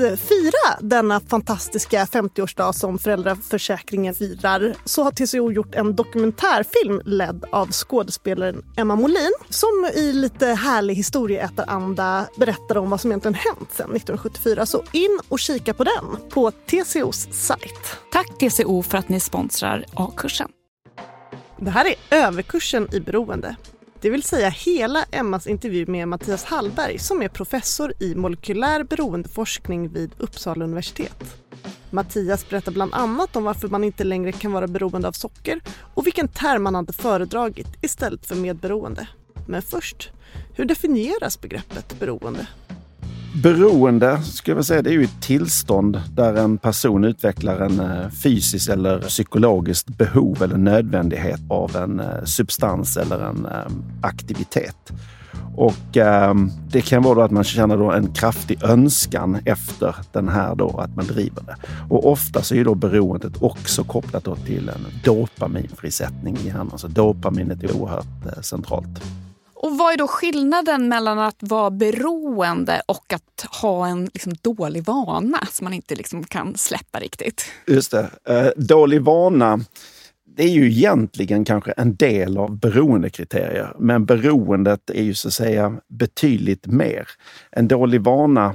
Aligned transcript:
eh, 0.00 0.16
fira 0.16 0.80
denna 0.80 1.20
fantastiska 1.20 2.04
50-årsdag 2.04 2.72
som 2.72 2.98
föräldraförsäkringen 2.98 4.14
firar 4.14 4.74
så 4.84 5.02
har 5.02 5.10
TCO 5.10 5.52
gjort 5.52 5.74
en 5.74 5.96
dokumentärfilm 5.96 7.00
ledd 7.04 7.44
av 7.52 7.70
skådespelaren 7.70 8.64
Emma 8.76 8.96
Molin 8.96 9.32
som 9.48 9.90
i 9.94 10.12
lite 10.12 10.46
härlig 10.46 10.94
historieätaranda 10.94 12.26
berättar 12.36 12.76
om 12.76 12.90
vad 12.90 13.00
som 13.00 13.10
egentligen 13.10 13.34
hänt 13.34 13.72
sedan 13.72 13.96
1974. 13.96 14.66
Så 14.66 14.82
in 14.92 15.20
och 15.28 15.38
kika 15.38 15.74
på 15.74 15.84
den 15.84 16.30
på 16.30 16.50
TCOs 16.50 17.28
sajt. 17.32 17.96
Tack 18.12 18.38
TCO 18.38 18.82
för 18.82 18.98
att 18.98 19.08
ni 19.08 19.20
sponsrar 19.20 19.84
A-kursen. 19.94 20.48
Det 21.58 21.70
här 21.70 21.86
är 21.86 22.24
överkursen 22.24 22.94
i 22.94 23.00
beroende. 23.00 23.56
Det 24.04 24.10
vill 24.10 24.22
säga 24.22 24.48
hela 24.48 25.04
Emmas 25.10 25.46
intervju 25.46 25.86
med 25.86 26.08
Mattias 26.08 26.44
Hallberg 26.44 26.98
som 26.98 27.22
är 27.22 27.28
professor 27.28 27.92
i 28.00 28.14
molekylär 28.14 28.82
beroendeforskning 28.82 29.88
vid 29.88 30.10
Uppsala 30.18 30.64
universitet. 30.64 31.36
Mattias 31.90 32.48
berättar 32.48 32.72
bland 32.72 32.94
annat 32.94 33.36
om 33.36 33.44
varför 33.44 33.68
man 33.68 33.84
inte 33.84 34.04
längre 34.04 34.32
kan 34.32 34.52
vara 34.52 34.66
beroende 34.66 35.08
av 35.08 35.12
socker 35.12 35.60
och 35.94 36.06
vilken 36.06 36.28
term 36.28 36.62
man 36.62 36.74
hade 36.74 36.92
föredragit 36.92 37.66
istället 37.80 38.26
för 38.26 38.34
medberoende. 38.34 39.08
Men 39.48 39.62
först, 39.62 40.10
hur 40.54 40.64
definieras 40.64 41.40
begreppet 41.40 41.98
beroende? 42.00 42.46
Beroende, 43.42 44.20
ska 44.22 44.52
jag 44.52 44.64
säga, 44.64 44.82
det 44.82 44.90
är 44.90 44.94
ju 44.94 45.04
ett 45.04 45.22
tillstånd 45.22 46.00
där 46.12 46.34
en 46.34 46.58
person 46.58 47.04
utvecklar 47.04 47.60
en 47.60 47.80
eh, 47.80 48.08
fysisk 48.10 48.68
eller 48.68 49.00
psykologiskt 49.00 49.88
behov 49.88 50.42
eller 50.42 50.56
nödvändighet 50.56 51.40
av 51.48 51.76
en 51.76 52.00
eh, 52.00 52.24
substans 52.24 52.96
eller 52.96 53.18
en 53.18 53.46
eh, 53.46 53.72
aktivitet. 54.02 54.92
Och 55.56 55.96
eh, 55.96 56.34
det 56.70 56.80
kan 56.80 57.02
vara 57.02 57.14
då 57.14 57.22
att 57.22 57.30
man 57.30 57.44
känner 57.44 57.76
då 57.76 57.90
en 57.90 58.12
kraftig 58.12 58.62
önskan 58.62 59.38
efter 59.44 59.96
den 60.12 60.28
här 60.28 60.54
då, 60.54 60.68
att 60.78 60.96
man 60.96 61.06
driver 61.06 61.42
det. 61.42 61.56
Och 61.90 62.12
ofta 62.12 62.42
så 62.42 62.54
är 62.54 62.64
då 62.64 62.74
beroendet 62.74 63.42
också 63.42 63.84
kopplat 63.84 64.24
då 64.24 64.36
till 64.36 64.68
en 64.68 64.86
dopaminfrisättning 65.04 66.36
i 66.36 66.46
hjärnan. 66.46 66.78
Så 66.78 66.88
dopaminet 66.88 67.62
är 67.62 67.76
oerhört 67.76 68.26
eh, 68.26 68.42
centralt. 68.42 69.00
Och 69.64 69.78
vad 69.78 69.92
är 69.92 69.96
då 69.96 70.06
skillnaden 70.06 70.88
mellan 70.88 71.18
att 71.18 71.36
vara 71.40 71.70
beroende 71.70 72.82
och 72.86 73.12
att 73.12 73.46
ha 73.62 73.86
en 73.86 74.04
liksom 74.04 74.32
dålig 74.42 74.84
vana 74.84 75.38
som 75.50 75.64
man 75.64 75.72
inte 75.72 75.94
liksom 75.94 76.24
kan 76.24 76.56
släppa 76.56 76.98
riktigt? 76.98 77.44
Just 77.66 77.90
det. 77.90 78.10
Eh, 78.28 78.48
dålig 78.56 79.02
vana 79.02 79.60
det 80.36 80.42
är 80.42 80.48
ju 80.48 80.66
egentligen 80.66 81.44
kanske 81.44 81.72
en 81.72 81.96
del 81.96 82.38
av 82.38 82.58
beroendekriterier, 82.58 83.72
men 83.78 84.04
beroendet 84.04 84.90
är 84.90 85.02
ju 85.02 85.14
så 85.14 85.28
att 85.28 85.34
säga 85.34 85.74
betydligt 85.88 86.66
mer. 86.66 87.08
En 87.50 87.68
dålig 87.68 88.00
vana 88.00 88.54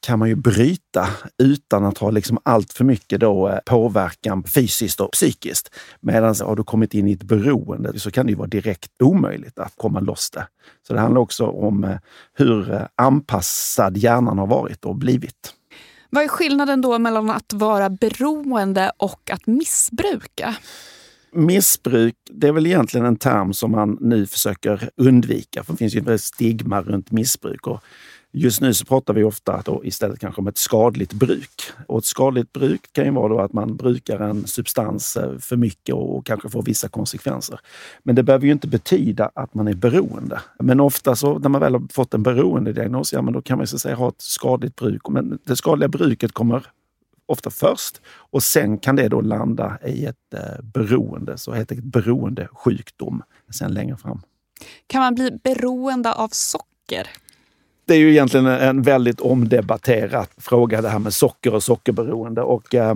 kan 0.00 0.18
man 0.18 0.28
ju 0.28 0.34
bryta 0.34 1.08
utan 1.42 1.84
att 1.84 1.98
ha 1.98 2.10
liksom 2.10 2.38
allt 2.42 2.72
för 2.72 2.84
mycket 2.84 3.20
då 3.20 3.48
eh, 3.48 3.58
påverkan 3.66 4.44
fysiskt 4.44 5.00
och 5.00 5.12
psykiskt. 5.12 5.74
Medan 6.00 6.34
har 6.42 6.56
du 6.56 6.64
kommit 6.64 6.94
in 6.94 7.08
i 7.08 7.12
ett 7.12 7.22
beroende 7.22 7.98
så 7.98 8.10
kan 8.10 8.26
det 8.26 8.30
ju 8.30 8.36
vara 8.38 8.48
direkt 8.48 9.02
omöjligt 9.02 9.58
att 9.58 9.72
komma 9.76 10.00
loss 10.00 10.30
det. 10.30 10.46
Så 10.86 10.94
det 10.94 11.00
handlar 11.00 11.20
också 11.20 11.46
om 11.46 11.84
eh, 11.84 11.96
hur 12.32 12.72
eh, 12.72 12.82
anpassad 12.94 13.96
hjärnan 13.96 14.38
har 14.38 14.46
varit 14.46 14.84
och 14.84 14.96
blivit. 14.96 15.54
Vad 16.10 16.24
är 16.24 16.28
skillnaden 16.28 16.80
då 16.80 16.98
mellan 16.98 17.30
att 17.30 17.52
vara 17.52 17.90
beroende 17.90 18.92
och 18.96 19.30
att 19.30 19.46
missbruka? 19.46 20.56
Missbruk, 21.32 22.14
det 22.30 22.48
är 22.48 22.52
väl 22.52 22.66
egentligen 22.66 23.06
en 23.06 23.16
term 23.16 23.52
som 23.52 23.70
man 23.70 23.98
nu 24.00 24.26
försöker 24.26 24.90
undvika, 24.96 25.64
för 25.64 25.72
det 25.72 25.76
finns 25.76 25.94
ju 25.94 26.14
ett 26.14 26.20
stigma 26.20 26.82
runt 26.82 27.10
missbruk. 27.10 27.66
Och 27.66 27.80
Just 28.32 28.60
nu 28.60 28.74
så 28.74 28.84
pratar 28.84 29.14
vi 29.14 29.24
ofta 29.24 29.62
då 29.64 29.84
istället 29.84 30.18
kanske 30.18 30.40
om 30.40 30.46
ett 30.46 30.58
skadligt 30.58 31.12
bruk. 31.12 31.62
Och 31.86 31.98
ett 31.98 32.04
skadligt 32.04 32.52
bruk 32.52 32.92
kan 32.92 33.04
ju 33.04 33.10
vara 33.10 33.28
då 33.28 33.40
att 33.40 33.52
man 33.52 33.76
brukar 33.76 34.20
en 34.20 34.46
substans 34.46 35.16
eh, 35.16 35.38
för 35.38 35.56
mycket 35.56 35.94
och 35.94 36.26
kanske 36.26 36.48
får 36.48 36.62
vissa 36.62 36.88
konsekvenser. 36.88 37.60
Men 38.02 38.14
det 38.14 38.22
behöver 38.22 38.46
ju 38.46 38.52
inte 38.52 38.68
betyda 38.68 39.30
att 39.34 39.54
man 39.54 39.68
är 39.68 39.74
beroende. 39.74 40.40
Men 40.58 40.80
ofta 40.80 41.16
så 41.16 41.38
när 41.38 41.48
man 41.48 41.60
väl 41.60 41.74
har 41.74 41.92
fått 41.92 42.14
en 42.14 42.22
beroendediagnos, 42.22 43.12
ja 43.12 43.22
men 43.22 43.34
då 43.34 43.42
kan 43.42 43.58
man 43.58 43.66
så 43.66 43.78
säga 43.78 43.94
ha 43.94 44.08
ett 44.08 44.22
skadligt 44.22 44.76
bruk. 44.76 45.08
Men 45.08 45.38
det 45.44 45.56
skadliga 45.56 45.88
bruket 45.88 46.32
kommer 46.32 46.66
ofta 47.26 47.50
först 47.50 48.00
och 48.06 48.42
sen 48.42 48.78
kan 48.78 48.96
det 48.96 49.08
då 49.08 49.20
landa 49.20 49.78
i 49.86 50.04
ett 50.04 50.34
eh, 50.34 50.62
beroende, 50.62 51.38
så 51.38 51.52
helt 51.52 51.72
enkelt 51.72 51.92
beroendesjukdom 51.92 53.22
sen 53.54 53.74
längre 53.74 53.96
fram. 53.96 54.22
Kan 54.86 55.00
man 55.00 55.14
bli 55.14 55.30
beroende 55.44 56.12
av 56.12 56.28
socker? 56.28 57.08
Det 57.88 57.94
är 57.94 57.98
ju 57.98 58.10
egentligen 58.10 58.46
en 58.46 58.82
väldigt 58.82 59.20
omdebatterad 59.20 60.26
fråga 60.36 60.82
det 60.82 60.88
här 60.88 60.98
med 60.98 61.14
socker 61.14 61.54
och 61.54 61.62
sockerberoende. 61.62 62.42
Och, 62.42 62.74
eh, 62.74 62.94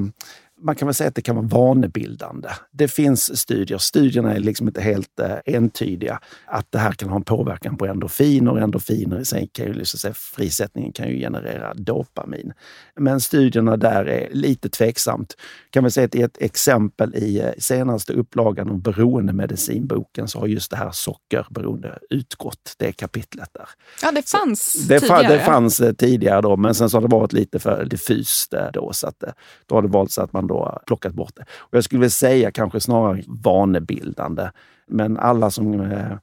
man 0.63 0.75
kan 0.75 0.89
väl 0.89 0.95
säga 0.95 1.09
att 1.09 1.15
det 1.15 1.23
kan 1.23 1.37
vara 1.37 1.47
vanebildande. 1.47 2.49
Det 2.71 2.89
finns 2.89 3.39
studier, 3.39 3.79
studierna 3.79 4.35
är 4.35 4.41
liksom 4.41 4.69
inte 4.69 4.81
helt 4.81 5.21
eh, 5.21 5.55
entydiga, 5.55 6.21
att 6.47 6.67
det 6.71 6.79
här 6.79 6.93
kan 6.93 7.09
ha 7.09 7.17
en 7.17 7.25
påverkan 7.25 7.77
på 7.77 7.87
endorfiner. 7.87 8.59
Endorfiner 8.59 9.21
i 9.21 9.25
sig 9.25 9.49
kan 9.53 9.67
ju, 9.67 9.73
liksom, 9.73 9.99
säga, 9.99 10.15
frisättningen 10.15 10.93
kan 10.93 11.09
ju 11.09 11.19
generera 11.19 11.75
dopamin. 11.75 12.53
Men 12.97 13.21
studierna 13.21 13.77
där 13.77 14.05
är 14.05 14.29
lite 14.33 14.69
tveksamt. 14.69 15.37
Kan 15.71 15.85
väl 15.85 15.93
säga 15.93 16.05
att 16.05 16.15
i 16.15 16.23
ett 16.23 16.43
exempel 16.43 17.15
i 17.15 17.41
eh, 17.41 17.51
senaste 17.59 18.13
upplagan 18.13 18.71
om 18.71 18.81
beroendemedicinboken 18.81 20.29
så 20.29 20.39
har 20.39 20.47
just 20.47 20.71
det 20.71 20.77
här 20.77 20.91
sockerberoende 20.91 21.99
utgått, 22.11 22.75
det 22.79 22.93
kapitlet 22.93 23.49
där. 23.53 23.69
Ja, 24.03 24.13
det 24.13 24.29
fanns 24.29 24.89
det, 24.89 25.01
tidigare. 25.01 25.29
Det 25.29 25.41
fanns 25.41 25.81
eh, 25.81 25.93
tidigare 25.93 26.41
då, 26.41 26.57
men 26.57 26.75
sen 26.75 26.91
så 26.91 26.97
har 26.97 27.03
det 27.03 27.17
varit 27.17 27.33
lite 27.33 27.59
för 27.59 27.85
diffust 27.85 28.55
eh, 28.55 28.67
då, 28.73 28.93
så 28.93 29.07
att 29.07 29.25
då 29.67 29.75
har 29.75 29.83
det 29.83 29.89
valts 29.89 30.19
att 30.19 30.33
man 30.33 30.47
då 30.53 30.79
plockat 30.87 31.15
bort 31.15 31.37
det. 31.37 31.45
Och 31.59 31.77
jag 31.77 31.85
skulle 31.85 32.01
vilja 32.01 32.11
säga 32.11 32.51
kanske 32.51 32.81
snarare 32.81 33.23
vanebildande. 33.27 34.51
Men 34.87 35.19
alla 35.19 35.51
som 35.51 35.81
eh, 35.81 36.17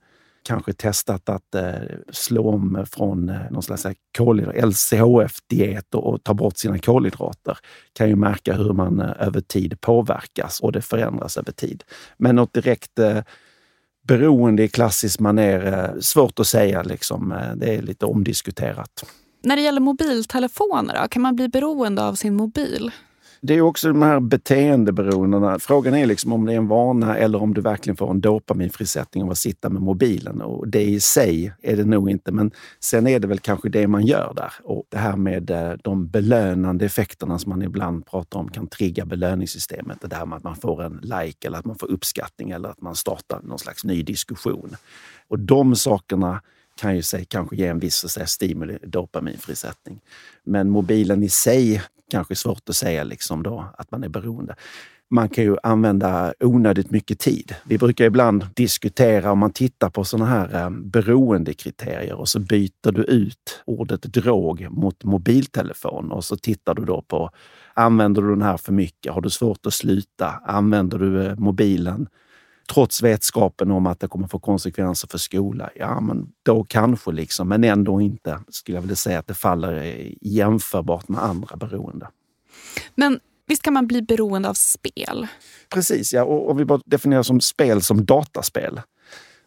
kanske 0.43 0.73
testat 0.73 1.29
att 1.29 1.55
eh, 1.55 1.73
slå 2.11 2.49
om 2.49 2.85
från 2.91 3.29
eh, 3.29 3.51
någon 3.51 3.63
slags 3.63 3.85
eh, 3.85 3.93
LCHF-diet 4.65 5.95
och, 5.95 6.13
och 6.13 6.23
ta 6.23 6.33
bort 6.33 6.57
sina 6.57 6.79
kolhydrater 6.79 7.57
kan 7.93 8.09
ju 8.09 8.15
märka 8.15 8.53
hur 8.53 8.73
man 8.73 8.99
eh, 8.99 9.11
över 9.19 9.41
tid 9.41 9.81
påverkas 9.81 10.59
och 10.59 10.71
det 10.71 10.81
förändras 10.81 11.37
över 11.37 11.51
tid. 11.51 11.83
Men 12.17 12.35
något 12.35 12.53
direkt 12.53 12.99
eh, 12.99 13.21
beroende 14.07 14.63
i 14.63 14.67
klassisk 14.67 15.19
manér, 15.19 15.65
eh, 15.65 15.99
svårt 15.99 16.39
att 16.39 16.47
säga. 16.47 16.83
Liksom. 16.83 17.31
Eh, 17.31 17.55
det 17.55 17.75
är 17.75 17.81
lite 17.81 18.05
omdiskuterat. 18.05 19.05
När 19.41 19.55
det 19.55 19.61
gäller 19.61 19.81
mobiltelefoner, 19.81 21.01
då, 21.01 21.07
kan 21.07 21.21
man 21.21 21.35
bli 21.35 21.47
beroende 21.47 22.03
av 22.03 22.15
sin 22.15 22.35
mobil? 22.35 22.91
Det 23.41 23.53
är 23.53 23.61
också 23.61 23.87
de 23.87 24.01
här 24.01 24.19
beteendeberoendena. 24.19 25.59
Frågan 25.59 25.95
är 25.95 26.05
liksom 26.05 26.33
om 26.33 26.45
det 26.45 26.53
är 26.53 26.57
en 26.57 26.67
vana 26.67 27.17
eller 27.17 27.41
om 27.41 27.53
du 27.53 27.61
verkligen 27.61 27.97
får 27.97 28.11
en 28.11 28.21
dopaminfrisättning 28.21 29.23
av 29.23 29.31
att 29.31 29.37
sitta 29.37 29.69
med 29.69 29.81
mobilen. 29.81 30.41
Och 30.41 30.67
det 30.67 30.83
i 30.83 30.99
sig 30.99 31.53
är 31.61 31.77
det 31.77 31.85
nog 31.85 32.09
inte, 32.09 32.31
men 32.31 32.51
sen 32.79 33.07
är 33.07 33.19
det 33.19 33.27
väl 33.27 33.39
kanske 33.39 33.69
det 33.69 33.87
man 33.87 34.05
gör 34.05 34.33
där. 34.35 34.53
Och 34.63 34.83
det 34.89 34.97
här 34.97 35.15
med 35.15 35.51
eh, 35.51 35.71
de 35.83 36.07
belönande 36.07 36.85
effekterna 36.85 37.39
som 37.39 37.49
man 37.49 37.61
ibland 37.61 38.05
pratar 38.05 38.39
om 38.39 38.49
kan 38.49 38.67
trigga 38.67 39.05
belöningssystemet. 39.05 40.01
Det 40.01 40.07
där 40.07 40.25
med 40.25 40.37
att 40.37 40.43
man 40.43 40.55
får 40.55 40.83
en 40.83 40.99
like 41.03 41.47
eller 41.47 41.57
att 41.57 41.65
man 41.65 41.77
får 41.77 41.91
uppskattning 41.91 42.49
eller 42.49 42.69
att 42.69 42.81
man 42.81 42.95
startar 42.95 43.41
någon 43.43 43.59
slags 43.59 43.83
ny 43.83 44.03
diskussion. 44.03 44.75
Och 45.27 45.39
de 45.39 45.75
sakerna 45.75 46.41
kan 46.79 46.95
ju 46.95 47.01
sig 47.01 47.25
kanske 47.25 47.55
ge 47.55 47.67
en 47.67 47.79
viss 47.79 48.09
säga, 48.09 48.25
stimuli, 48.25 48.77
dopaminfrisättning. 48.83 49.99
Men 50.43 50.69
mobilen 50.69 51.23
i 51.23 51.29
sig 51.29 51.81
kanske 52.09 52.35
svårt 52.35 52.69
att 52.69 52.75
säga 52.75 53.03
liksom 53.03 53.43
då, 53.43 53.65
att 53.77 53.91
man 53.91 54.03
är 54.03 54.09
beroende. 54.09 54.55
Man 55.11 55.29
kan 55.29 55.43
ju 55.43 55.55
använda 55.63 56.33
onödigt 56.39 56.91
mycket 56.91 57.19
tid. 57.19 57.55
Vi 57.63 57.77
brukar 57.77 58.05
ibland 58.05 58.47
diskutera 58.55 59.31
om 59.31 59.39
man 59.39 59.51
tittar 59.51 59.89
på 59.89 60.03
sådana 60.03 60.25
här 60.25 60.63
eh, 60.63 60.69
beroendekriterier 60.69 62.13
och 62.13 62.29
så 62.29 62.39
byter 62.39 62.91
du 62.91 63.03
ut 63.03 63.61
ordet 63.65 64.01
drog 64.01 64.67
mot 64.71 65.03
mobiltelefon 65.03 66.11
och 66.11 66.25
så 66.25 66.37
tittar 66.37 66.73
du 66.73 66.85
då 66.85 67.01
på 67.01 67.29
använder 67.73 68.21
du 68.21 68.29
den 68.29 68.41
här 68.41 68.57
för 68.57 68.73
mycket? 68.73 69.13
Har 69.13 69.21
du 69.21 69.29
svårt 69.29 69.65
att 69.65 69.73
sluta? 69.73 70.41
Använder 70.45 70.99
du 70.99 71.25
eh, 71.25 71.35
mobilen 71.35 72.07
trots 72.73 73.03
vetskapen 73.03 73.71
om 73.71 73.87
att 73.87 73.99
det 73.99 74.07
kommer 74.07 74.27
få 74.27 74.39
konsekvenser 74.39 75.07
för 75.07 75.17
skola, 75.17 75.69
ja 75.75 75.99
men 75.99 76.27
då 76.43 76.63
kanske 76.63 77.11
liksom, 77.11 77.47
men 77.47 77.63
ändå 77.63 78.01
inte 78.01 78.39
skulle 78.49 78.77
jag 78.77 78.81
vilja 78.81 78.95
säga 78.95 79.19
att 79.19 79.27
det 79.27 79.33
faller 79.33 80.07
jämförbart 80.21 81.07
med 81.07 81.23
andra 81.23 81.55
beroende. 81.55 82.07
Men 82.95 83.19
visst 83.47 83.61
kan 83.61 83.73
man 83.73 83.87
bli 83.87 84.01
beroende 84.01 84.49
av 84.49 84.53
spel? 84.53 85.27
Precis, 85.69 86.13
ja. 86.13 86.23
Och 86.23 86.49
om 86.51 86.57
vi 86.57 86.65
bara 86.65 86.81
definierar 86.85 87.23
som 87.23 87.41
spel 87.41 87.81
som 87.81 88.05
dataspel. 88.05 88.81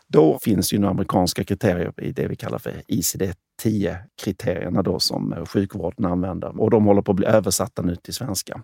Då 0.06 0.38
finns 0.42 0.72
ju 0.72 0.78
några 0.78 0.90
amerikanska 0.90 1.44
kriterier 1.44 1.92
i 2.02 2.12
det 2.12 2.26
vi 2.26 2.36
kallar 2.36 2.58
för 2.58 2.82
ICD-10-kriterierna 2.88 4.82
då 4.82 4.98
som 5.00 5.46
sjukvården 5.48 6.04
använder. 6.04 6.60
Och 6.60 6.70
de 6.70 6.84
håller 6.84 7.02
på 7.02 7.12
att 7.12 7.16
bli 7.16 7.26
översatta 7.26 7.82
nu 7.82 7.96
till 7.96 8.14
svenska. 8.14 8.62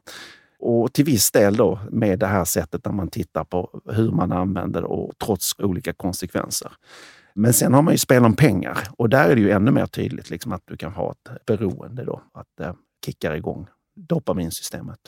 Och 0.58 0.92
till 0.92 1.04
viss 1.04 1.30
del 1.30 1.56
då 1.56 1.80
med 1.90 2.18
det 2.18 2.26
här 2.26 2.44
sättet 2.44 2.84
där 2.84 2.92
man 2.92 3.08
tittar 3.08 3.44
på 3.44 3.80
hur 3.84 4.10
man 4.10 4.32
använder 4.32 4.84
och 4.84 5.12
trots 5.18 5.54
olika 5.58 5.92
konsekvenser. 5.92 6.72
Men 7.34 7.52
sen 7.52 7.74
har 7.74 7.82
man 7.82 7.94
ju 7.94 7.98
spel 7.98 8.24
om 8.24 8.36
pengar 8.36 8.78
och 8.96 9.08
där 9.08 9.28
är 9.28 9.34
det 9.34 9.40
ju 9.40 9.50
ännu 9.50 9.70
mer 9.70 9.86
tydligt 9.86 10.30
liksom 10.30 10.52
att 10.52 10.62
du 10.64 10.76
kan 10.76 10.92
ha 10.92 11.12
ett 11.12 11.46
beroende 11.46 12.04
då, 12.04 12.22
att 12.34 12.46
det 12.58 12.64
eh, 12.64 12.74
kickar 13.06 13.34
igång 13.34 13.66
dopaminsystemet. 13.96 14.98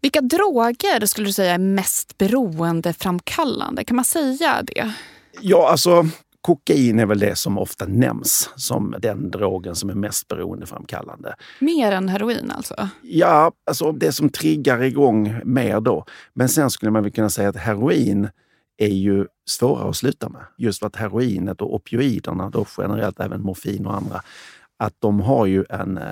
Vilka 0.00 0.20
droger 0.20 1.06
skulle 1.06 1.26
du 1.26 1.32
säga 1.32 1.54
är 1.54 1.58
mest 1.58 2.18
beroendeframkallande? 2.18 3.84
Kan 3.84 3.96
man 3.96 4.04
säga 4.04 4.62
det? 4.62 4.94
Ja, 5.40 5.70
alltså 5.70 6.06
Kokain 6.40 6.98
är 6.98 7.06
väl 7.06 7.18
det 7.18 7.36
som 7.36 7.58
ofta 7.58 7.86
nämns 7.86 8.50
som 8.56 8.94
den 8.98 9.30
drogen 9.30 9.74
som 9.74 9.90
är 9.90 9.94
mest 9.94 10.28
beroendeframkallande. 10.28 11.34
Mer 11.60 11.92
än 11.92 12.08
heroin 12.08 12.50
alltså? 12.50 12.88
Ja, 13.02 13.52
alltså 13.66 13.92
det 13.92 14.12
som 14.12 14.28
triggar 14.28 14.82
igång 14.82 15.40
mer 15.44 15.80
då. 15.80 16.04
Men 16.34 16.48
sen 16.48 16.70
skulle 16.70 16.90
man 16.90 17.02
väl 17.02 17.12
kunna 17.12 17.30
säga 17.30 17.48
att 17.48 17.56
heroin 17.56 18.28
är 18.76 18.88
ju 18.88 19.26
svårare 19.50 19.88
att 19.88 19.96
sluta 19.96 20.28
med. 20.28 20.42
Just 20.58 20.78
för 20.78 20.86
att 20.86 20.96
heroinet 20.96 21.60
och 21.60 21.74
opioiderna, 21.74 22.50
då 22.50 22.66
generellt 22.78 23.20
även 23.20 23.42
morfin 23.42 23.86
och 23.86 23.96
andra, 23.96 24.22
att 24.76 24.94
de 24.98 25.20
har 25.20 25.46
ju 25.46 25.64
en 25.70 25.98
eh, 25.98 26.04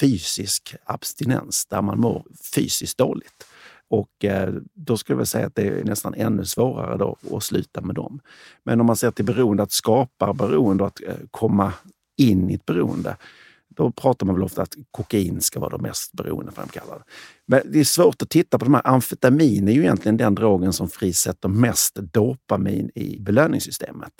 fysisk 0.00 0.74
abstinens 0.84 1.66
där 1.66 1.82
man 1.82 2.00
mår 2.00 2.24
fysiskt 2.54 2.98
dåligt. 2.98 3.44
Och 3.92 4.24
eh, 4.24 4.54
då 4.74 4.96
skulle 4.96 5.20
jag 5.20 5.28
säga 5.28 5.46
att 5.46 5.54
det 5.54 5.62
är 5.62 5.84
nästan 5.84 6.14
ännu 6.14 6.44
svårare 6.44 6.96
då 6.96 7.16
att 7.32 7.42
sluta 7.42 7.80
med 7.80 7.94
dem. 7.94 8.20
Men 8.64 8.80
om 8.80 8.86
man 8.86 8.96
ser 8.96 9.10
till 9.10 9.24
beroende, 9.24 9.62
att 9.62 9.72
skapa 9.72 10.32
beroende 10.32 10.84
och 10.84 10.88
att 10.88 11.02
eh, 11.02 11.14
komma 11.30 11.72
in 12.16 12.50
i 12.50 12.54
ett 12.54 12.66
beroende. 12.66 13.16
Då 13.68 13.90
pratar 13.90 14.26
man 14.26 14.34
väl 14.34 14.44
ofta 14.44 14.62
att 14.62 14.74
kokain 14.90 15.40
ska 15.40 15.60
vara 15.60 15.76
det 15.76 15.82
mest 15.82 16.12
beroendeframkallande. 16.12 17.04
Men 17.46 17.60
det 17.64 17.80
är 17.80 17.84
svårt 17.84 18.22
att 18.22 18.30
titta 18.30 18.58
på 18.58 18.64
de 18.64 18.74
här. 18.74 18.86
Amfetamin 18.86 19.68
är 19.68 19.72
ju 19.72 19.80
egentligen 19.80 20.16
den 20.16 20.34
drogen 20.34 20.72
som 20.72 20.88
frisätter 20.88 21.48
mest 21.48 21.94
dopamin 21.94 22.90
i 22.94 23.20
belöningssystemet. 23.20 24.12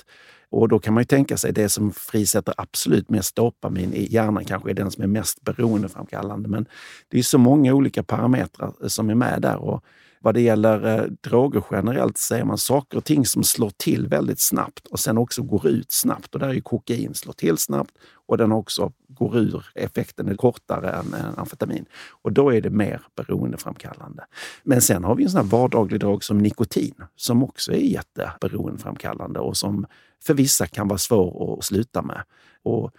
Och 0.53 0.69
då 0.69 0.79
kan 0.79 0.95
man 0.95 1.01
ju 1.01 1.05
tänka 1.05 1.37
sig 1.37 1.53
det 1.53 1.69
som 1.69 1.93
frisätter 1.93 2.55
absolut 2.57 3.11
mest 3.11 3.37
dopamin 3.37 3.95
i 3.95 4.13
hjärnan 4.13 4.45
kanske 4.45 4.71
är 4.71 4.75
den 4.75 4.91
som 4.91 5.03
är 5.03 5.09
mest 5.09 5.43
beroendeframkallande. 5.43 6.49
Men 6.49 6.67
det 7.09 7.19
är 7.19 7.23
så 7.23 7.39
många 7.39 7.75
olika 7.75 8.03
parametrar 8.03 8.73
eh, 8.83 8.89
som 8.89 9.11
är 9.11 9.15
med 9.15 9.43
där. 9.43 9.57
Och 9.57 9.85
vad 10.21 10.35
det 10.35 10.41
gäller 10.41 10.99
eh, 10.99 11.05
droger 11.05 11.65
generellt 11.71 12.19
så 12.19 12.35
är 12.35 12.45
man 12.45 12.59
saker 12.59 12.99
och 12.99 13.05
ting 13.05 13.27
som 13.27 13.45
slår 13.45 13.71
till 13.77 14.09
väldigt 14.09 14.41
snabbt 14.41 14.87
och 14.87 15.01
sen 15.01 15.19
också 15.19 15.43
går 15.43 15.67
ut 15.67 15.93
snabbt. 15.93 16.35
Och 16.35 16.41
där 16.41 16.49
är 16.49 16.53
ju 16.53 16.61
kokain 16.61 17.15
slår 17.15 17.33
till 17.33 17.59
snabbt 17.59 17.91
och 18.33 18.39
den 18.39 18.53
också 18.53 18.93
går 19.09 19.37
ur. 19.37 19.67
Effekten 19.75 20.29
är 20.29 20.35
kortare 20.35 20.91
än, 20.91 21.15
än 21.15 21.39
amfetamin 21.39 21.85
och 22.23 22.33
då 22.33 22.53
är 22.53 22.61
det 22.61 22.71
mer 22.71 23.01
beroendeframkallande. 23.17 24.25
Men 24.63 24.81
sen 24.81 25.05
har 25.05 25.15
vi 25.15 25.25
en 25.25 25.31
sån 25.31 25.41
här 25.41 25.59
vardaglig 25.59 26.01
drog 26.01 26.25
som 26.25 26.39
nikotin 26.39 26.95
som 27.17 27.43
också 27.43 27.73
är 27.73 27.77
jätteberoendeframkallande 27.77 29.41
och 29.41 29.57
som 29.57 29.87
för 30.25 30.35
vissa 30.35 30.67
kan 30.67 30.89
vara 30.89 30.99
svår 30.99 31.59
att 31.59 31.65
sluta 31.65 32.03
med. 32.03 32.23
Och 32.63 32.91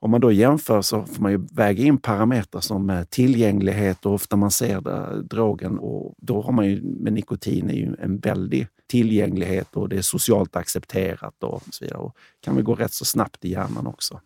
om 0.00 0.10
man 0.10 0.20
då 0.20 0.32
jämför 0.32 0.82
så 0.82 1.04
får 1.04 1.22
man 1.22 1.32
ju 1.32 1.46
väga 1.52 1.84
in 1.84 1.98
parametrar 1.98 2.60
som 2.60 2.90
eh, 2.90 3.04
tillgänglighet 3.04 4.06
och 4.06 4.14
ofta 4.14 4.36
man 4.36 4.50
ser 4.50 4.76
eh, 4.76 4.82
det, 4.82 5.22
drogen 5.22 5.78
och 5.78 6.14
då 6.18 6.42
har 6.42 6.52
man 6.52 6.66
ju 6.66 6.82
med 6.82 7.12
nikotin 7.12 7.70
är 7.70 7.74
ju 7.74 7.96
en 7.98 8.18
väldig 8.18 8.68
tillgänglighet 8.90 9.76
och 9.76 9.88
det 9.88 9.96
är 9.96 10.02
socialt 10.02 10.56
accepterat 10.56 11.42
och 11.42 11.62
så 11.70 11.84
vidare. 11.84 11.98
Och 11.98 12.16
kan 12.40 12.54
väl 12.54 12.64
gå 12.64 12.74
rätt 12.74 12.92
så 12.92 13.04
snabbt 13.04 13.44
i 13.44 13.50
hjärnan 13.50 13.86
också. 13.86 14.20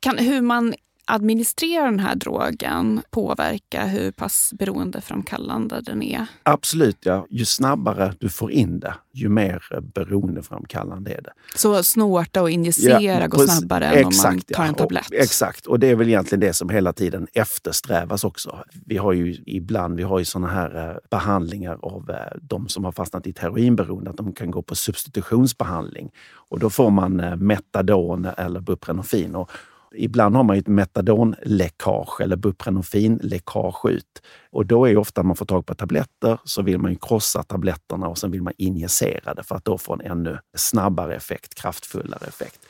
Kan, 0.00 0.18
hur 0.18 0.40
man 0.40 0.74
administrera 1.06 1.84
den 1.84 2.00
här 2.00 2.14
drogen 2.14 3.02
påverka 3.10 3.86
hur 3.86 4.10
pass 4.10 4.52
beroendeframkallande 4.58 5.80
den 5.80 6.02
är? 6.02 6.26
Absolut, 6.42 6.98
ja. 7.00 7.26
Ju 7.30 7.44
snabbare 7.44 8.14
du 8.18 8.28
får 8.28 8.52
in 8.52 8.80
det, 8.80 8.94
ju 9.12 9.28
mer 9.28 9.62
beroendeframkallande 9.94 11.10
är 11.10 11.22
det. 11.22 11.32
Så 11.56 11.82
snorta 11.82 12.42
och 12.42 12.50
injicera 12.50 13.20
ja, 13.20 13.26
går 13.26 13.46
snabbare 13.46 13.86
än 13.86 14.08
exakt, 14.08 14.26
om 14.26 14.34
man 14.34 14.40
tar 14.40 14.64
en 14.64 14.74
tablett? 14.74 15.08
Och, 15.08 15.14
exakt, 15.14 15.66
och 15.66 15.78
det 15.78 15.86
är 15.86 15.94
väl 15.94 16.08
egentligen 16.08 16.40
det 16.40 16.52
som 16.52 16.68
hela 16.68 16.92
tiden 16.92 17.26
eftersträvas 17.32 18.24
också. 18.24 18.64
Vi 18.86 18.96
har 18.96 19.12
ju 19.12 19.36
ibland 19.46 19.96
vi 19.96 20.02
har 20.02 20.18
ju 20.18 20.24
såna 20.24 20.48
här 20.48 20.90
eh, 20.90 20.96
behandlingar 21.10 21.78
av 21.82 22.10
eh, 22.10 22.38
de 22.42 22.68
som 22.68 22.84
har 22.84 22.92
fastnat 22.92 23.26
i 23.26 23.30
ett 23.30 23.38
heroinberoende, 23.38 24.10
att 24.10 24.16
de 24.16 24.32
kan 24.32 24.50
gå 24.50 24.62
på 24.62 24.74
substitutionsbehandling. 24.74 26.10
Och 26.50 26.58
då 26.58 26.70
får 26.70 26.90
man 26.90 27.20
eh, 27.20 27.36
metadon 27.36 28.28
eller 28.36 28.60
buprenorfin. 28.60 29.34
Och, 29.34 29.50
Ibland 29.96 30.36
har 30.36 30.42
man 30.42 30.56
ett 30.56 30.66
metadonläckage 30.66 32.20
eller 32.20 32.36
buprenorfinläckage 32.36 33.90
ut. 33.90 34.22
Och 34.50 34.66
då 34.66 34.88
är 34.88 34.96
ofta 34.96 35.22
man 35.22 35.36
får 35.36 35.46
tag 35.46 35.66
på 35.66 35.74
tabletter 35.74 36.38
så 36.44 36.62
vill 36.62 36.78
man 36.78 36.90
ju 36.90 36.96
krossa 37.00 37.42
tabletterna 37.42 38.08
och 38.08 38.18
sen 38.18 38.30
vill 38.30 38.42
man 38.42 38.52
injicera 38.56 39.34
det 39.34 39.42
för 39.42 39.56
att 39.56 39.64
då 39.64 39.78
få 39.78 39.92
en 39.92 40.00
ännu 40.00 40.38
snabbare 40.56 41.16
effekt, 41.16 41.54
kraftfullare 41.54 42.26
effekt. 42.26 42.66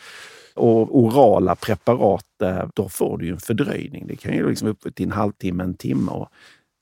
Och 0.54 0.98
orala 0.98 1.54
preparat, 1.54 2.42
eh, 2.42 2.68
då 2.74 2.88
får 2.88 3.18
du 3.18 3.26
ju 3.26 3.32
en 3.32 3.40
fördröjning. 3.40 4.06
Det 4.06 4.16
kan 4.16 4.32
ju 4.32 4.48
liksom 4.48 4.68
upp 4.68 4.94
till 4.94 5.06
en 5.06 5.12
halvtimme, 5.12 5.64
en 5.64 5.74
timme. 5.74 6.12
Och 6.12 6.28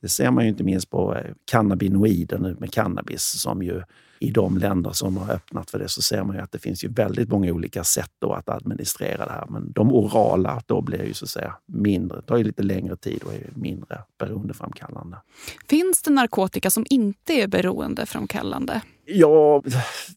det 0.02 0.08
ser 0.08 0.30
man 0.30 0.44
ju 0.44 0.50
inte 0.50 0.64
minst 0.64 0.90
på 0.90 1.14
eh, 1.14 1.32
cannabinoider 1.50 2.38
nu 2.38 2.56
med 2.58 2.72
cannabis 2.72 3.40
som 3.40 3.62
ju 3.62 3.82
i 4.22 4.30
de 4.30 4.58
länder 4.58 4.90
som 4.90 5.16
har 5.16 5.34
öppnat 5.34 5.70
för 5.70 5.78
det 5.78 5.88
så 5.88 6.02
ser 6.02 6.24
man 6.24 6.36
ju 6.36 6.42
att 6.42 6.52
det 6.52 6.58
finns 6.58 6.84
ju 6.84 6.88
väldigt 6.88 7.28
många 7.28 7.52
olika 7.52 7.84
sätt 7.84 8.10
då 8.18 8.32
att 8.32 8.48
administrera 8.48 9.26
det 9.26 9.32
här. 9.32 9.46
Men 9.48 9.72
de 9.72 9.92
orala, 9.92 10.62
då 10.66 10.80
blir 10.80 11.04
ju 11.04 11.14
så 11.14 11.24
att 11.24 11.30
säga 11.30 11.54
mindre, 11.66 12.22
tar 12.22 12.36
ju 12.36 12.44
lite 12.44 12.62
längre 12.62 12.96
tid 12.96 13.22
och 13.22 13.32
är 13.32 13.50
mindre 13.54 13.98
beroendeframkallande. 14.18 15.16
Finns 15.68 16.02
det 16.02 16.10
narkotika 16.10 16.70
som 16.70 16.86
inte 16.90 17.32
är 17.32 17.46
beroendeframkallande? 17.48 18.82
Ja, 19.04 19.62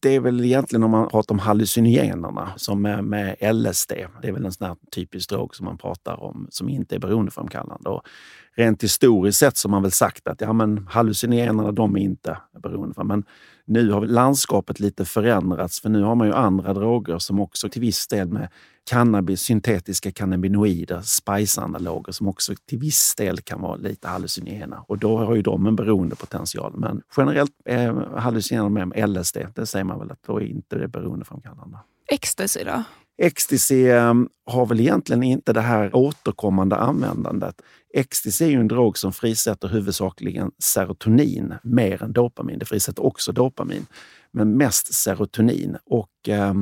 det 0.00 0.14
är 0.14 0.20
väl 0.20 0.44
egentligen 0.44 0.82
om 0.82 0.90
man 0.90 1.08
pratar 1.08 1.34
om 1.34 1.38
hallucinogenerna 1.38 2.52
som 2.56 2.82
med, 2.82 3.04
med 3.04 3.36
LSD. 3.54 3.92
Det 4.22 4.28
är 4.28 4.32
väl 4.32 4.44
en 4.44 4.52
sån 4.52 4.66
här 4.66 4.76
typisk 4.94 5.28
drog 5.28 5.56
som 5.56 5.64
man 5.64 5.78
pratar 5.78 6.22
om 6.22 6.46
som 6.50 6.68
inte 6.68 6.94
är 6.94 6.98
beroendeframkallande. 6.98 7.90
Och 7.90 8.02
rent 8.56 8.82
historiskt 8.82 9.38
sett 9.38 9.56
så 9.56 9.68
har 9.68 9.70
man 9.70 9.82
väl 9.82 9.92
sagt 9.92 10.28
att 10.28 10.40
ja, 10.40 10.52
men 10.52 10.86
hallucinogenerna 10.90 11.72
de 11.72 11.96
är 11.96 12.00
inte 12.00 12.38
beroendeframkallande. 12.62 13.14
Men 13.14 13.24
nu 13.66 13.90
har 13.90 14.06
landskapet 14.06 14.80
lite 14.80 15.04
förändrats 15.04 15.80
för 15.80 15.88
nu 15.88 16.02
har 16.02 16.14
man 16.14 16.26
ju 16.26 16.32
andra 16.32 16.74
droger 16.74 17.18
som 17.18 17.40
också 17.40 17.68
till 17.68 17.80
viss 17.80 18.06
del 18.06 18.28
med 18.28 18.48
cannabis, 18.90 19.40
syntetiska 19.40 20.12
cannabinoider, 20.12 21.00
spice-analoger 21.00 22.12
som 22.12 22.28
också 22.28 22.52
till 22.68 22.78
viss 22.78 23.14
del 23.14 23.40
kan 23.40 23.60
vara 23.60 23.76
lite 23.76 24.08
hallucinogena. 24.08 24.84
Och 24.88 24.98
då 24.98 25.18
har 25.18 25.34
ju 25.34 25.42
de 25.42 25.66
en 25.66 25.76
beroendepotential. 25.76 26.72
Men 26.76 27.02
generellt 27.16 27.52
är 27.64 28.18
hallucinerande 28.18 28.86
med 28.86 29.08
LSD, 29.08 29.36
det 29.54 29.66
säger 29.66 29.84
man 29.84 29.98
väl 29.98 30.10
att 30.10 30.22
då 30.26 30.40
är 30.40 30.44
inte 30.44 30.78
det 30.78 30.88
beroendeframkallande. 30.88 31.78
Ecstasy 32.12 32.64
då? 32.64 32.84
Ecstasy 33.18 33.88
ehm, 33.88 34.28
har 34.46 34.66
väl 34.66 34.80
egentligen 34.80 35.22
inte 35.22 35.52
det 35.52 35.60
här 35.60 35.96
återkommande 35.96 36.76
användandet. 36.76 37.62
Ecstasy 37.94 38.44
är 38.44 38.48
ju 38.48 38.60
en 38.60 38.68
drog 38.68 38.98
som 38.98 39.12
frisätter 39.12 39.68
huvudsakligen 39.68 40.50
serotonin 40.58 41.54
mer 41.62 42.02
än 42.02 42.12
dopamin. 42.12 42.58
Det 42.58 42.64
frisätter 42.64 43.06
också 43.06 43.32
dopamin, 43.32 43.86
men 44.30 44.56
mest 44.56 44.94
serotonin. 44.94 45.76
Och 45.84 46.28
eh, 46.28 46.54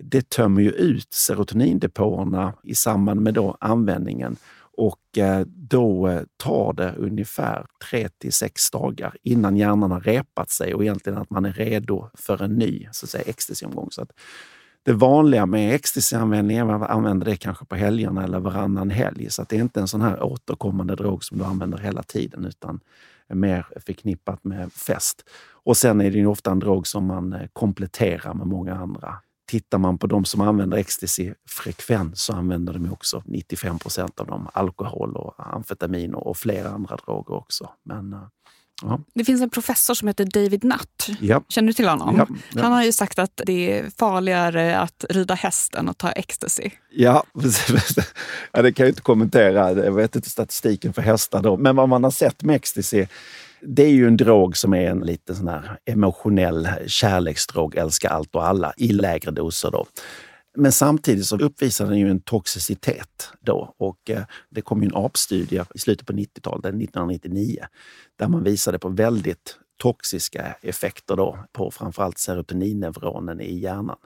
det 0.00 0.28
tömmer 0.28 0.62
ju 0.62 0.70
ut 0.70 1.12
serotonindepåerna 1.12 2.54
i 2.62 2.74
samband 2.74 3.20
med 3.20 3.34
då 3.34 3.56
användningen 3.60 4.36
och 4.76 5.18
eh, 5.18 5.46
då 5.46 6.08
eh, 6.08 6.22
tar 6.36 6.72
det 6.72 6.94
ungefär 6.98 7.66
3 7.90 8.08
till 8.08 8.32
6 8.32 8.70
dagar 8.70 9.16
innan 9.22 9.56
hjärnan 9.56 9.90
har 9.90 10.00
repat 10.00 10.50
sig 10.50 10.74
och 10.74 10.82
egentligen 10.82 11.18
att 11.18 11.30
man 11.30 11.44
är 11.44 11.52
redo 11.52 12.10
för 12.14 12.42
en 12.42 12.54
ny 12.54 12.88
så 12.92 13.06
att 13.06 13.10
säga, 13.10 13.24
ecstasy-omgång. 13.24 13.88
Så 13.90 14.02
att 14.02 14.10
det 14.84 14.92
vanliga 14.92 15.46
med 15.46 15.74
ecstasy-användning 15.74 16.56
är 16.56 16.62
att 16.62 16.80
man 16.80 16.82
använder 16.82 17.26
det 17.26 17.36
kanske 17.36 17.64
på 17.64 17.76
helgerna 17.76 18.24
eller 18.24 18.40
varannan 18.40 18.90
helg. 18.90 19.30
Så 19.30 19.42
att 19.42 19.48
det 19.48 19.56
är 19.56 19.60
inte 19.60 19.80
en 19.80 19.88
sån 19.88 20.02
här 20.02 20.22
återkommande 20.22 20.96
drog 20.96 21.24
som 21.24 21.38
du 21.38 21.44
använder 21.44 21.78
hela 21.78 22.02
tiden 22.02 22.44
utan 22.44 22.80
är 23.28 23.34
mer 23.34 23.66
förknippat 23.86 24.44
med 24.44 24.72
fest. 24.72 25.24
Och 25.50 25.76
sen 25.76 26.00
är 26.00 26.10
det 26.10 26.18
ju 26.18 26.26
ofta 26.26 26.50
en 26.50 26.58
drog 26.58 26.86
som 26.86 27.06
man 27.06 27.32
eh, 27.32 27.46
kompletterar 27.52 28.34
med 28.34 28.46
många 28.46 28.74
andra. 28.74 29.14
Tittar 29.46 29.78
man 29.78 29.98
på 29.98 30.06
de 30.06 30.24
som 30.24 30.40
använder 30.40 30.78
ecstasy 30.78 31.34
frekvent 31.48 32.18
så 32.18 32.32
använder 32.32 32.72
de 32.72 32.92
också 32.92 33.22
95 33.26 33.78
procent 33.78 34.20
av 34.20 34.26
dem 34.26 34.48
alkohol 34.52 35.16
och 35.16 35.34
amfetamin 35.54 36.14
och 36.14 36.36
flera 36.36 36.68
andra 36.68 36.96
droger 36.96 37.34
också. 37.34 37.70
Men 37.82 38.12
eh, 38.12 38.22
Ja. 38.82 39.00
Det 39.14 39.24
finns 39.24 39.42
en 39.42 39.50
professor 39.50 39.94
som 39.94 40.08
heter 40.08 40.24
David 40.24 40.64
Nutt. 40.64 41.08
Ja. 41.20 41.42
Känner 41.48 41.66
du 41.66 41.72
till 41.72 41.88
honom? 41.88 42.16
Ja, 42.18 42.26
ja. 42.52 42.62
Han 42.62 42.72
har 42.72 42.84
ju 42.84 42.92
sagt 42.92 43.18
att 43.18 43.40
det 43.46 43.78
är 43.78 43.90
farligare 43.98 44.78
att 44.78 45.04
rida 45.10 45.34
häst 45.34 45.74
än 45.74 45.88
att 45.88 45.98
ta 45.98 46.10
ecstasy. 46.10 46.70
Ja, 46.90 47.24
ja 48.52 48.62
det 48.62 48.72
kan 48.72 48.84
jag 48.84 48.90
inte 48.90 49.02
kommentera. 49.02 49.72
Jag 49.72 49.92
vet 49.92 50.16
inte 50.16 50.30
statistiken 50.30 50.92
för 50.92 51.02
hästar 51.02 51.42
då. 51.42 51.56
Men 51.56 51.76
vad 51.76 51.88
man 51.88 52.04
har 52.04 52.10
sett 52.10 52.42
med 52.42 52.56
ecstasy 52.56 53.06
det 53.66 53.82
är 53.82 53.90
ju 53.90 54.06
en 54.06 54.16
drog 54.16 54.56
som 54.56 54.74
är 54.74 54.90
en 54.90 55.00
lite 55.00 55.34
sån 55.34 55.48
här 55.48 55.78
emotionell 55.84 56.68
kärleksdrog, 56.86 57.76
älska 57.76 58.08
allt 58.08 58.34
och 58.34 58.46
alla 58.46 58.72
i 58.76 58.92
lägre 58.92 59.30
doser. 59.30 59.70
Då. 59.70 59.86
Men 60.56 60.72
samtidigt 60.72 61.26
så 61.26 61.36
uppvisar 61.38 61.86
den 61.86 61.98
ju 61.98 62.10
en 62.10 62.20
toxicitet 62.20 63.28
då 63.40 63.74
och 63.76 64.10
eh, 64.10 64.24
det 64.50 64.62
kom 64.62 64.82
ju 64.82 64.86
en 64.86 64.96
apstudie 64.96 65.64
i 65.74 65.78
slutet 65.78 66.06
på 66.06 66.12
90-talet, 66.12 66.64
1999, 66.64 67.58
eh, 67.60 67.66
där 68.16 68.28
man 68.28 68.44
visade 68.44 68.78
på 68.78 68.88
väldigt 68.88 69.58
toxiska 69.76 70.56
effekter 70.62 71.16
då 71.16 71.38
på 71.52 71.70
framförallt 71.70 72.18
serotoninneuronen 72.18 73.40
i 73.40 73.58
hjärnan. 73.58 73.96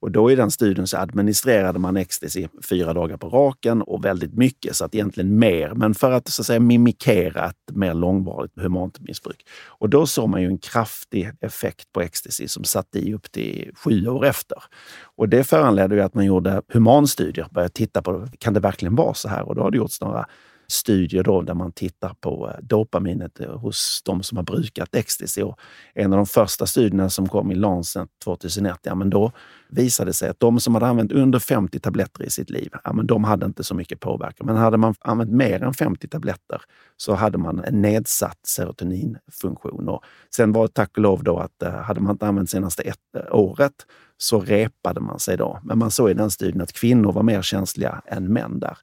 Och 0.00 0.10
då 0.10 0.30
i 0.30 0.34
den 0.34 0.50
studien 0.50 0.86
så 0.86 0.96
administrerade 0.96 1.78
man 1.78 1.96
ecstasy 1.96 2.48
fyra 2.68 2.92
dagar 2.92 3.16
på 3.16 3.28
raken 3.28 3.82
och 3.82 4.04
väldigt 4.04 4.34
mycket, 4.34 4.76
så 4.76 4.84
att 4.84 4.94
egentligen 4.94 5.38
mer, 5.38 5.72
men 5.74 5.94
för 5.94 6.12
att 6.12 6.28
så 6.28 6.42
att 6.42 6.46
säga 6.46 6.60
mimikera 6.60 7.46
ett 7.46 7.76
mer 7.76 7.94
långvarigt 7.94 8.52
humant 8.56 9.00
missbruk. 9.00 9.46
Och 9.66 9.90
då 9.90 10.06
såg 10.06 10.28
man 10.28 10.42
ju 10.42 10.46
en 10.46 10.58
kraftig 10.58 11.30
effekt 11.40 11.92
på 11.92 12.02
ecstasy 12.02 12.48
som 12.48 12.64
satt 12.64 12.96
i 12.96 13.14
upp 13.14 13.32
till 13.32 13.70
sju 13.74 14.06
år 14.08 14.26
efter. 14.26 14.58
Och 15.16 15.28
det 15.28 15.44
föranledde 15.44 15.94
ju 15.94 16.00
att 16.00 16.14
man 16.14 16.24
gjorde 16.24 16.62
humanstudier, 16.72 17.46
började 17.50 17.74
titta 17.74 18.02
på, 18.02 18.26
kan 18.38 18.54
det 18.54 18.60
verkligen 18.60 18.94
vara 18.94 19.14
så 19.14 19.28
här? 19.28 19.48
Och 19.48 19.54
då 19.54 19.62
har 19.62 19.70
det 19.70 19.76
gjorts 19.76 20.00
några 20.00 20.26
studier 20.70 21.22
då 21.22 21.42
där 21.42 21.54
man 21.54 21.72
tittar 21.72 22.14
på 22.20 22.48
eh, 22.48 22.54
dopaminet 22.62 23.40
eh, 23.40 23.58
hos 23.58 24.02
de 24.04 24.22
som 24.22 24.36
har 24.36 24.44
brukat 24.44 24.94
ecstasy. 24.94 25.42
Och 25.42 25.58
en 25.94 26.12
av 26.12 26.16
de 26.16 26.26
första 26.26 26.66
studierna 26.66 27.10
som 27.10 27.28
kom 27.28 27.52
i 27.52 27.54
Lancet 27.54 28.08
2001, 28.24 28.78
ja, 28.82 28.94
men 28.94 29.10
då 29.10 29.32
visade 29.68 30.10
det 30.10 30.14
sig 30.14 30.28
att 30.28 30.40
de 30.40 30.60
som 30.60 30.74
hade 30.74 30.86
använt 30.86 31.12
under 31.12 31.38
50 31.38 31.80
tabletter 31.80 32.24
i 32.24 32.30
sitt 32.30 32.50
liv, 32.50 32.70
ja, 32.84 32.92
men 32.92 33.06
de 33.06 33.24
hade 33.24 33.46
inte 33.46 33.64
så 33.64 33.74
mycket 33.74 34.00
påverkan. 34.00 34.46
Men 34.46 34.56
hade 34.56 34.76
man 34.76 34.94
använt 35.00 35.30
mer 35.30 35.62
än 35.62 35.74
50 35.74 36.08
tabletter 36.08 36.62
så 36.96 37.14
hade 37.14 37.38
man 37.38 37.64
en 37.64 37.82
nedsatt 37.82 38.38
serotoninfunktion. 38.46 39.88
Och 39.88 40.04
sen 40.34 40.52
var 40.52 40.62
det 40.62 40.72
tack 40.72 40.90
och 40.96 41.02
lov 41.02 41.24
då 41.24 41.38
att 41.38 41.62
eh, 41.62 41.72
hade 41.72 42.00
man 42.00 42.12
inte 42.14 42.26
använt 42.26 42.50
senaste 42.50 42.82
ett, 42.82 43.30
året 43.30 43.86
så 44.22 44.40
repade 44.40 45.00
man 45.00 45.18
sig 45.18 45.36
då. 45.36 45.60
Men 45.64 45.78
man 45.78 45.90
såg 45.90 46.10
i 46.10 46.14
den 46.14 46.30
studien 46.30 46.60
att 46.60 46.72
kvinnor 46.72 47.12
var 47.12 47.22
mer 47.22 47.42
känsliga 47.42 48.02
än 48.06 48.32
män 48.32 48.60
där. 48.60 48.78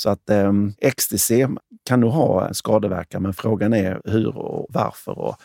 Så 0.00 0.10
att 0.10 0.30
eh, 0.30 0.52
ecstasy 0.78 1.46
kan 1.84 2.00
nog 2.00 2.12
ha 2.12 2.54
skadeverkan, 2.54 3.22
men 3.22 3.34
frågan 3.34 3.72
är 3.72 4.00
hur 4.04 4.36
och 4.36 4.66
varför. 4.70 5.18
Och 5.18 5.36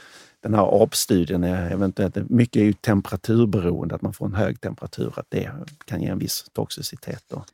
den 0.44 0.54
här 0.54 0.84
apstudien 0.84 1.44
är 1.44 1.72
eventuellt, 1.72 2.30
mycket 2.30 2.60
är 2.60 2.66
ju 2.66 2.74
temperaturberoende, 2.74 3.96
att 3.96 4.02
man 4.02 4.14
får 4.14 4.26
en 4.26 4.34
hög 4.34 4.62
temperatur, 4.62 5.14
att 5.16 5.26
det 5.30 5.52
kan 5.86 6.02
ge 6.02 6.08
en 6.08 6.20
viss 6.20 6.46
toxicitet. 6.54 7.24
Då. 7.28 7.46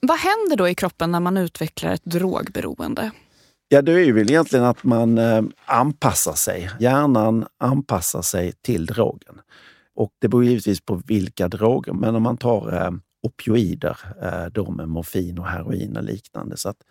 Vad 0.00 0.18
händer 0.18 0.56
då 0.56 0.68
i 0.68 0.74
kroppen 0.74 1.12
när 1.12 1.20
man 1.20 1.36
utvecklar 1.36 1.92
ett 1.92 2.04
drogberoende? 2.04 3.10
Ja, 3.68 3.82
det 3.82 3.92
är 3.92 4.04
ju 4.04 4.12
väl 4.12 4.30
egentligen 4.30 4.64
att 4.64 4.84
man 4.84 5.18
eh, 5.18 5.42
anpassar 5.64 6.34
sig. 6.34 6.70
Hjärnan 6.80 7.46
anpassar 7.58 8.22
sig 8.22 8.52
till 8.52 8.86
drogen. 8.86 9.40
Och 9.94 10.12
det 10.18 10.28
beror 10.28 10.44
givetvis 10.44 10.80
på 10.80 11.02
vilka 11.06 11.48
droger, 11.48 11.92
men 11.92 12.14
om 12.14 12.22
man 12.22 12.36
tar 12.36 12.74
eh, 12.74 12.90
opioider, 13.22 13.98
eh, 14.22 14.46
då 14.52 14.70
med 14.70 14.88
morfin 14.88 15.38
och 15.38 15.46
heroin 15.46 15.96
och 15.96 16.04
liknande. 16.04 16.56
Så 16.56 16.68
att 16.68 16.82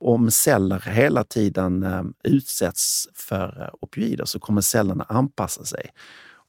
om 0.00 0.30
celler 0.30 0.80
hela 0.80 1.24
tiden 1.24 1.82
eh, 1.82 2.02
utsätts 2.24 3.08
för 3.14 3.62
eh, 3.62 3.68
opioider 3.80 4.24
så 4.24 4.38
kommer 4.38 4.60
cellerna 4.60 5.04
anpassa 5.08 5.64
sig. 5.64 5.90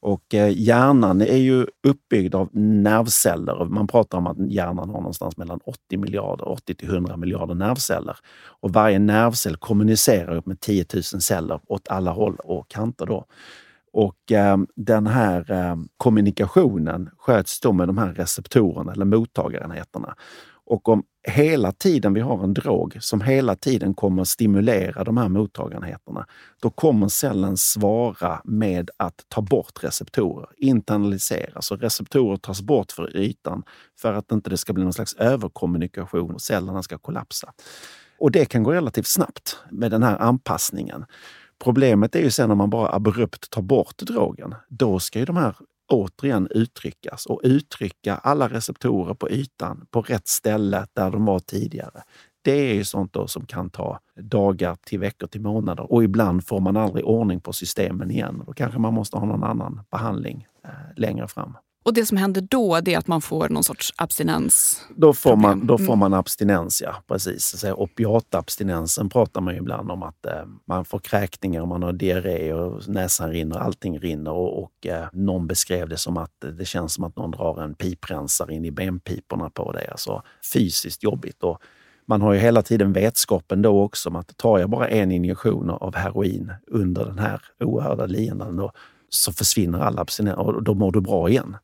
Och 0.02 0.34
eh, 0.34 0.52
hjärnan 0.56 1.20
är 1.20 1.36
ju 1.36 1.66
uppbyggd 1.82 2.34
av 2.34 2.48
nervceller. 2.52 3.64
Man 3.64 3.86
pratar 3.86 4.18
om 4.18 4.26
att 4.26 4.50
hjärnan 4.50 4.88
har 4.88 5.00
någonstans 5.00 5.36
mellan 5.36 5.60
80 5.64 5.96
miljarder, 5.96 6.48
80 6.48 6.74
till 6.74 6.88
100 6.88 7.16
miljarder 7.16 7.54
nervceller. 7.54 8.16
Och 8.60 8.72
varje 8.72 8.98
nervcell 8.98 9.56
kommunicerar 9.56 10.36
upp 10.36 10.46
med 10.46 10.60
10 10.60 10.84
000 10.94 11.02
celler 11.02 11.60
åt 11.66 11.88
alla 11.88 12.10
håll 12.10 12.36
och 12.36 12.68
kanter. 12.68 13.06
Då. 13.06 13.26
Och 13.92 14.32
eh, 14.32 14.56
den 14.76 15.06
här 15.06 15.50
eh, 15.50 15.76
kommunikationen 15.96 17.10
sköts 17.18 17.60
då 17.60 17.72
med 17.72 17.88
de 17.88 17.98
här 17.98 18.12
receptorerna 18.12 18.92
eller 18.92 19.04
mottagarenheterna. 19.04 20.14
Och 20.70 20.88
om 20.88 21.02
hela 21.28 21.72
tiden 21.72 22.14
vi 22.14 22.20
har 22.20 22.44
en 22.44 22.54
drog 22.54 22.96
som 23.00 23.20
hela 23.20 23.56
tiden 23.56 23.94
kommer 23.94 24.24
stimulera 24.24 25.04
de 25.04 25.16
här 25.16 25.28
mottagarenheterna, 25.28 26.26
då 26.62 26.70
kommer 26.70 27.08
cellen 27.08 27.56
svara 27.56 28.40
med 28.44 28.90
att 28.96 29.24
ta 29.28 29.40
bort 29.40 29.84
receptorer, 29.84 30.48
internalisera. 30.56 31.62
Så 31.62 31.76
receptorer 31.76 32.36
tas 32.36 32.62
bort 32.62 32.92
för 32.92 33.16
ytan 33.16 33.62
för 34.00 34.12
att 34.14 34.32
inte 34.32 34.50
det 34.50 34.56
ska 34.56 34.72
bli 34.72 34.84
någon 34.84 34.92
slags 34.92 35.14
överkommunikation 35.14 36.34
och 36.34 36.42
cellerna 36.42 36.82
ska 36.82 36.98
kollapsa. 36.98 37.52
Och 38.18 38.30
det 38.30 38.44
kan 38.44 38.62
gå 38.62 38.72
relativt 38.72 39.06
snabbt 39.06 39.58
med 39.70 39.90
den 39.90 40.02
här 40.02 40.18
anpassningen. 40.18 41.04
Problemet 41.64 42.14
är 42.14 42.20
ju 42.20 42.30
sen 42.30 42.50
om 42.50 42.58
man 42.58 42.70
bara 42.70 42.94
abrupt 42.94 43.50
tar 43.50 43.62
bort 43.62 43.98
drogen. 43.98 44.54
Då 44.68 44.98
ska 44.98 45.18
ju 45.18 45.24
de 45.24 45.36
här 45.36 45.56
återigen 45.88 46.48
uttryckas 46.50 47.26
och 47.26 47.40
uttrycka 47.44 48.16
alla 48.16 48.48
receptorer 48.48 49.14
på 49.14 49.30
ytan 49.30 49.86
på 49.90 50.02
rätt 50.02 50.28
ställe 50.28 50.86
där 50.92 51.10
de 51.10 51.24
var 51.24 51.38
tidigare. 51.38 52.02
Det 52.42 52.70
är 52.70 52.74
ju 52.74 52.84
sånt 52.84 53.12
då 53.12 53.26
som 53.26 53.46
kan 53.46 53.70
ta 53.70 53.98
dagar 54.20 54.76
till 54.86 54.98
veckor 54.98 55.26
till 55.26 55.40
månader 55.40 55.92
och 55.92 56.04
ibland 56.04 56.46
får 56.46 56.60
man 56.60 56.76
aldrig 56.76 57.04
ordning 57.04 57.40
på 57.40 57.52
systemen 57.52 58.10
igen. 58.10 58.42
Då 58.46 58.52
kanske 58.52 58.78
man 58.78 58.94
måste 58.94 59.16
ha 59.16 59.26
någon 59.26 59.44
annan 59.44 59.80
behandling 59.90 60.46
eh, 60.64 60.70
längre 60.96 61.28
fram. 61.28 61.56
Och 61.82 61.94
det 61.94 62.06
som 62.06 62.16
händer 62.16 62.40
då 62.40 62.80
det 62.80 62.94
är 62.94 62.98
att 62.98 63.06
man 63.06 63.20
får 63.20 63.48
någon 63.48 63.64
sorts 63.64 63.92
abstinens? 63.96 64.84
Då 64.96 65.12
får 65.12 65.36
man, 65.36 65.66
då 65.66 65.78
får 65.78 65.84
mm. 65.84 65.98
man 65.98 66.14
abstinens, 66.14 66.82
ja. 66.82 66.94
Precis. 67.08 67.64
Opiatabstinensen 67.64 69.08
pratar 69.08 69.40
man 69.40 69.54
ju 69.54 69.60
ibland 69.60 69.90
om 69.90 70.02
att 70.02 70.26
eh, 70.26 70.44
man 70.64 70.84
får 70.84 70.98
kräkningar, 70.98 71.66
man 71.66 71.82
har 71.82 71.92
diarré 71.92 72.52
och 72.52 72.88
näsan 72.88 73.30
rinner, 73.30 73.58
allting 73.58 73.98
rinner. 73.98 74.30
Och, 74.30 74.62
och 74.62 74.86
eh, 74.86 75.06
någon 75.12 75.46
beskrev 75.46 75.88
det 75.88 75.96
som 75.96 76.16
att 76.16 76.44
det 76.58 76.64
känns 76.64 76.94
som 76.94 77.04
att 77.04 77.16
någon 77.16 77.30
drar 77.30 77.62
en 77.62 77.74
piprensare 77.74 78.54
in 78.54 78.64
i 78.64 78.70
benpiporna 78.70 79.50
på 79.50 79.72
dig. 79.72 79.88
Alltså 79.90 80.22
fysiskt 80.52 81.02
jobbigt. 81.02 81.42
Och 81.42 81.62
man 82.06 82.22
har 82.22 82.32
ju 82.32 82.38
hela 82.38 82.62
tiden 82.62 82.92
vetskapen 82.92 83.62
då 83.62 83.82
också 83.82 84.08
om 84.08 84.16
att 84.16 84.36
tar 84.36 84.58
jag 84.58 84.70
bara 84.70 84.88
en 84.88 85.12
injektion 85.12 85.70
av 85.70 85.94
heroin 85.96 86.52
under 86.66 87.04
den 87.04 87.18
här 87.18 87.42
oerhörda 87.60 88.06
lidandet 88.06 88.70
så 89.10 89.32
försvinner 89.32 89.78
all 89.78 89.98
abstinens 89.98 90.38
och 90.38 90.62
då 90.62 90.74
mår 90.74 90.92
du 90.92 91.00
bra 91.00 91.28
igen. 91.28 91.56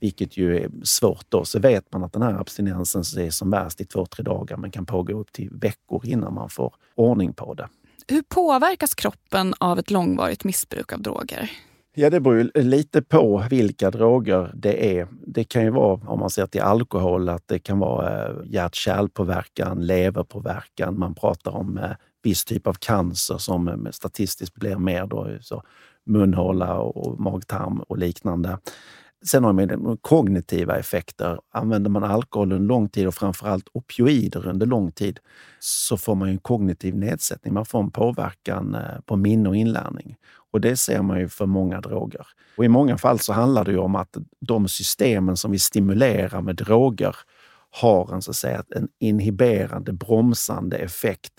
Vilket 0.00 0.36
ju 0.36 0.56
är 0.56 0.70
svårt 0.82 1.26
då. 1.28 1.44
Så 1.44 1.58
vet 1.58 1.92
man 1.92 2.04
att 2.04 2.12
den 2.12 2.22
här 2.22 2.40
abstinensen 2.40 3.24
är 3.26 3.30
som 3.30 3.50
värst 3.50 3.80
i 3.80 3.84
två, 3.84 4.06
tre 4.06 4.22
dagar 4.22 4.56
men 4.56 4.70
kan 4.70 4.86
pågå 4.86 5.20
upp 5.20 5.32
till 5.32 5.50
veckor 5.52 6.06
innan 6.06 6.34
man 6.34 6.48
får 6.48 6.74
ordning 6.94 7.32
på 7.32 7.54
det. 7.54 7.68
Hur 8.08 8.22
påverkas 8.22 8.94
kroppen 8.94 9.54
av 9.60 9.78
ett 9.78 9.90
långvarigt 9.90 10.44
missbruk 10.44 10.92
av 10.92 11.02
droger? 11.02 11.50
Ja, 11.94 12.10
det 12.10 12.20
beror 12.20 12.36
ju 12.36 12.62
lite 12.62 13.02
på 13.02 13.44
vilka 13.50 13.90
droger 13.90 14.52
det 14.54 14.98
är. 14.98 15.08
Det 15.26 15.44
kan 15.44 15.64
ju 15.64 15.70
vara, 15.70 16.00
om 16.06 16.20
man 16.20 16.30
ser 16.30 16.46
till 16.46 16.60
alkohol, 16.60 17.28
att 17.28 17.48
det 17.48 17.58
kan 17.58 17.78
vara 17.78 18.28
eh, 18.28 18.34
hjärt-kärlpåverkan, 18.44 19.86
leverpåverkan. 19.86 20.98
Man 20.98 21.14
pratar 21.14 21.50
om 21.50 21.78
eh, 21.78 21.90
viss 22.22 22.44
typ 22.44 22.66
av 22.66 22.72
cancer 22.72 23.38
som 23.38 23.68
eh, 23.68 23.90
statistiskt 23.90 24.54
blir 24.54 24.76
mer 24.76 25.06
då, 25.06 25.28
så 25.40 25.62
munhåla 26.08 26.78
och 26.78 27.20
magtarm 27.20 27.80
och 27.80 27.98
liknande. 27.98 28.58
Sen 29.26 29.44
har 29.44 29.52
man 29.52 29.96
kognitiva 30.00 30.76
effekter. 30.76 31.40
Använder 31.52 31.90
man 31.90 32.04
alkohol 32.04 32.52
under 32.52 32.66
lång 32.68 32.88
tid 32.88 33.06
och 33.06 33.14
framförallt 33.14 33.68
opioider 33.72 34.46
under 34.46 34.66
lång 34.66 34.92
tid 34.92 35.18
så 35.60 35.96
får 35.96 36.14
man 36.14 36.28
en 36.28 36.38
kognitiv 36.38 36.96
nedsättning. 36.96 37.54
Man 37.54 37.66
får 37.66 37.80
en 37.80 37.90
påverkan 37.90 38.74
eh, 38.74 39.00
på 39.06 39.16
minne 39.16 39.48
och 39.48 39.56
inlärning. 39.56 40.16
Och 40.50 40.60
det 40.60 40.76
ser 40.76 41.02
man 41.02 41.18
ju 41.18 41.28
för 41.28 41.46
många 41.46 41.80
droger. 41.80 42.26
Och 42.56 42.64
I 42.64 42.68
många 42.68 42.98
fall 42.98 43.18
så 43.18 43.32
handlar 43.32 43.64
det 43.64 43.78
om 43.78 43.94
att 43.94 44.16
de 44.40 44.68
systemen 44.68 45.36
som 45.36 45.50
vi 45.50 45.58
stimulerar 45.58 46.42
med 46.42 46.56
droger 46.56 47.16
har 47.70 48.14
en, 48.14 48.22
så 48.22 48.30
att 48.30 48.36
säga, 48.36 48.64
en 48.68 48.88
inhiberande, 48.98 49.92
bromsande 49.92 50.76
effekt 50.76 51.32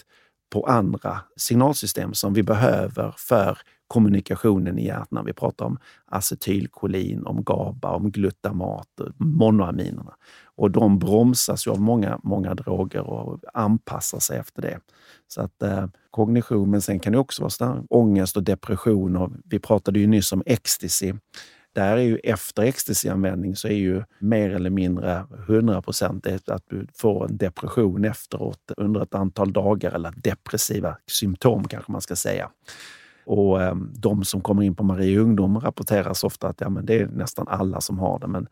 på 0.50 0.64
andra 0.64 1.20
signalsystem 1.38 2.14
som 2.14 2.34
vi 2.34 2.44
behöver 2.44 3.14
för 3.18 3.58
kommunikationen 3.89 4.80
i 4.80 4.86
hjärnan. 4.86 5.25
Vi 5.25 5.34
pratar 5.34 5.65
om 5.65 5.78
acetylkolin, 6.06 7.25
om 7.25 7.43
GABA, 7.43 7.89
om 7.89 8.12
glutamat, 8.12 8.88
monoaminerna. 9.17 10.15
Och 10.56 10.71
de 10.71 10.99
bromsas 10.99 11.67
ju 11.67 11.71
av 11.71 11.82
många, 11.82 12.19
många 12.23 12.54
droger 12.56 13.02
och 13.02 13.39
anpassar 13.54 14.19
sig 14.19 14.38
efter 14.38 14.62
det. 14.62 14.80
Så 15.28 15.41
att 15.41 15.63
eh, 15.63 15.86
kognition, 16.12 16.71
men 16.71 16.82
sen 16.82 16.99
kan 16.99 17.13
det 17.13 17.19
också 17.19 17.41
vara 17.41 17.49
stark 17.49 17.86
ångest 17.89 18.38
och 18.38 18.43
depression. 18.43 19.15
Och 19.15 19.32
vi 19.45 19.60
pratade 19.60 19.99
ju 19.99 20.08
nyss 20.08 20.32
om 20.32 20.43
ecstasy. 20.45 21.13
Där 21.73 21.97
är 21.97 22.02
ju 22.02 22.17
efter 22.17 22.63
ecstasyanvändning 22.63 23.56
så 23.56 23.67
är 23.67 23.73
ju 23.73 24.04
mer 24.19 24.49
eller 24.49 24.69
mindre 24.69 25.25
100 25.47 25.82
procent 25.82 26.28
att 26.47 26.63
du 26.69 26.88
får 26.95 27.25
en 27.25 27.38
depression 27.38 28.06
efteråt 28.06 28.71
under 28.78 29.04
ett 29.04 29.15
antal 29.15 29.54
dagar, 29.54 29.91
eller 29.91 30.13
depressiva 30.23 30.97
symptom 31.08 31.67
kanske 31.67 31.91
man 31.91 32.02
ska 32.02 32.15
säga. 32.15 32.49
Och 33.26 33.62
eh, 33.62 33.76
de 33.76 34.24
som 34.24 34.42
kommer 34.42 34.64
in 34.64 34.76
på 34.76 34.84
Maria 34.84 35.20
Ungdom 35.20 35.60
rapporteras 35.60 36.24
ofta 36.24 36.48
att 36.48 36.62
ja, 36.62 36.70
men 36.70 36.86
det 36.86 37.00
är 37.00 37.08
nästan 37.08 37.48
alla 37.48 37.82
som 37.82 38.00
har 38.00 38.20
det. 38.20 38.28
Men 38.28 38.48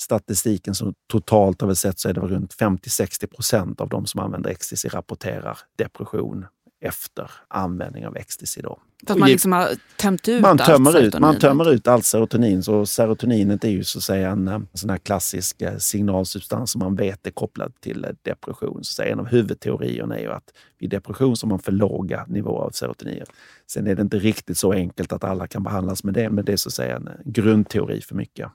statistiken 0.00 0.74
som 0.74 0.94
totalt 1.12 1.60
har 1.60 1.68
vi 1.68 1.76
sett 1.76 1.98
så 1.98 2.08
är 2.08 2.12
det 2.12 2.20
runt 2.20 2.54
50-60 2.54 3.26
procent 3.26 3.80
av 3.80 3.88
de 3.88 4.06
som 4.06 4.20
använder 4.20 4.50
ecstasy 4.50 4.88
rapporterar 4.88 5.58
depression 5.78 6.46
efter 6.80 7.30
användning 7.48 8.06
av 8.06 8.16
ecstasy. 8.16 8.60
Då. 8.60 8.78
För 9.06 9.12
att 9.14 9.18
man 9.18 9.28
liksom 9.28 9.52
har 9.52 9.68
tömt 9.96 10.28
ut 10.28 10.42
man 10.42 10.58
tömmer 10.58 10.90
allt 10.90 11.04
ut, 11.04 11.18
Man 11.18 11.38
tömmer 11.38 11.72
ut 11.72 11.88
allt 11.88 12.04
serotonin. 12.04 12.62
Så 12.62 12.86
serotoninet 12.86 13.64
är 13.64 13.68
ju 13.68 13.84
så 13.84 13.98
att 13.98 14.02
säga 14.02 14.30
en, 14.30 14.48
en 14.48 14.66
sån 14.74 14.90
här 14.90 14.98
klassisk 14.98 15.62
eh, 15.62 15.76
signalsubstans 15.76 16.70
som 16.70 16.78
man 16.78 16.96
vet 16.96 17.26
är 17.26 17.30
kopplad 17.30 17.72
till 17.80 18.04
eh, 18.04 18.10
depression. 18.22 18.78
Så 18.84 19.02
en 19.02 19.20
av 19.20 19.26
huvudteorierna 19.26 20.16
är 20.16 20.22
ju 20.22 20.32
att 20.32 20.52
vid 20.78 20.90
depression 20.90 21.36
så 21.36 21.46
har 21.46 21.48
man 21.48 21.58
för 21.58 21.72
låga 21.72 22.24
nivåer 22.28 22.64
av 22.64 22.70
serotonin. 22.70 23.24
Sen 23.66 23.86
är 23.86 23.94
det 23.94 24.02
inte 24.02 24.18
riktigt 24.18 24.58
så 24.58 24.72
enkelt 24.72 25.12
att 25.12 25.24
alla 25.24 25.46
kan 25.46 25.62
behandlas 25.62 26.04
med 26.04 26.14
det, 26.14 26.30
men 26.30 26.44
det 26.44 26.52
är 26.52 26.56
så 26.56 26.68
att 26.68 26.72
säga 26.72 26.96
en 26.96 27.08
grundteori 27.24 28.00
för 28.00 28.14
mycket. 28.14 28.50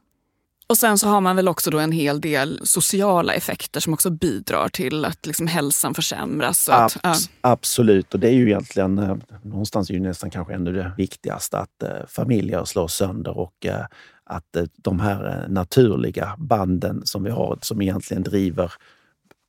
Och 0.73 0.77
sen 0.77 0.97
så 0.97 1.07
har 1.07 1.21
man 1.21 1.35
väl 1.35 1.47
också 1.47 1.71
då 1.71 1.79
en 1.79 1.91
hel 1.91 2.21
del 2.21 2.59
sociala 2.63 3.33
effekter 3.33 3.79
som 3.79 3.93
också 3.93 4.09
bidrar 4.09 4.69
till 4.69 5.05
att 5.05 5.25
liksom 5.25 5.47
hälsan 5.47 5.93
försämras. 5.93 6.69
Abs 6.69 6.95
att, 6.95 7.03
ja. 7.03 7.15
Absolut, 7.41 8.13
och 8.13 8.19
det 8.19 8.27
är 8.27 8.31
ju 8.31 8.47
egentligen 8.47 8.97
eh, 8.97 9.17
någonstans 9.43 9.89
är 9.89 9.93
ju 9.93 9.99
nästan 9.99 10.29
kanske 10.29 10.53
ännu 10.53 10.73
det 10.73 10.91
viktigaste 10.97 11.57
att 11.57 11.83
eh, 11.83 11.89
familjer 12.07 12.65
slås 12.65 12.93
sönder 12.93 13.37
och 13.37 13.65
eh, 13.65 13.85
att 14.23 14.55
eh, 14.55 14.63
de 14.75 14.99
här 14.99 15.43
eh, 15.43 15.49
naturliga 15.49 16.35
banden 16.37 17.01
som 17.05 17.23
vi 17.23 17.29
har 17.29 17.59
som 17.61 17.81
egentligen 17.81 18.23
driver 18.23 18.71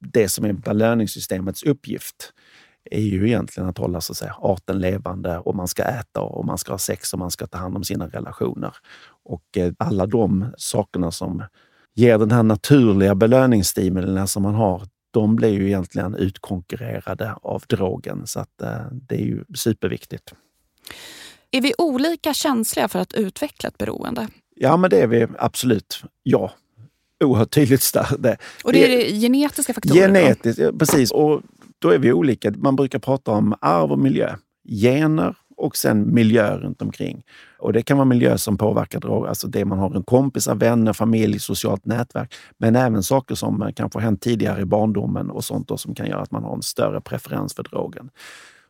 det 0.00 0.28
som 0.28 0.44
är 0.44 0.52
belöningssystemets 0.52 1.62
uppgift 1.62 2.32
är 2.90 3.00
ju 3.00 3.26
egentligen 3.26 3.68
att 3.68 3.78
hålla 3.78 4.00
så 4.00 4.12
att 4.12 4.16
säga, 4.16 4.36
arten 4.40 4.78
levande 4.78 5.38
och 5.38 5.54
man 5.54 5.68
ska 5.68 5.82
äta 5.82 6.20
och 6.20 6.44
man 6.44 6.58
ska 6.58 6.72
ha 6.72 6.78
sex 6.78 7.12
och 7.12 7.18
man 7.18 7.30
ska 7.30 7.46
ta 7.46 7.58
hand 7.58 7.76
om 7.76 7.84
sina 7.84 8.06
relationer. 8.08 8.72
Och 9.24 9.56
eh, 9.56 9.72
alla 9.78 10.06
de 10.06 10.46
sakerna 10.56 11.10
som 11.10 11.42
ger 11.94 12.18
den 12.18 12.30
här 12.30 12.42
naturliga 12.42 13.14
belöningsstimulierna 13.14 14.26
som 14.26 14.42
man 14.42 14.54
har, 14.54 14.82
de 15.10 15.36
blir 15.36 15.52
ju 15.52 15.66
egentligen 15.66 16.14
utkonkurrerade 16.14 17.34
av 17.42 17.62
drogen. 17.68 18.26
Så 18.26 18.40
att, 18.40 18.62
eh, 18.62 18.86
det 18.92 19.14
är 19.14 19.24
ju 19.24 19.44
superviktigt. 19.54 20.34
Är 21.50 21.60
vi 21.60 21.72
olika 21.78 22.34
känsliga 22.34 22.88
för 22.88 22.98
att 22.98 23.12
utveckla 23.12 23.68
ett 23.68 23.78
beroende? 23.78 24.28
Ja, 24.56 24.76
men 24.76 24.90
det 24.90 25.00
är 25.00 25.06
vi 25.06 25.26
absolut. 25.38 26.02
Ja, 26.22 26.52
oerhört 27.24 27.50
tydligt. 27.50 27.96
Och 28.64 28.72
det 28.72 28.84
är 28.84 28.88
det 28.88 29.20
genetiska 29.20 29.74
faktorer? 29.74 30.00
Genetiskt, 30.00 30.58
ja, 30.58 30.72
precis. 30.78 31.10
Och 31.10 31.42
då 31.84 31.90
är 31.90 31.98
vi 31.98 32.12
olika. 32.12 32.52
Man 32.56 32.76
brukar 32.76 32.98
prata 32.98 33.30
om 33.30 33.54
arv 33.60 33.92
och 33.92 33.98
miljö. 33.98 34.36
Gener 34.68 35.34
och 35.56 35.76
sen 35.76 36.14
miljö 36.14 36.58
runt 36.58 36.82
omkring. 36.82 37.22
Och 37.58 37.72
det 37.72 37.82
kan 37.82 37.96
vara 37.96 38.04
miljö 38.04 38.38
som 38.38 38.58
påverkar 38.58 39.00
droger, 39.00 39.28
alltså 39.28 39.48
det 39.48 39.64
man 39.64 39.78
har 39.78 39.88
runt 39.88 40.06
kompisar, 40.06 40.54
vänner, 40.54 40.92
familj, 40.92 41.38
socialt 41.38 41.86
nätverk. 41.86 42.34
Men 42.58 42.76
även 42.76 43.02
saker 43.02 43.34
som 43.34 43.62
eh, 43.62 43.68
kanske 43.72 43.98
har 43.98 44.04
hänt 44.04 44.22
tidigare 44.22 44.60
i 44.60 44.64
barndomen 44.64 45.30
och 45.30 45.44
sånt 45.44 45.68
då, 45.68 45.76
som 45.76 45.94
kan 45.94 46.06
göra 46.06 46.20
att 46.20 46.30
man 46.30 46.44
har 46.44 46.54
en 46.54 46.62
större 46.62 47.00
preferens 47.00 47.54
för 47.54 47.62
drogen. 47.62 48.10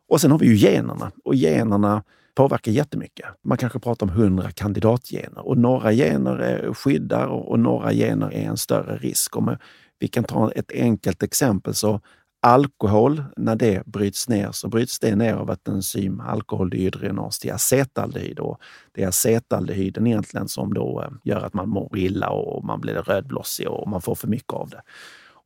Och 0.09 0.21
sen 0.21 0.31
har 0.31 0.39
vi 0.39 0.47
ju 0.47 0.55
generna. 0.55 1.11
Och 1.25 1.35
generna 1.35 2.03
påverkar 2.35 2.73
jättemycket. 2.73 3.27
Man 3.45 3.59
kanske 3.59 3.79
pratar 3.79 4.07
om 4.07 4.13
hundra 4.13 4.51
kandidatgener 4.51 5.49
och 5.49 5.59
några 5.59 5.93
gener 5.93 6.75
skyddar 6.75 7.27
och 7.27 7.59
några 7.59 7.93
gener 7.93 8.33
är 8.33 8.45
en 8.45 8.57
större 8.57 8.97
risk. 8.97 9.37
Om 9.37 9.57
vi 9.99 10.09
kan 10.09 10.25
ta 10.25 10.51
ett 10.51 10.73
enkelt 10.73 11.23
exempel 11.23 11.75
så 11.75 12.01
alkohol, 12.45 13.25
när 13.37 13.57
det 13.57 13.87
bryts 13.87 14.29
ner 14.29 14.53
så 14.53 14.69
bryts 14.69 14.99
det 14.99 15.17
ner 15.17 15.35
av 15.35 15.51
ett 15.51 15.69
enzym, 15.69 16.21
alkoholdehydrogenas, 16.21 17.39
till 17.39 17.53
acetaldehyd. 17.53 18.39
Och 18.39 18.61
det 18.93 19.03
är 19.03 19.09
acetaldehyden 19.09 20.07
egentligen 20.07 20.49
som 20.49 20.75
då 20.75 21.03
eh, 21.03 21.11
gör 21.25 21.41
att 21.41 21.55
man 21.55 21.69
mår 21.69 21.99
illa 21.99 22.31
och 22.31 22.65
man 22.65 22.81
blir 22.81 22.95
rödblossig 22.95 23.69
och 23.69 23.89
man 23.89 24.03
får 24.03 24.15
för 24.15 24.29
mycket 24.29 24.53
av 24.53 24.69
det. 24.69 24.83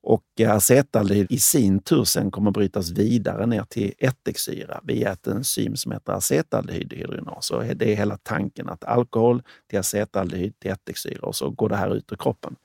Och 0.03 0.25
eh, 0.41 0.53
acetaldehyd 0.53 1.27
i 1.31 1.39
sin 1.39 1.81
tur 1.83 2.05
sen 2.05 2.31
kommer 2.31 2.51
brytas 2.51 2.91
vidare 2.91 3.47
ner 3.47 3.65
till 3.69 3.93
ättiksyra 3.99 4.81
via 4.83 5.13
ett 5.13 5.27
enzym 5.27 5.77
som 5.77 5.93
heter 5.93 6.13
acetaldehydrogenas. 6.13 7.53
Det 7.75 7.93
är 7.93 7.97
hela 7.97 8.17
tanken 8.17 8.69
att 8.69 8.85
alkohol 8.85 9.43
till 9.71 9.79
acetaldehyd 9.79 10.59
till 10.59 10.71
ättiksyra 10.71 11.21
och 11.21 11.37
så 11.37 11.51
går 11.51 11.69
det 11.69 11.77
här 11.77 11.97
ut 11.97 12.13
ur 12.13 12.17
kroppen. 12.17 12.57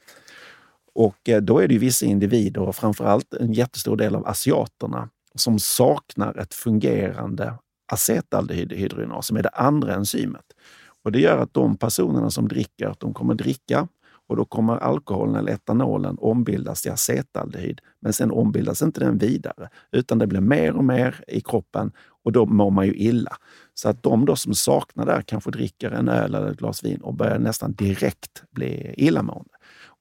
Och 0.95 1.29
eh, 1.29 1.41
då 1.41 1.59
är 1.59 1.67
det 1.67 1.77
vissa 1.77 2.05
individer, 2.05 2.61
och 2.61 2.75
framförallt 2.75 3.33
en 3.33 3.53
jättestor 3.53 3.97
del 3.97 4.15
av 4.15 4.27
asiaterna, 4.27 5.09
som 5.35 5.59
saknar 5.59 6.37
ett 6.37 6.53
fungerande 6.53 7.53
acetaldehydrogenas, 7.91 9.27
som 9.27 9.37
är 9.37 9.43
det 9.43 9.49
andra 9.49 9.93
enzymet. 9.93 10.45
Och 11.03 11.11
det 11.11 11.19
gör 11.19 11.37
att 11.37 11.53
de 11.53 11.77
personerna 11.77 12.29
som 12.29 12.47
dricker, 12.47 12.95
de 12.99 13.13
kommer 13.13 13.33
dricka 13.33 13.87
och 14.27 14.35
då 14.35 14.45
kommer 14.45 14.77
alkoholen 14.77 15.35
eller 15.35 15.51
etanolen 15.51 16.17
ombildas 16.19 16.81
till 16.81 16.91
acetaldehyd. 16.91 17.81
Men 18.01 18.13
sen 18.13 18.31
ombildas 18.31 18.81
inte 18.81 18.99
den 18.99 19.17
vidare, 19.17 19.69
utan 19.91 20.19
det 20.19 20.27
blir 20.27 20.41
mer 20.41 20.73
och 20.73 20.83
mer 20.83 21.23
i 21.27 21.41
kroppen 21.41 21.91
och 22.23 22.31
då 22.31 22.45
mår 22.45 22.71
man 22.71 22.85
ju 22.85 22.93
illa. 22.93 23.37
Så 23.73 23.89
att 23.89 24.03
de 24.03 24.25
då 24.25 24.35
som 24.35 24.53
saknar 24.53 25.05
det 25.05 25.23
kanske 25.25 25.51
dricker 25.51 25.91
en 25.91 26.09
öl 26.09 26.35
eller 26.35 26.51
ett 26.51 26.57
glas 26.57 26.83
vin 26.83 27.01
och 27.01 27.13
börjar 27.13 27.39
nästan 27.39 27.73
direkt 27.73 28.43
bli 28.51 28.93
illamående. 28.97 29.49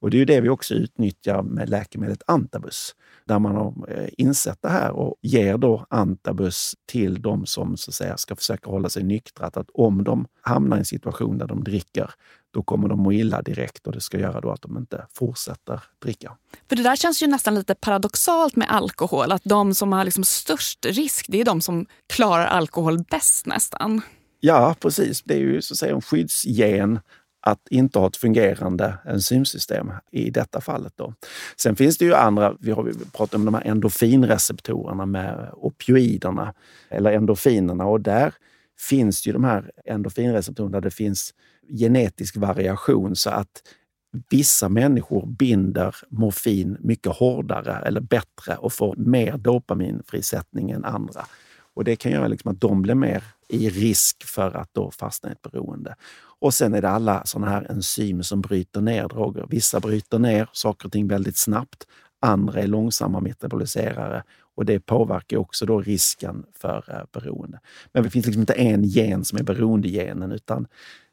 Och 0.02 0.10
det 0.10 0.16
är 0.16 0.18
ju 0.18 0.24
det 0.24 0.40
vi 0.40 0.48
också 0.48 0.74
utnyttjar 0.74 1.42
med 1.42 1.68
läkemedlet 1.68 2.22
Antabus, 2.26 2.94
där 3.24 3.38
man 3.38 3.54
har 3.54 3.74
eh, 3.88 4.08
insett 4.18 4.58
det 4.62 4.68
här 4.68 4.90
och 4.90 5.16
ger 5.20 5.58
då 5.58 5.86
Antabus 5.90 6.74
till 6.86 7.22
de 7.22 7.46
som 7.46 7.76
så 7.76 7.90
att 7.90 7.94
säga, 7.94 8.16
ska 8.16 8.36
försöka 8.36 8.70
hålla 8.70 8.88
sig 8.88 9.02
nyktra. 9.02 9.46
Att 9.46 9.70
om 9.74 10.04
de 10.04 10.26
hamnar 10.40 10.76
i 10.76 10.78
en 10.78 10.84
situation 10.84 11.38
där 11.38 11.46
de 11.46 11.64
dricker, 11.64 12.10
då 12.50 12.62
kommer 12.62 12.88
de 12.88 12.98
må 12.98 13.12
illa 13.12 13.42
direkt 13.42 13.86
och 13.86 13.92
det 13.92 14.00
ska 14.00 14.18
göra 14.18 14.40
då 14.40 14.50
att 14.50 14.62
de 14.62 14.78
inte 14.78 15.06
fortsätter 15.12 15.82
dricka. 16.02 16.36
För 16.68 16.76
Det 16.76 16.82
där 16.82 16.96
känns 16.96 17.22
ju 17.22 17.26
nästan 17.26 17.54
lite 17.54 17.74
paradoxalt 17.74 18.56
med 18.56 18.70
alkohol, 18.70 19.32
att 19.32 19.44
de 19.44 19.74
som 19.74 19.92
har 19.92 20.04
liksom 20.04 20.24
störst 20.24 20.86
risk, 20.86 21.26
det 21.28 21.40
är 21.40 21.44
de 21.44 21.60
som 21.60 21.86
klarar 22.06 22.46
alkohol 22.46 22.98
bäst 23.10 23.46
nästan. 23.46 24.02
Ja, 24.40 24.76
precis. 24.80 25.22
Det 25.22 25.34
är 25.34 25.38
ju 25.38 25.62
så 25.62 25.74
att 25.74 25.78
säga 25.78 25.94
en 25.94 26.02
skyddsgen 26.02 27.00
att 27.42 27.68
inte 27.70 27.98
ha 27.98 28.06
ett 28.06 28.16
fungerande 28.16 28.94
enzymsystem 29.04 29.92
i 30.10 30.30
detta 30.30 30.60
fallet. 30.60 30.92
Då. 30.96 31.14
Sen 31.56 31.76
finns 31.76 31.98
det 31.98 32.04
ju 32.04 32.14
andra, 32.14 32.56
vi 32.60 32.70
har 32.70 32.92
pratat 33.12 33.34
om 33.34 33.44
de 33.44 33.54
här 33.54 33.66
endorfinreceptorerna 33.66 35.06
med 35.06 35.50
opioiderna, 35.52 36.54
eller 36.88 37.12
endorfinerna, 37.12 37.86
och 37.86 38.00
där 38.00 38.34
finns 38.78 39.26
ju 39.26 39.32
de 39.32 39.44
här 39.44 39.70
endorfinreceptorerna 39.84 40.72
där 40.72 40.80
det 40.80 40.90
finns 40.90 41.34
genetisk 41.68 42.36
variation 42.36 43.16
så 43.16 43.30
att 43.30 43.62
vissa 44.30 44.68
människor 44.68 45.26
binder 45.26 45.96
morfin 46.08 46.76
mycket 46.80 47.12
hårdare 47.12 47.82
eller 47.86 48.00
bättre 48.00 48.56
och 48.56 48.72
får 48.72 48.96
mer 48.96 49.36
dopaminfrisättning 49.38 50.70
än 50.70 50.84
andra. 50.84 51.26
Och 51.74 51.84
det 51.84 51.96
kan 51.96 52.12
göra 52.12 52.28
liksom 52.28 52.52
att 52.52 52.60
de 52.60 52.82
blir 52.82 52.94
mer 52.94 53.22
i 53.52 53.70
risk 53.70 54.24
för 54.24 54.56
att 54.56 54.68
då 54.72 54.90
fastna 54.90 55.28
i 55.28 55.32
ett 55.32 55.42
beroende. 55.42 55.94
Och 56.38 56.54
sen 56.54 56.74
är 56.74 56.82
det 56.82 56.88
alla 56.88 57.24
sådana 57.24 57.50
här 57.50 57.70
enzymer 57.70 58.22
som 58.22 58.40
bryter 58.40 58.80
ner 58.80 59.08
droger. 59.08 59.46
Vissa 59.48 59.80
bryter 59.80 60.18
ner 60.18 60.48
saker 60.52 60.86
och 60.86 60.92
ting 60.92 61.08
väldigt 61.08 61.36
snabbt. 61.36 61.86
Andra 62.20 62.60
är 62.60 62.66
långsamma 62.66 63.20
metaboliserare 63.20 64.22
och 64.54 64.64
det 64.64 64.80
påverkar 64.80 65.36
också 65.36 65.66
då 65.66 65.80
risken 65.80 66.44
för 66.58 66.84
eh, 66.88 67.20
beroende. 67.20 67.60
Men 67.92 68.02
det 68.02 68.10
finns 68.10 68.26
liksom 68.26 68.40
inte 68.40 68.52
en 68.52 68.84
gen 68.84 69.24
som 69.24 69.38
är 69.38 69.42
beroendegenen 69.42 70.32
utan 70.32 70.66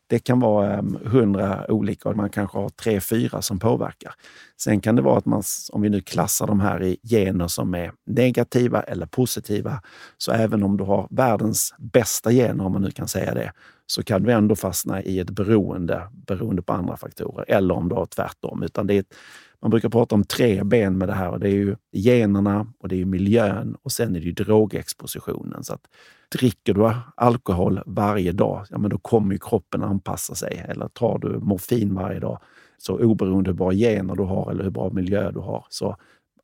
det 0.10 0.20
kan 0.20 0.40
vara 0.40 0.74
ehm, 0.74 0.98
hundra 1.06 1.72
olika 1.72 2.10
och 2.10 2.16
man 2.16 2.30
kanske 2.30 2.58
har 2.58 2.70
tre, 2.70 3.02
fyra 3.02 3.42
som 3.42 3.60
påverkar. 3.60 4.14
Sen 4.58 4.82
kan 4.82 4.96
det 4.96 5.02
vara 5.02 5.18
att 5.18 5.26
man, 5.26 5.44
om 5.72 5.82
vi 5.82 5.90
nu 5.90 6.02
klassar 6.02 6.48
de 6.48 6.60
här 6.60 6.84
i 6.84 6.98
gener 7.04 7.48
som 7.48 7.76
är 7.76 7.92
negativa 8.06 8.82
eller 8.82 9.06
positiva, 9.06 9.82
så 10.18 10.32
även 10.32 10.64
om 10.64 10.78
du 10.78 10.84
har 10.84 11.08
världens 11.12 11.74
bästa 11.78 12.32
gener, 12.32 12.66
om 12.66 12.72
man 12.72 12.82
nu 12.82 12.92
kan 12.92 13.08
säga 13.08 13.34
det, 13.34 13.52
så 13.86 14.04
kan 14.04 14.24
du 14.24 14.32
ändå 14.32 14.56
fastna 14.56 15.04
i 15.04 15.20
ett 15.20 15.30
beroende 15.30 16.08
beroende 16.28 16.62
på 16.62 16.74
andra 16.74 16.98
faktorer. 16.98 17.46
Eller 17.48 17.74
om 17.76 17.90
du 17.90 17.96
har 17.96 18.06
tvärtom. 18.06 18.64
Utan 18.64 18.88
det 18.88 18.94
är 18.94 19.00
ett, 19.00 19.16
man 19.62 19.72
brukar 19.72 19.90
prata 19.90 20.16
om 20.16 20.24
tre 20.24 20.64
ben 20.64 20.98
med 20.98 21.08
det 21.08 21.14
här 21.14 21.30
och 21.30 21.40
det 21.40 21.50
är 21.50 21.54
ju 21.54 21.76
generna 21.92 22.68
och 22.80 22.90
det 22.90 23.02
är 23.02 23.06
miljön 23.06 23.76
och 23.84 23.92
sen 23.92 24.16
är 24.16 24.20
det 24.20 24.26
ju 24.26 24.32
drogexpositionen. 24.32 25.64
Så 25.64 25.74
att 25.74 25.82
dricker 26.38 26.74
du 26.74 26.92
alkohol 27.16 27.82
varje 27.86 28.32
dag, 28.32 28.66
ja 28.70 28.78
men 28.78 28.90
då 28.90 28.98
kommer 28.98 29.34
ju 29.34 29.40
kroppen 29.40 29.84
anpassa 29.84 30.36
sig. 30.36 30.66
Eller 30.70 30.88
tar 30.88 31.20
du 31.20 31.40
morfin 31.40 31.96
varje 31.96 32.20
dag, 32.20 32.40
så 32.78 33.00
oberoende 33.00 33.50
hur 33.50 33.58
bra 33.58 33.72
gener 33.72 34.16
du 34.16 34.24
har 34.24 34.52
eller 34.52 34.64
hur 34.64 34.72
bra 34.72 34.90
miljö 34.90 35.32
du 35.32 35.40
har, 35.40 35.66
så 35.70 35.96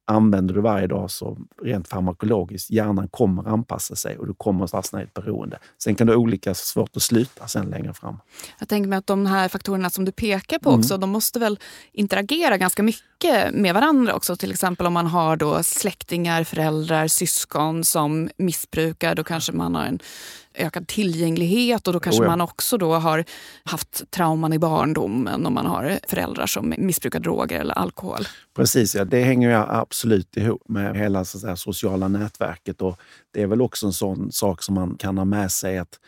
använder 0.06 0.54
du 0.54 0.62
varje 0.62 0.88
dag 0.88 1.12
så 1.12 1.38
rent 1.63 1.88
farmakologiskt, 1.88 2.72
hjärnan 2.72 3.08
kommer 3.08 3.48
anpassa 3.48 3.96
sig 3.96 4.18
och 4.18 4.28
du 4.28 4.34
kommer 4.34 4.68
fastna 4.68 5.02
i 5.02 5.04
ett 5.04 5.13
beroende. 5.13 5.60
Sen 5.84 5.96
kan 5.96 6.08
det 6.08 6.15
olika 6.15 6.54
svårt 6.54 6.96
att 6.96 7.02
sluta 7.02 7.48
sen 7.48 7.65
längre 7.65 7.94
fram. 7.94 8.18
Jag 8.60 8.70
tänker 8.70 8.89
mig 8.89 8.98
att 8.98 9.08
de 9.08 9.26
här 9.26 9.50
faktorerna 9.50 9.89
som 9.89 10.06
du 10.06 10.12
pekar 10.12 10.60
på 10.60 10.70
också, 10.70 10.94
mm. 10.94 11.02
de 11.02 11.10
måste 11.10 11.39
väl 11.39 11.60
interagera 11.91 12.58
ganska 12.58 12.84
mycket 12.84 13.54
med 13.54 13.74
varandra 13.74 14.13
också. 14.13 14.36
Till 14.36 14.52
exempel 14.52 14.88
om 14.88 14.94
man 14.94 15.08
har 15.08 15.38
då 15.38 15.63
släktingar, 15.63 16.44
föräldrar, 16.44 17.08
syskon 17.08 17.84
som 17.84 18.30
missbrukar, 18.38 19.15
då 19.15 19.24
kanske 19.24 19.52
man 19.52 19.76
har 19.76 19.84
en 19.84 20.00
ökad 20.58 20.88
tillgänglighet 20.88 21.88
och 21.88 21.94
då 21.94 22.00
kanske 22.00 22.22
oh 22.22 22.26
ja. 22.26 22.32
man 22.32 22.41
också 22.41 22.78
då 22.78 22.94
har 22.94 23.24
haft 23.63 24.12
trauman 24.12 24.54
i 24.54 24.60
barndomen 24.60 25.46
om 25.46 25.54
man 25.54 25.65
har 25.65 26.00
föräldrar 26.08 26.46
som 26.46 26.74
missbrukar 26.78 27.20
droger 27.20 27.60
eller 27.60 27.74
alkohol. 27.74 28.28
Precis, 28.56 28.96
ja. 28.96 29.06
det 29.06 29.22
hänger 29.22 29.50
ju 29.50 29.56
absolut 29.56 30.38
ihop 30.38 30.70
med 30.70 30.98
hela 30.98 31.26
så 31.26 31.39
säga, 31.39 31.56
sociala 31.56 32.08
nätverket 32.08 32.82
och 32.82 33.00
det 33.34 33.41
är 33.41 33.48
väl 33.48 33.62
också 33.62 33.86
en 33.86 33.94
sån 33.94 34.32
sak 34.32 34.63
som 34.63 34.76
man 34.76 34.96
kan 34.98 35.18
ha 35.18 35.26
med 35.26 35.52
sig 35.52 35.78
att 35.78 36.00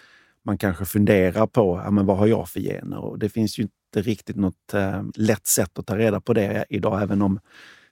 man 0.46 0.58
kanske 0.58 0.86
funderar 0.86 1.48
på 1.48 1.82
ja, 1.86 1.92
men 1.92 2.06
vad 2.06 2.18
har 2.18 2.28
jag 2.28 2.50
för 2.50 2.60
gener? 2.60 2.98
Och 2.98 3.20
det 3.20 3.30
finns 3.30 3.60
ju 3.60 3.64
inte 3.64 4.10
riktigt 4.10 4.36
något 4.36 4.74
eh, 4.74 5.04
lätt 5.16 5.48
sätt 5.48 5.80
att 5.80 5.86
ta 5.86 5.98
reda 5.98 6.22
på 6.22 6.34
det 6.34 6.66
idag, 6.70 7.02
även 7.02 7.22
om 7.22 7.40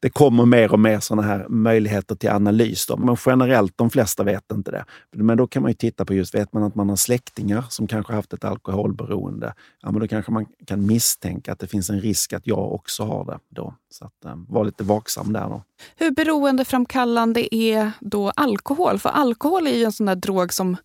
det 0.05 0.09
kommer 0.09 0.45
mer 0.45 0.71
och 0.71 0.79
mer 0.79 0.99
sådana 0.99 1.27
här 1.27 1.45
möjligheter 1.49 2.15
till 2.15 2.29
analys. 2.29 2.85
Då. 2.87 2.97
Men 2.97 3.17
generellt, 3.25 3.73
de 3.75 3.89
flesta 3.89 4.23
vet 4.23 4.51
inte 4.51 4.71
det. 4.71 4.85
Men 5.11 5.37
då 5.37 5.47
kan 5.47 5.61
man 5.61 5.71
ju 5.71 5.75
titta 5.75 6.05
på 6.05 6.13
just, 6.13 6.35
vet 6.35 6.53
man 6.53 6.63
att 6.63 6.75
man 6.75 6.89
har 6.89 6.95
släktingar 6.95 7.65
som 7.69 7.87
kanske 7.87 8.13
haft 8.13 8.33
ett 8.33 8.43
alkoholberoende, 8.43 9.53
ja, 9.81 9.91
men 9.91 10.01
då 10.01 10.07
kanske 10.07 10.31
man 10.31 10.45
kan 10.67 10.85
misstänka 10.85 11.51
att 11.51 11.59
det 11.59 11.67
finns 11.67 11.89
en 11.89 12.01
risk 12.01 12.33
att 12.33 12.47
jag 12.47 12.73
också 12.73 13.03
har 13.03 13.25
det. 13.25 13.39
Då. 13.49 13.75
Så 13.89 14.05
att 14.05 14.31
um, 14.33 14.45
var 14.49 14.65
lite 14.65 14.83
vaksam 14.83 15.33
där. 15.33 15.49
Då. 15.49 15.63
Hur 15.95 16.11
beroendeframkallande 16.11 17.55
är 17.55 17.91
då 17.99 18.29
alkohol? 18.35 18.99
För 18.99 19.09
alkohol 19.09 19.67
är 19.67 19.77
ju 19.77 19.83
en 19.83 19.91
sån 19.91 20.05
där 20.05 20.15
drog 20.15 20.53
som 20.53 20.77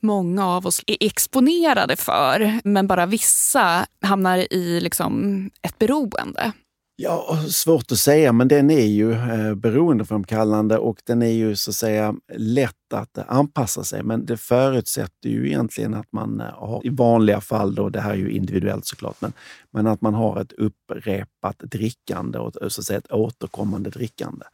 många 0.00 0.46
av 0.46 0.66
oss 0.66 0.80
är 0.86 0.96
exponerade 1.00 1.96
för, 1.96 2.60
men 2.64 2.86
bara 2.86 3.06
vissa 3.06 3.86
hamnar 4.02 4.52
i 4.52 4.80
liksom 4.80 5.50
ett 5.62 5.78
beroende. 5.78 6.52
Ja, 7.00 7.38
svårt 7.48 7.92
att 7.92 7.98
säga, 7.98 8.32
men 8.32 8.48
den 8.48 8.70
är 8.70 8.86
ju 8.86 9.12
eh, 9.12 9.54
beroendeframkallande 9.54 10.78
och 10.78 11.02
den 11.06 11.22
är 11.22 11.30
ju 11.30 11.56
så 11.56 11.70
att 11.70 11.74
säga 11.74 12.14
lätt 12.34 12.92
att 12.94 13.18
anpassa 13.18 13.84
sig. 13.84 14.02
Men 14.02 14.26
det 14.26 14.36
förutsätter 14.36 15.28
ju 15.28 15.46
egentligen 15.46 15.94
att 15.94 16.12
man 16.12 16.40
eh, 16.40 16.46
har, 16.46 16.86
i 16.86 16.88
vanliga 16.88 17.40
fall, 17.40 17.74
då, 17.74 17.88
det 17.88 18.00
här 18.00 18.10
är 18.10 18.16
ju 18.16 18.30
individuellt 18.30 18.86
såklart, 18.86 19.20
men, 19.20 19.32
men 19.70 19.86
att 19.86 20.00
man 20.00 20.14
har 20.14 20.40
ett 20.40 20.52
upprepat 20.52 21.58
drickande 21.58 22.38
och 22.38 22.52
så 22.72 22.80
att 22.80 22.86
säga 22.86 22.98
ett 22.98 23.12
återkommande 23.12 23.90
drickande. 23.90 24.44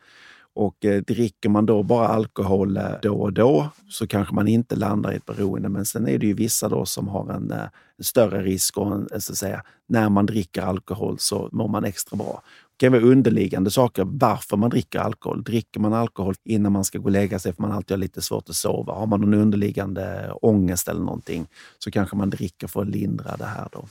Och 0.55 0.85
eh, 0.85 1.03
dricker 1.03 1.49
man 1.49 1.67
då 1.67 1.83
bara 1.83 2.09
alkohol 2.09 2.77
eh, 2.77 2.91
då 3.03 3.15
och 3.15 3.33
då 3.33 3.69
så 3.89 4.07
kanske 4.07 4.35
man 4.35 4.49
inte 4.49 4.77
landar 4.77 5.13
i 5.13 5.17
ett 5.17 5.27
beroende. 5.27 5.69
Men 5.69 5.85
sen 5.85 6.09
är 6.09 6.19
det 6.19 6.27
ju 6.27 6.35
vissa 6.35 6.69
då 6.69 6.87
som 6.87 7.09
har 7.09 7.33
en, 7.33 7.51
eh, 7.51 7.67
en 7.99 8.05
större 8.05 8.43
risk 8.43 8.79
och 8.79 8.87
en, 8.87 9.09
eh, 9.13 9.19
så 9.19 9.33
att 9.33 9.39
säga, 9.39 9.63
när 9.87 10.09
man 10.09 10.27
dricker 10.27 10.63
alkohol 10.63 11.17
så 11.19 11.49
mår 11.53 11.69
man 11.69 11.85
extra 11.85 12.17
bra. 12.17 12.43
Det 12.77 12.87
kan 12.87 12.93
vara 12.93 13.03
underliggande 13.03 13.71
saker 13.71 14.05
varför 14.07 14.57
man 14.57 14.71
dricker 14.71 14.99
alkohol. 14.99 15.43
Dricker 15.43 15.81
man 15.81 15.93
alkohol 15.93 16.35
innan 16.45 16.73
man 16.73 16.85
ska 16.85 16.99
gå 16.99 17.05
och 17.05 17.11
lägga 17.11 17.39
sig 17.39 17.53
för 17.53 17.63
man 17.63 17.73
alltid 17.73 17.91
har 17.91 17.99
lite 17.99 18.23
svårt 18.23 18.49
att 18.49 18.57
sova. 18.57 18.93
Har 18.93 19.07
man 19.07 19.21
någon 19.21 19.35
underliggande 19.35 20.33
ångest 20.43 20.89
eller 20.89 21.01
någonting 21.01 21.47
så 21.79 21.91
kanske 21.91 22.17
man 22.17 22.31
dricker 22.31 22.67
för 22.67 22.81
att 22.81 22.89
lindra 22.89 23.37
det 23.37 23.45
här. 23.45 23.69
Då. 23.73 23.85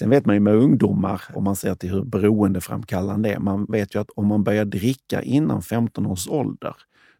Sen 0.00 0.10
vet 0.10 0.26
man 0.26 0.36
ju 0.36 0.40
med 0.40 0.54
ungdomar, 0.54 1.22
om 1.34 1.44
man 1.44 1.56
ser 1.56 1.74
till 1.74 1.90
hur 1.90 2.04
beroendeframkallande 2.04 3.28
det 3.28 3.34
är, 3.34 3.38
man 3.38 3.64
vet 3.64 3.94
ju 3.94 4.00
att 4.00 4.10
om 4.10 4.26
man 4.26 4.44
börjar 4.44 4.64
dricka 4.64 5.22
innan 5.22 5.62
15 5.62 6.06
års 6.06 6.28
ålder, 6.28 6.76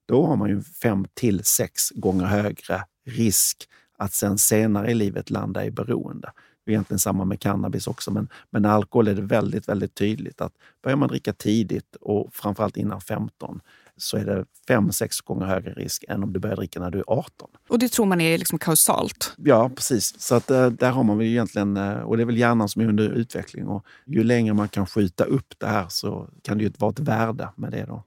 då 0.07 0.27
har 0.27 0.37
man 0.37 0.49
ju 0.49 0.63
fem 0.63 1.07
till 1.15 1.45
sex 1.45 1.91
gånger 1.91 2.25
högre 2.25 2.85
risk 3.07 3.57
att 3.99 4.13
sen 4.13 4.39
senare 4.39 4.91
i 4.91 4.95
livet 4.95 5.31
landa 5.31 5.65
i 5.65 5.71
beroende. 5.71 6.33
Det 6.65 6.71
är 6.71 6.73
egentligen 6.73 6.99
samma 6.99 7.25
med 7.25 7.41
cannabis 7.41 7.87
också, 7.87 8.11
men, 8.11 8.29
med 8.51 8.67
alkohol 8.67 9.09
är 9.09 9.15
det 9.15 9.23
väldigt, 9.23 9.69
väldigt 9.69 9.95
tydligt 9.95 10.41
att 10.41 10.53
börjar 10.83 10.97
man 10.97 11.09
dricka 11.09 11.33
tidigt 11.33 11.97
och 12.01 12.35
framförallt 12.35 12.77
innan 12.77 13.01
15 13.01 13.61
så 14.03 14.17
är 14.17 14.25
det 14.25 14.45
fem, 14.69 14.93
sex 14.93 15.21
gånger 15.21 15.47
högre 15.47 15.73
risk 15.73 16.05
än 16.09 16.23
om 16.23 16.33
du 16.33 16.41
börjar 16.41 16.57
dricka 16.57 16.81
när 16.81 16.91
du 16.91 16.99
är 16.99 17.05
18. 17.07 17.49
Och 17.69 17.79
det 17.79 17.89
tror 17.89 18.07
man 18.07 18.21
är 18.21 18.39
liksom 18.39 18.59
kausalt? 18.59 19.35
Ja, 19.37 19.71
precis. 19.77 20.21
Så 20.21 20.35
att, 20.35 20.51
eh, 20.51 20.67
där 20.67 20.91
har 20.91 21.03
man 21.03 21.19
väl 21.19 21.27
egentligen, 21.27 21.77
eh, 21.77 21.99
och 21.99 22.17
det 22.17 22.23
är 22.23 22.25
väl 22.25 22.37
hjärnan 22.37 22.69
som 22.69 22.83
är 22.83 22.89
under 22.89 23.11
utveckling. 23.11 23.67
Och 23.67 23.85
ju 24.07 24.25
längre 24.25 24.55
man 24.55 24.69
kan 24.69 24.87
skjuta 24.87 25.25
upp 25.25 25.55
det 25.59 25.67
här 25.67 25.87
så 25.89 26.29
kan 26.43 26.59
det 26.59 26.65
ju 26.65 26.73
vara 26.79 26.91
ett 26.91 26.99
värde 26.99 27.49
med 27.57 27.71
det. 27.73 27.85
då. 27.85 28.03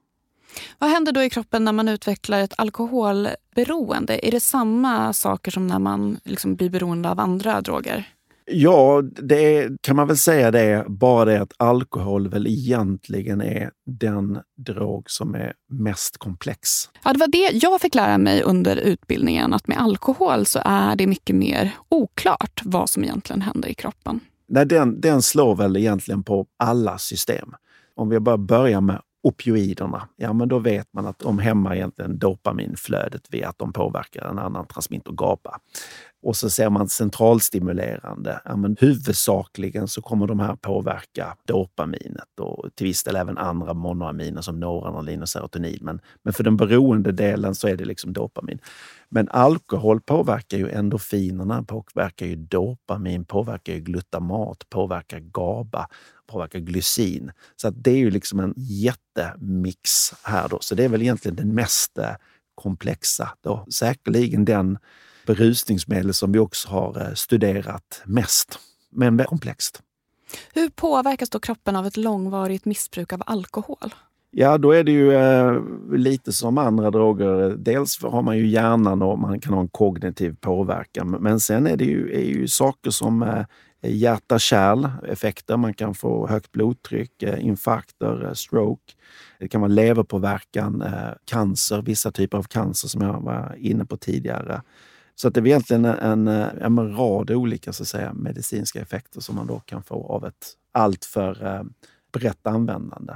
Vad 0.80 0.90
händer 0.90 1.12
då 1.12 1.24
i 1.24 1.30
kroppen 1.30 1.66
när 1.66 1.72
man 1.72 1.90
utvecklar 1.90 2.40
ett 2.40 2.54
alkoholberoende? 2.58 4.28
Är 4.28 4.32
det 4.32 4.40
samma 4.40 5.14
saker 5.14 5.52
som 5.52 5.68
när 5.68 5.80
man 5.80 6.20
liksom 6.24 6.56
blir 6.56 6.70
beroende 6.70 7.10
av 7.10 7.20
andra 7.20 7.62
droger? 7.62 8.08
Ja, 8.46 9.02
det 9.02 9.70
kan 9.82 9.96
man 9.96 10.08
väl 10.08 10.18
säga 10.18 10.52
det. 10.52 10.86
Bara 10.88 11.26
det 11.26 11.42
att 11.42 11.54
alkohol 11.58 12.30
väl 12.30 12.48
egentligen 12.48 13.42
är 13.42 13.72
den 13.86 14.40
drog 14.58 15.12
som 15.12 15.36
är 15.36 15.54
mest 15.70 16.18
komplex. 16.18 16.70
Ja, 17.04 17.14
det 17.14 17.20
var 17.20 17.28
det 17.28 17.50
jag 17.54 17.82
fick 17.82 17.96
lära 17.96 18.18
mig 18.18 18.42
under 18.42 18.76
utbildningen. 18.76 19.54
Att 19.54 19.68
med 19.68 19.82
alkohol 19.82 20.46
så 20.46 20.60
är 20.66 20.96
det 20.96 21.08
mycket 21.08 21.36
mer 21.36 21.72
oklart 21.90 22.62
vad 22.64 22.90
som 22.90 23.04
egentligen 23.04 23.42
händer 23.42 23.70
i 23.70 23.74
kroppen. 23.74 24.20
Nej, 24.48 24.66
den, 24.66 25.02
den 25.02 25.22
slår 25.22 25.56
väl 25.56 25.78
egentligen 25.78 26.24
på 26.24 26.46
alla 26.60 26.98
system. 26.98 27.54
Om 27.96 28.10
vi 28.10 28.20
bara 28.20 28.38
börjar 28.38 28.82
med 28.82 29.02
opioiderna, 29.24 30.08
ja 30.16 30.34
men 30.34 30.48
då 30.48 30.60
vet 30.60 30.94
man 30.94 31.08
att 31.08 31.20
de 31.20 31.40
hämmar 31.40 31.76
egentligen 31.76 32.20
dopaminflödet 32.20 33.28
via 33.30 33.50
att 33.50 33.58
de 33.58 33.74
påverkar 33.74 34.26
en 34.26 34.40
annan 34.40 34.68
transmitter, 34.68 35.12
GABA. 35.12 35.60
Och 36.24 36.36
så 36.36 36.50
ser 36.50 36.70
man 36.70 36.90
centralstimulerande. 36.90 38.42
Ja, 38.46 38.56
men 38.56 38.78
huvudsakligen 38.80 39.88
så 39.88 40.02
kommer 40.02 40.28
de 40.28 40.40
här 40.40 40.56
påverka 40.56 41.38
dopaminet 41.48 42.40
och 42.40 42.70
till 42.76 42.88
viss 42.88 43.04
del 43.04 43.16
även 43.16 43.38
andra 43.38 43.74
monoaminer 43.74 44.42
som 44.42 44.60
noradrenalin 44.60 45.22
och 45.22 45.30
serotonin. 45.30 45.80
Men, 45.82 46.00
men 46.24 46.34
för 46.34 46.44
den 46.44 46.58
beroende 46.58 47.12
delen 47.12 47.56
så 47.56 47.68
är 47.68 47.76
det 47.76 47.86
liksom 47.86 48.14
dopamin. 48.14 48.60
Men 49.14 49.30
alkohol 49.30 50.02
påverkar 50.02 50.58
ju 50.58 50.70
endorfinerna, 50.70 51.64
påverkar 51.64 52.26
ju 52.26 52.36
dopamin, 52.36 53.26
påverkar 53.26 53.74
ju 53.74 53.80
glutamat, 53.80 54.70
påverkar 54.70 55.20
GABA, 55.20 55.88
påverkar 56.28 56.60
glycin. 56.60 57.32
Så 57.56 57.68
att 57.68 57.84
det 57.84 57.92
är 57.92 57.98
ju 57.98 58.12
liksom 58.12 58.40
en 58.40 58.54
jättemix 58.58 60.14
här 60.24 60.50
då. 60.50 60.58
Så 60.62 60.76
det 60.76 60.84
är 60.84 60.90
väl 60.90 61.02
egentligen 61.02 61.36
den 61.36 61.56
mest 61.56 61.98
eh, 61.98 62.16
komplexa 62.56 63.30
då. 63.42 63.66
Säkerligen 63.74 64.46
den 64.46 64.78
berusningsmedel 65.26 66.14
som 66.14 66.32
vi 66.32 66.40
också 66.40 66.70
har 66.70 67.02
eh, 67.02 67.14
studerat 67.14 68.02
mest, 68.06 68.60
men 68.92 69.26
komplext. 69.26 69.82
Hur 70.54 70.70
påverkas 70.70 71.30
då 71.30 71.40
kroppen 71.40 71.76
av 71.76 71.86
ett 71.86 71.98
långvarigt 71.98 72.66
missbruk 72.66 73.14
av 73.14 73.24
alkohol? 73.26 73.94
Ja, 74.36 74.58
då 74.58 74.72
är 74.72 74.84
det 74.84 74.92
ju 74.92 75.14
eh, 75.14 75.62
lite 75.92 76.34
som 76.34 76.58
andra 76.58 76.92
droger. 76.92 77.56
Dels 77.58 78.04
har 78.04 78.22
man 78.22 78.38
ju 78.38 78.48
hjärnan 78.48 79.02
och 79.02 79.20
man 79.20 79.40
kan 79.40 79.54
ha 79.54 79.62
en 79.62 79.68
kognitiv 79.68 80.36
påverkan. 80.42 81.10
Men 81.10 81.40
sen 81.40 81.68
är 81.68 81.78
det 81.78 81.86
ju, 81.86 82.14
är 82.16 82.24
ju 82.24 82.48
saker 82.48 82.92
som 82.92 83.24
eh, 83.24 83.46
hjärta-kärl-effekter. 83.82 85.58
Man 85.58 85.74
kan 85.74 85.96
få 85.96 86.28
högt 86.28 86.52
blodtryck, 86.52 87.24
eh, 87.24 87.46
infarkter, 87.46 88.26
eh, 88.26 88.34
stroke. 88.34 88.94
Det 89.40 89.48
kan 89.48 89.62
vara 89.62 89.72
leverpåverkan, 89.72 90.82
eh, 90.82 91.14
cancer, 91.26 91.82
vissa 91.82 92.12
typer 92.12 92.38
av 92.38 92.44
cancer 92.44 92.88
som 92.88 93.02
jag 93.02 93.22
var 93.22 93.56
inne 93.58 93.86
på 93.86 93.98
tidigare. 93.98 94.62
Så 95.16 95.28
att 95.28 95.34
det 95.34 95.40
är 95.40 95.48
egentligen 95.48 95.86
en, 95.86 96.28
en, 96.28 96.78
en 96.78 96.98
rad 96.98 97.32
olika 97.32 97.74
så 97.74 97.84
att 97.84 97.88
säga, 97.88 98.14
medicinska 98.14 98.82
effekter 98.82 99.22
som 99.22 99.36
man 99.36 99.48
då 99.48 99.60
kan 99.60 99.84
få 99.84 100.08
av 100.08 100.26
ett 100.26 100.48
alltför 100.72 101.46
eh, 101.46 101.64
brett 102.14 102.48
användande. 102.48 103.14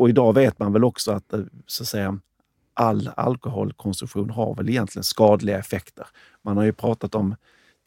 Och 0.00 0.08
idag 0.08 0.32
vet 0.32 0.58
man 0.58 0.72
väl 0.72 0.84
också 0.84 1.12
att, 1.12 1.32
eh, 1.32 1.40
så 1.66 1.82
att 1.82 1.88
säga, 1.88 2.18
all 2.74 3.10
alkoholkonsumtion 3.16 4.30
har 4.30 4.54
väl 4.54 4.68
egentligen 4.68 5.04
skadliga 5.04 5.58
effekter. 5.58 6.06
Man 6.42 6.56
har 6.56 6.64
ju 6.64 6.72
pratat 6.72 7.14
om 7.14 7.34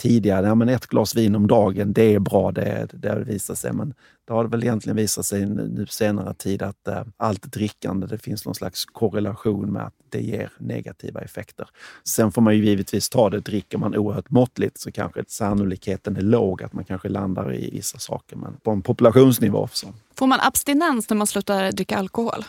tidigare, 0.02 0.48
ja, 0.48 0.56
men 0.56 0.70
ett 0.70 0.88
glas 0.88 1.16
vin 1.16 1.36
om 1.36 1.48
dagen, 1.48 1.94
det 1.94 2.14
är 2.14 2.20
bra, 2.20 2.52
det, 2.52 2.88
det 2.94 3.10
har 3.10 3.20
visat 3.20 3.58
sig. 3.58 3.74
Men 3.74 3.94
det 4.28 4.34
har 4.34 4.46
väl 4.46 4.64
egentligen 4.64 4.96
visat 4.96 5.26
sig 5.26 5.46
nu 5.46 5.86
senare 5.90 6.34
tid 6.34 6.62
att 6.62 6.88
eh, 6.88 7.04
allt 7.18 7.52
drickande, 7.52 8.08
det 8.08 8.18
finns 8.18 8.46
någon 8.46 8.56
slags 8.56 8.86
korrelation 8.86 9.72
med 9.72 9.86
att 9.86 9.94
det 10.10 10.22
ger 10.22 10.52
negativa 10.58 11.22
effekter. 11.22 11.68
Sen 12.04 12.32
får 12.32 12.42
man 12.42 12.58
ju 12.58 12.66
givetvis 12.66 13.10
ta 13.10 13.30
det, 13.30 13.40
dricker 13.40 13.78
man 13.78 13.96
oerhört 13.96 14.30
måttligt 14.30 14.80
så 14.80 14.92
kanske 14.92 15.24
sannolikheten 15.28 16.18
är 16.18 16.22
låg 16.22 16.64
att 16.64 16.74
man 16.74 16.84
kanske 16.84 17.10
landar 17.10 17.56
i 17.56 17.70
vissa 17.72 18.00
saker, 18.00 18.36
men 18.36 18.58
på 18.64 18.72
en 18.72 18.82
populationsnivå. 18.82 19.68
Så. 19.72 19.88
Får 20.24 20.28
man 20.28 20.40
abstinens 20.42 21.10
när 21.10 21.18
man 21.18 21.28
slutar 21.28 21.72
dricka 21.72 21.98
alkohol? 21.98 22.46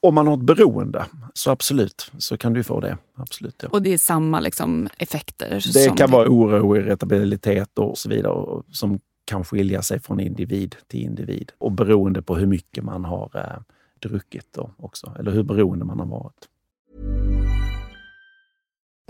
Om 0.00 0.14
man 0.14 0.26
har 0.26 0.34
ett 0.34 0.40
beroende, 0.40 1.06
så 1.34 1.50
absolut, 1.50 2.12
så 2.18 2.36
kan 2.36 2.52
du 2.52 2.64
få 2.64 2.80
det. 2.80 2.98
Absolut, 3.16 3.54
ja. 3.62 3.68
Och 3.72 3.82
det 3.82 3.92
är 3.92 3.98
samma 3.98 4.40
liksom, 4.40 4.88
effekter? 4.98 5.64
Det 5.72 5.96
kan 5.96 6.10
vara 6.10 6.28
oro, 6.28 6.76
irritabilitet 6.76 7.78
och 7.78 7.98
så 7.98 8.08
vidare 8.08 8.32
och, 8.32 8.64
som 8.72 9.00
kan 9.24 9.44
skilja 9.44 9.82
sig 9.82 10.00
från 10.00 10.20
individ 10.20 10.76
till 10.86 11.00
individ. 11.00 11.52
Och 11.58 11.72
beroende 11.72 12.22
på 12.22 12.36
hur 12.36 12.46
mycket 12.46 12.84
man 12.84 13.04
har 13.04 13.30
eh, 13.34 13.62
druckit 14.08 14.46
då 14.54 14.70
också, 14.76 15.12
eller 15.18 15.30
hur 15.30 15.42
beroende 15.42 15.84
man 15.84 15.98
har 15.98 16.06
varit. 16.06 16.48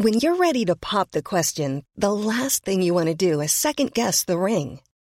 When 0.03 0.15
you're 0.15 0.47
ready 0.47 0.65
to 0.67 0.77
pop 0.77 1.11
the 1.11 1.23
question, 1.23 1.83
the 2.01 2.13
last 2.13 2.65
thing 2.65 2.83
you 2.83 2.95
want 2.95 3.19
to 3.19 3.33
do 3.33 3.43
is 3.45 3.53
second 3.53 3.93
guess 3.93 4.25
the 4.25 4.37
ring. 4.37 4.81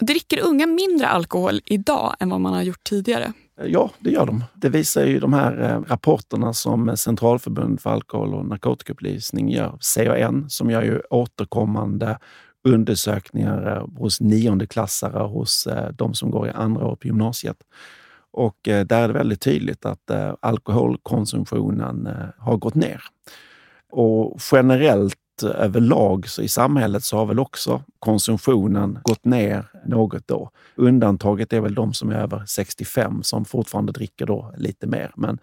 Dricker 0.00 0.40
unga 0.40 0.66
mindre 0.66 1.08
alkohol 1.08 1.60
idag 1.64 2.14
än 2.20 2.30
vad 2.30 2.40
man 2.40 2.52
har 2.54 2.62
gjort 2.62 2.84
tidigare? 2.84 3.32
Eh, 3.60 3.66
ja, 3.66 3.90
det 3.98 4.10
gör 4.10 4.26
de. 4.26 4.44
Det 4.54 4.68
visar 4.68 5.04
ju 5.04 5.20
de 5.20 5.32
här 5.32 5.62
eh, 5.62 5.80
rapporterna 5.90 6.54
som 6.54 6.88
eh, 6.88 6.94
Centralförbundet 6.94 7.82
för 7.82 7.90
alkohol 7.90 8.34
och 8.34 8.44
narkotikaupplysning 8.46 9.50
gör. 9.50 9.78
CAN, 9.94 10.44
som 10.48 10.70
gör 10.70 10.82
ju 10.82 11.00
återkommande 11.10 12.18
undersökningar 12.64 13.86
hos 13.98 14.20
niondeklassare, 14.20 15.22
hos 15.22 15.68
de 15.92 16.14
som 16.14 16.30
går 16.30 16.48
i 16.48 16.50
andra 16.50 16.86
år 16.86 16.96
på 16.96 17.06
gymnasiet. 17.06 17.56
Och 18.30 18.56
där 18.62 18.92
är 18.92 19.08
det 19.08 19.14
väldigt 19.14 19.40
tydligt 19.40 19.86
att 19.86 20.10
alkoholkonsumtionen 20.40 22.08
har 22.38 22.56
gått 22.56 22.74
ner. 22.74 23.02
Och 23.90 24.40
generellt 24.52 25.16
överlag 25.42 26.28
så 26.28 26.42
i 26.42 26.48
samhället 26.48 27.04
så 27.04 27.16
har 27.16 27.26
väl 27.26 27.38
också 27.38 27.82
konsumtionen 27.98 28.98
gått 29.02 29.24
ner 29.24 29.70
något 29.86 30.28
då. 30.28 30.50
Undantaget 30.76 31.52
är 31.52 31.60
väl 31.60 31.74
de 31.74 31.92
som 31.92 32.10
är 32.10 32.14
över 32.14 32.42
65 32.46 33.22
som 33.22 33.44
fortfarande 33.44 33.92
dricker 33.92 34.26
då 34.26 34.54
lite 34.56 34.86
mer. 34.86 35.12
Men 35.16 35.38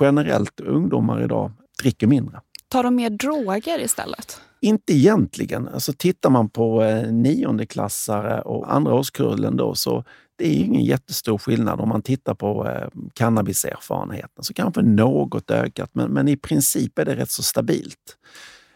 generellt 0.00 0.60
ungdomar 0.60 1.24
idag 1.24 1.52
dricker 1.82 2.06
mindre. 2.06 2.40
Tar 2.68 2.82
de 2.82 2.94
mer 2.94 3.10
droger 3.10 3.80
istället? 3.80 4.40
Inte 4.60 4.92
egentligen. 4.92 5.68
Alltså 5.68 5.92
tittar 5.92 6.30
man 6.30 6.48
på 6.48 6.82
eh, 6.82 7.12
niondeklassare 7.12 8.40
och 8.40 8.74
andra 8.74 8.94
årskullen 8.94 9.56
då 9.56 9.74
så 9.74 10.04
det 10.38 10.46
är 10.46 10.64
ingen 10.64 10.84
jättestor 10.84 11.38
skillnad 11.38 11.80
om 11.80 11.88
man 11.88 12.02
tittar 12.02 12.34
på 12.34 12.68
eh, 12.68 12.88
cannabiserfarenheten. 13.14 14.44
Så 14.44 14.54
kanske 14.54 14.82
något 14.82 15.50
ökat, 15.50 15.90
men, 15.92 16.10
men 16.10 16.28
i 16.28 16.36
princip 16.36 16.98
är 16.98 17.04
det 17.04 17.16
rätt 17.16 17.30
så 17.30 17.42
stabilt. 17.42 18.16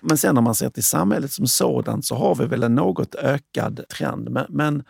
Men 0.02 0.18
sen 0.18 0.34
när 0.34 0.42
man 0.42 0.54
ser 0.54 0.70
till 0.70 0.84
samhället 0.84 1.32
som 1.32 1.46
sådant 1.46 2.04
så 2.04 2.14
har 2.14 2.34
vi 2.34 2.46
väl 2.46 2.62
en 2.62 2.74
något 2.74 3.14
ökad 3.14 3.80
trend. 3.88 4.30
Men, 4.30 4.46
men 4.48 4.84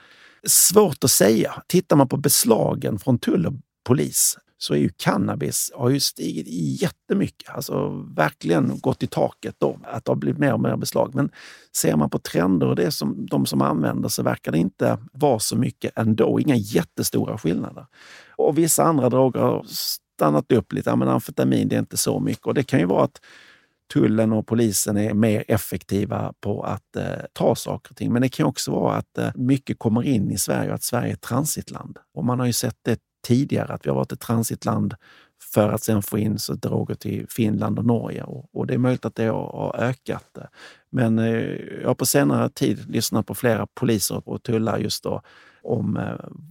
svårt 0.47 1.05
att 1.05 1.11
säga. 1.11 1.63
Tittar 1.67 1.97
man 1.97 2.09
på 2.09 2.17
beslagen 2.17 2.99
från 2.99 3.19
tull 3.19 3.47
och 3.47 3.55
polis 3.85 4.39
så 4.63 4.75
är 4.75 4.79
ju 4.79 4.89
cannabis 4.97 5.73
har 5.75 5.91
ju 5.91 6.01
stigit 6.01 6.47
jättemycket. 6.83 7.51
Alltså 7.51 7.89
verkligen 8.17 8.81
gått 8.81 9.03
i 9.03 9.07
taket 9.07 9.55
då, 9.59 9.79
att 9.85 10.05
det 10.05 10.11
har 10.11 10.17
blivit 10.17 10.39
mer 10.39 10.53
och 10.53 10.61
mer 10.61 10.77
beslag. 10.77 11.15
Men 11.15 11.31
ser 11.77 11.97
man 11.97 12.11
på 12.11 12.19
trender 12.19 12.67
och 12.67 12.77
det 12.77 12.91
som 12.91 13.27
de 13.27 13.47
som 13.47 13.63
använder 13.63 14.09
så 14.09 14.23
verkar 14.23 14.53
det 14.53 14.59
inte 14.59 14.99
vara 15.13 15.39
så 15.39 15.57
mycket 15.57 15.99
ändå. 15.99 16.41
Inga 16.41 16.57
jättestora 16.57 17.39
skillnader. 17.39 17.87
Och 18.37 18.59
vissa 18.59 18.85
andra 18.85 19.09
droger 19.09 19.41
har 19.41 19.65
stannat 19.69 20.53
upp 20.53 20.73
lite. 20.73 20.91
Ja, 20.91 20.97
men 20.97 21.09
amfetamin, 21.09 21.69
det 21.69 21.77
är 21.77 21.81
inte 21.81 21.97
så 21.97 22.21
mycket. 22.21 22.47
Och 22.47 22.55
det 22.55 22.63
kan 22.63 22.81
ju 22.81 22.87
vara 22.87 23.05
att 23.05 23.21
tullen 23.93 24.33
och 24.33 24.47
polisen 24.47 24.97
är 24.97 25.15
mer 25.15 25.45
effektiva 25.49 26.33
på 26.41 26.63
att 26.63 26.97
eh, 26.97 27.25
ta 27.33 27.55
saker 27.55 27.91
och 27.91 27.97
ting. 27.97 28.13
Men 28.13 28.23
det 28.23 28.29
kan 28.29 28.47
också 28.47 28.71
vara 28.71 28.97
att 28.97 29.19
eh, 29.19 29.31
mycket 29.35 29.79
kommer 29.79 30.03
in 30.03 30.31
i 30.31 30.39
Sverige 30.39 30.69
och 30.69 30.75
att 30.75 30.83
Sverige 30.83 31.09
är 31.09 31.13
ett 31.13 31.21
transitland. 31.21 31.99
Och 32.15 32.25
man 32.25 32.39
har 32.39 32.47
ju 32.47 32.53
sett 32.53 32.77
det 32.83 33.01
tidigare, 33.27 33.73
att 33.73 33.87
vi 33.87 33.91
har 33.91 33.97
varit 33.97 34.13
ett 34.13 34.21
transitland 34.21 34.95
för 35.55 35.69
att 35.69 35.83
sen 35.83 36.03
få 36.03 36.19
in 36.19 36.39
så 36.39 36.55
droger 36.55 36.95
till 36.95 37.27
Finland 37.29 37.79
och 37.79 37.85
Norge. 37.85 38.23
Och, 38.23 38.51
och 38.53 38.67
det 38.67 38.75
är 38.75 38.79
möjligt 38.79 39.05
att 39.05 39.15
det 39.15 39.27
har, 39.27 39.53
har 39.53 39.77
ökat. 39.79 40.39
Men 40.91 41.19
eh, 41.19 41.35
jag 41.81 41.89
har 41.89 41.95
på 41.95 42.07
senare 42.07 42.49
tid 42.49 42.91
lyssnat 42.91 43.27
på 43.27 43.35
flera 43.35 43.67
poliser 43.67 44.29
och 44.29 44.43
tullar 44.43 44.79
just 44.79 45.05
då 45.05 45.23
om 45.63 45.97
eh, 45.97 46.03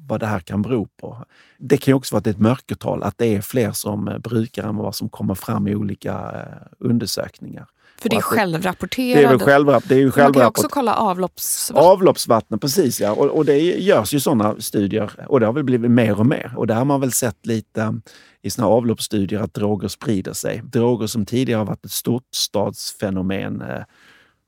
vad 0.07 0.19
det 0.19 0.25
här 0.25 0.39
kan 0.39 0.61
bero 0.61 0.87
på. 1.01 1.25
Det 1.57 1.77
kan 1.77 1.93
också 1.93 2.15
vara 2.15 2.29
ett 2.29 2.39
mörkertal, 2.39 3.03
att 3.03 3.17
det 3.17 3.35
är 3.35 3.41
fler 3.41 3.71
som 3.71 4.07
eh, 4.07 4.17
brukar 4.17 4.63
än 4.63 4.75
vad 4.75 4.95
som 4.95 5.09
kommer 5.09 5.35
fram 5.35 5.67
i 5.67 5.75
olika 5.75 6.11
eh, 6.11 6.67
undersökningar. 6.79 7.67
För 8.01 8.09
det 8.09 8.15
är 8.15 8.21
självrapporterat? 8.21 9.39
Det 9.39 9.43
är, 9.43 9.47
självrapp, 9.47 9.83
det 9.87 9.95
är 9.95 9.99
ju 9.99 10.11
Man 10.17 10.33
kan 10.33 10.45
också 10.45 10.67
kolla 10.69 10.95
avloppsvatten. 10.95 11.91
Avloppsvatten, 11.91 12.59
precis 12.59 13.01
ja. 13.01 13.11
Och, 13.11 13.25
och, 13.25 13.45
det 13.45 13.57
görs 13.57 14.13
ju 14.13 14.19
sådana 14.19 14.55
studier 14.59 15.11
och 15.27 15.39
det 15.39 15.45
har 15.45 15.53
väl 15.53 15.63
blivit 15.63 15.91
mer 15.91 16.19
och 16.19 16.25
mer. 16.25 16.53
Och 16.57 16.67
där 16.67 16.75
har 16.75 16.85
man 16.85 17.01
väl 17.01 17.11
sett 17.11 17.45
lite 17.45 17.99
i 18.41 18.49
såna 18.49 18.67
avloppsstudier 18.67 19.39
att 19.39 19.53
droger 19.53 19.87
sprider 19.87 20.33
sig. 20.33 20.61
Droger 20.63 21.07
som 21.07 21.25
tidigare 21.25 21.57
har 21.57 21.65
varit 21.65 21.85
ett 21.85 21.91
storstadsfenomen 21.91 23.63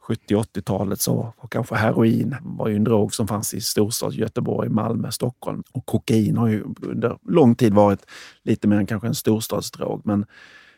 70-80-talet 0.07 1.01
så 1.01 1.33
var 1.41 1.47
kanske 1.49 1.75
heroin 1.75 2.35
var 2.41 2.67
ju 2.67 2.75
en 2.75 2.83
drog 2.83 3.13
som 3.13 3.27
fanns 3.27 3.53
i 3.53 3.61
storstad, 3.61 4.13
Göteborg, 4.13 4.69
Malmö, 4.69 5.11
Stockholm. 5.11 5.63
Och 5.71 5.85
kokain 5.85 6.37
har 6.37 6.47
ju 6.47 6.63
under 6.81 7.17
lång 7.29 7.55
tid 7.55 7.73
varit 7.73 8.05
lite 8.43 8.67
mer 8.67 8.77
än 8.77 8.85
kanske 8.85 9.07
en 9.07 9.15
storstadsdrog. 9.15 10.01
Men 10.05 10.25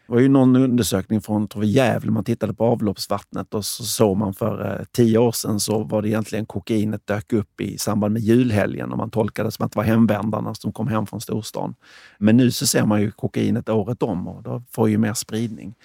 det 0.08 0.14
var 0.14 0.20
ju 0.20 0.30
någon 0.30 0.56
undersökning 0.56 1.22
från 1.22 1.48
tror 1.48 1.62
vi, 1.62 1.68
Gävle, 1.68 2.12
man 2.12 2.24
tittade 2.24 2.54
på 2.54 2.66
avloppsvattnet 2.66 3.54
och 3.54 3.66
så 3.66 3.84
såg 3.84 4.18
man 4.18 4.34
för 4.34 4.80
eh, 4.80 4.86
tio 4.92 5.18
år 5.18 5.32
sedan 5.32 5.60
så 5.60 5.84
var 5.84 6.02
det 6.02 6.10
egentligen 6.10 6.46
kokainet 6.46 7.08
dök 7.08 7.34
upp 7.34 7.62
i 7.62 7.78
samband 7.78 8.14
med 8.14 8.22
julhelgen 8.22 8.92
och 8.92 8.98
man 8.98 9.12
tolkade 9.12 9.48
det 9.48 9.52
som 9.52 9.66
att 9.66 9.72
det 9.72 9.78
var 9.78 9.84
hemvändarna 9.84 10.54
som 10.54 10.72
kom 10.72 10.88
hem 10.88 11.06
från 11.06 11.22
storstan. 11.22 11.76
Men 12.18 12.38
nu 12.38 12.52
så 12.52 12.68
ser 12.68 12.86
man 12.86 13.02
ju 13.02 13.12
kokainet 13.12 13.70
året 13.70 14.04
om 14.04 14.28
och 14.28 14.44
då 14.44 14.64
får 14.72 14.90
ju 14.90 14.98
mer 14.98 15.14
spridning. 15.14 15.76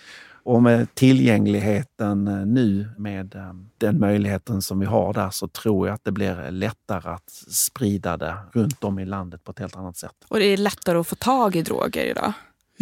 Och 0.42 0.62
med 0.62 0.94
tillgängligheten 0.94 2.28
eh, 2.28 2.46
nu 2.46 2.88
med 2.98 3.34
eh, 3.34 3.52
den 3.78 4.00
möjligheten 4.00 4.62
som 4.62 4.78
vi 4.78 4.86
har 4.86 5.12
där 5.12 5.30
så 5.30 5.48
tror 5.48 5.86
jag 5.86 5.94
att 5.94 6.04
det 6.04 6.12
blir 6.12 6.50
lättare 6.50 7.10
att 7.10 7.30
sprida 7.48 8.16
det 8.16 8.36
runt 8.52 8.84
om 8.84 8.98
i 8.98 9.04
landet 9.04 9.44
på 9.44 9.52
ett 9.52 9.58
helt 9.58 9.76
annat 9.76 9.96
sätt. 9.96 10.14
Och 10.28 10.38
det 10.38 10.44
är 10.44 10.56
lättare 10.56 10.98
att 10.98 11.06
få 11.06 11.16
tag 11.16 11.56
i 11.56 11.62
droger 11.62 12.04
idag? 12.04 12.32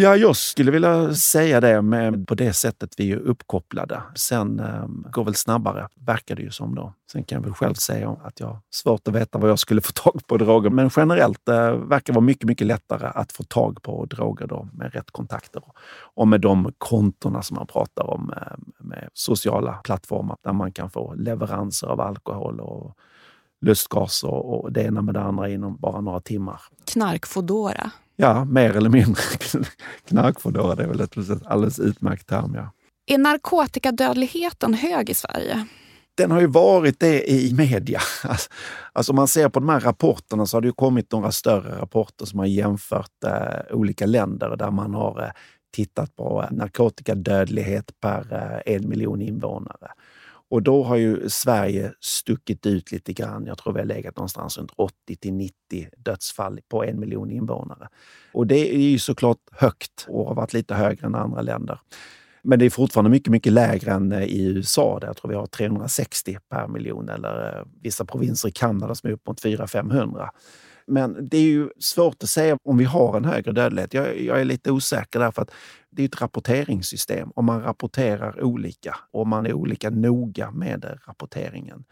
Ja, 0.01 0.17
jag 0.17 0.37
skulle 0.37 0.71
vilja 0.71 1.15
säga 1.15 1.61
det 1.61 1.83
med, 1.83 2.29
på 2.29 2.35
det 2.35 2.53
sättet 2.53 2.95
vi 2.97 3.13
är 3.13 3.17
uppkopplade. 3.17 4.03
Sen 4.15 4.61
eh, 4.61 4.87
går 5.13 5.25
väl 5.25 5.35
snabbare, 5.35 5.89
verkar 5.95 6.37
det 6.37 6.43
ju 6.43 6.51
som 6.51 6.75
då. 6.75 6.95
Sen 7.13 7.25
kan 7.25 7.37
jag 7.37 7.43
väl 7.43 7.55
själv 7.55 7.75
säga 7.75 8.17
att 8.25 8.41
jag 8.41 8.47
har 8.47 8.61
svårt 8.71 9.09
att 9.09 9.15
veta 9.15 9.39
vad 9.39 9.51
jag 9.51 9.59
skulle 9.59 9.81
få 9.81 9.93
tag 9.93 10.21
på 10.27 10.37
droger. 10.37 10.71
Men 10.71 10.91
generellt 10.97 11.49
eh, 11.49 11.73
verkar 11.73 12.13
det 12.13 12.17
vara 12.17 12.25
mycket, 12.25 12.45
mycket 12.45 12.67
lättare 12.67 13.07
att 13.15 13.33
få 13.33 13.43
tag 13.43 13.83
på 13.83 14.05
droger 14.05 14.47
då 14.47 14.69
med 14.73 14.93
rätt 14.93 15.11
kontakter. 15.11 15.63
Och 16.15 16.29
med 16.29 16.41
de 16.41 16.73
kontona 16.79 17.43
som 17.43 17.55
man 17.55 17.67
pratar 17.67 18.11
om 18.11 18.33
eh, 18.37 18.59
med 18.79 19.09
sociala 19.15 19.73
plattformar 19.73 20.37
där 20.43 20.53
man 20.53 20.73
kan 20.73 20.91
få 20.91 21.15
leveranser 21.15 21.87
av 21.87 22.01
alkohol 22.01 22.61
och 22.61 22.97
lustgas 23.61 24.25
och, 24.25 24.55
och 24.55 24.73
det 24.73 24.83
ena 24.83 25.03
med 25.03 25.15
det 25.15 25.21
andra 25.21 25.49
inom 25.49 25.77
bara 25.77 26.01
några 26.01 26.21
timmar. 26.21 26.61
Knarkfodora. 26.85 27.91
Ja, 28.21 28.45
mer 28.45 28.77
eller 28.77 28.91
mindre. 28.91 29.23
Knarkfodora, 30.09 30.75
det 30.75 30.83
är 30.83 30.89
väl 30.89 31.01
ett 31.01 31.47
alldeles 31.47 31.79
utmärkt 31.79 32.27
term. 32.27 32.55
Ja. 32.55 32.73
Är 33.07 33.19
narkotikadödligheten 33.19 34.75
hög 34.75 35.11
i 35.11 35.15
Sverige? 35.15 35.67
Den 36.17 36.31
har 36.31 36.41
ju 36.41 36.47
varit 36.47 37.01
det 37.01 37.31
i 37.31 37.55
media. 37.55 38.01
Alltså 38.93 39.13
om 39.13 39.17
man 39.17 39.29
ser 39.29 39.49
på 39.49 39.61
de 39.61 39.69
här 39.69 39.81
rapporterna 39.81 40.47
så 40.47 40.57
har 40.57 40.61
det 40.61 40.69
ju 40.69 40.73
kommit 40.73 41.13
några 41.13 41.33
större 41.33 41.81
rapporter 41.81 42.27
som 42.27 42.39
har 42.39 42.47
jämfört 42.47 43.25
eh, 43.27 43.77
olika 43.77 44.07
länder 44.07 44.57
där 44.57 44.71
man 44.71 44.95
har 44.95 45.23
eh, 45.23 45.31
tittat 45.75 46.17
på 46.17 46.45
narkotikadödlighet 46.51 48.01
per 48.01 48.33
eh, 48.33 48.75
en 48.75 48.89
miljon 48.89 49.23
invånare. 49.23 49.89
Och 50.51 50.63
då 50.63 50.83
har 50.83 50.97
ju 50.97 51.29
Sverige 51.29 51.93
stuckit 52.01 52.67
ut 52.67 52.93
lite 52.93 53.13
grann. 53.13 53.47
Jag 53.47 53.59
tror 53.59 53.73
vi 53.73 53.79
har 53.79 53.87
legat 53.87 54.17
någonstans 54.17 54.59
runt 54.59 54.71
80 54.77 55.17
till 55.17 55.33
90 55.33 55.55
dödsfall 55.97 56.61
på 56.69 56.85
en 56.85 57.01
miljon 57.01 57.31
invånare. 57.31 57.89
Och 58.33 58.47
det 58.47 58.75
är 58.75 58.79
ju 58.91 58.99
såklart 58.99 59.39
högt 59.53 60.07
och 60.09 60.27
har 60.27 60.35
varit 60.35 60.53
lite 60.53 60.75
högre 60.75 61.07
än 61.07 61.15
andra 61.15 61.43
länder. 61.43 61.81
Men 62.43 62.59
det 62.59 62.67
är 62.67 62.71
fortfarande 62.71 63.11
mycket, 63.11 63.31
mycket 63.31 63.53
lägre 63.53 63.93
än 63.93 64.13
eh, 64.13 64.23
i 64.23 64.45
USA 64.45 64.99
där 65.01 65.07
jag 65.07 65.17
tror 65.17 65.29
vi 65.29 65.37
har 65.37 65.47
360 65.47 66.39
per 66.51 66.69
miljon 66.69 67.09
eller 67.09 67.59
eh, 67.59 67.67
vissa 67.83 68.05
provinser 68.05 68.49
i 68.49 68.53
Kanada 68.53 68.95
som 68.95 69.11
är 69.11 69.15
upp 69.15 69.27
mot 69.27 69.45
400-500. 69.45 70.29
Men 70.88 71.29
det 71.29 71.37
är 71.37 71.42
ju 71.42 71.68
svårt 71.79 72.22
att 72.22 72.29
säga 72.29 72.59
om 72.64 72.79
vi 72.79 72.85
har 72.85 73.16
en 73.16 73.24
högre 73.24 73.53
dödlighet. 73.53 73.94
Jag, 73.94 74.20
jag 74.20 74.40
är 74.40 74.44
lite 74.44 74.70
osäker 74.70 75.18
därför 75.18 75.42
att 75.42 75.51
det 75.90 76.03
är 76.03 76.07
ett 76.07 76.20
rapporteringssystem 76.20 77.31
och 77.31 77.44
man 77.44 77.62
rapporterar 77.62 78.42
olika 78.44 78.96
och 79.11 79.27
man 79.27 79.46
är 79.46 79.53
olika 79.53 79.90
noga 79.90 80.51
med 80.51 80.98
rapporteringen. 81.07 81.85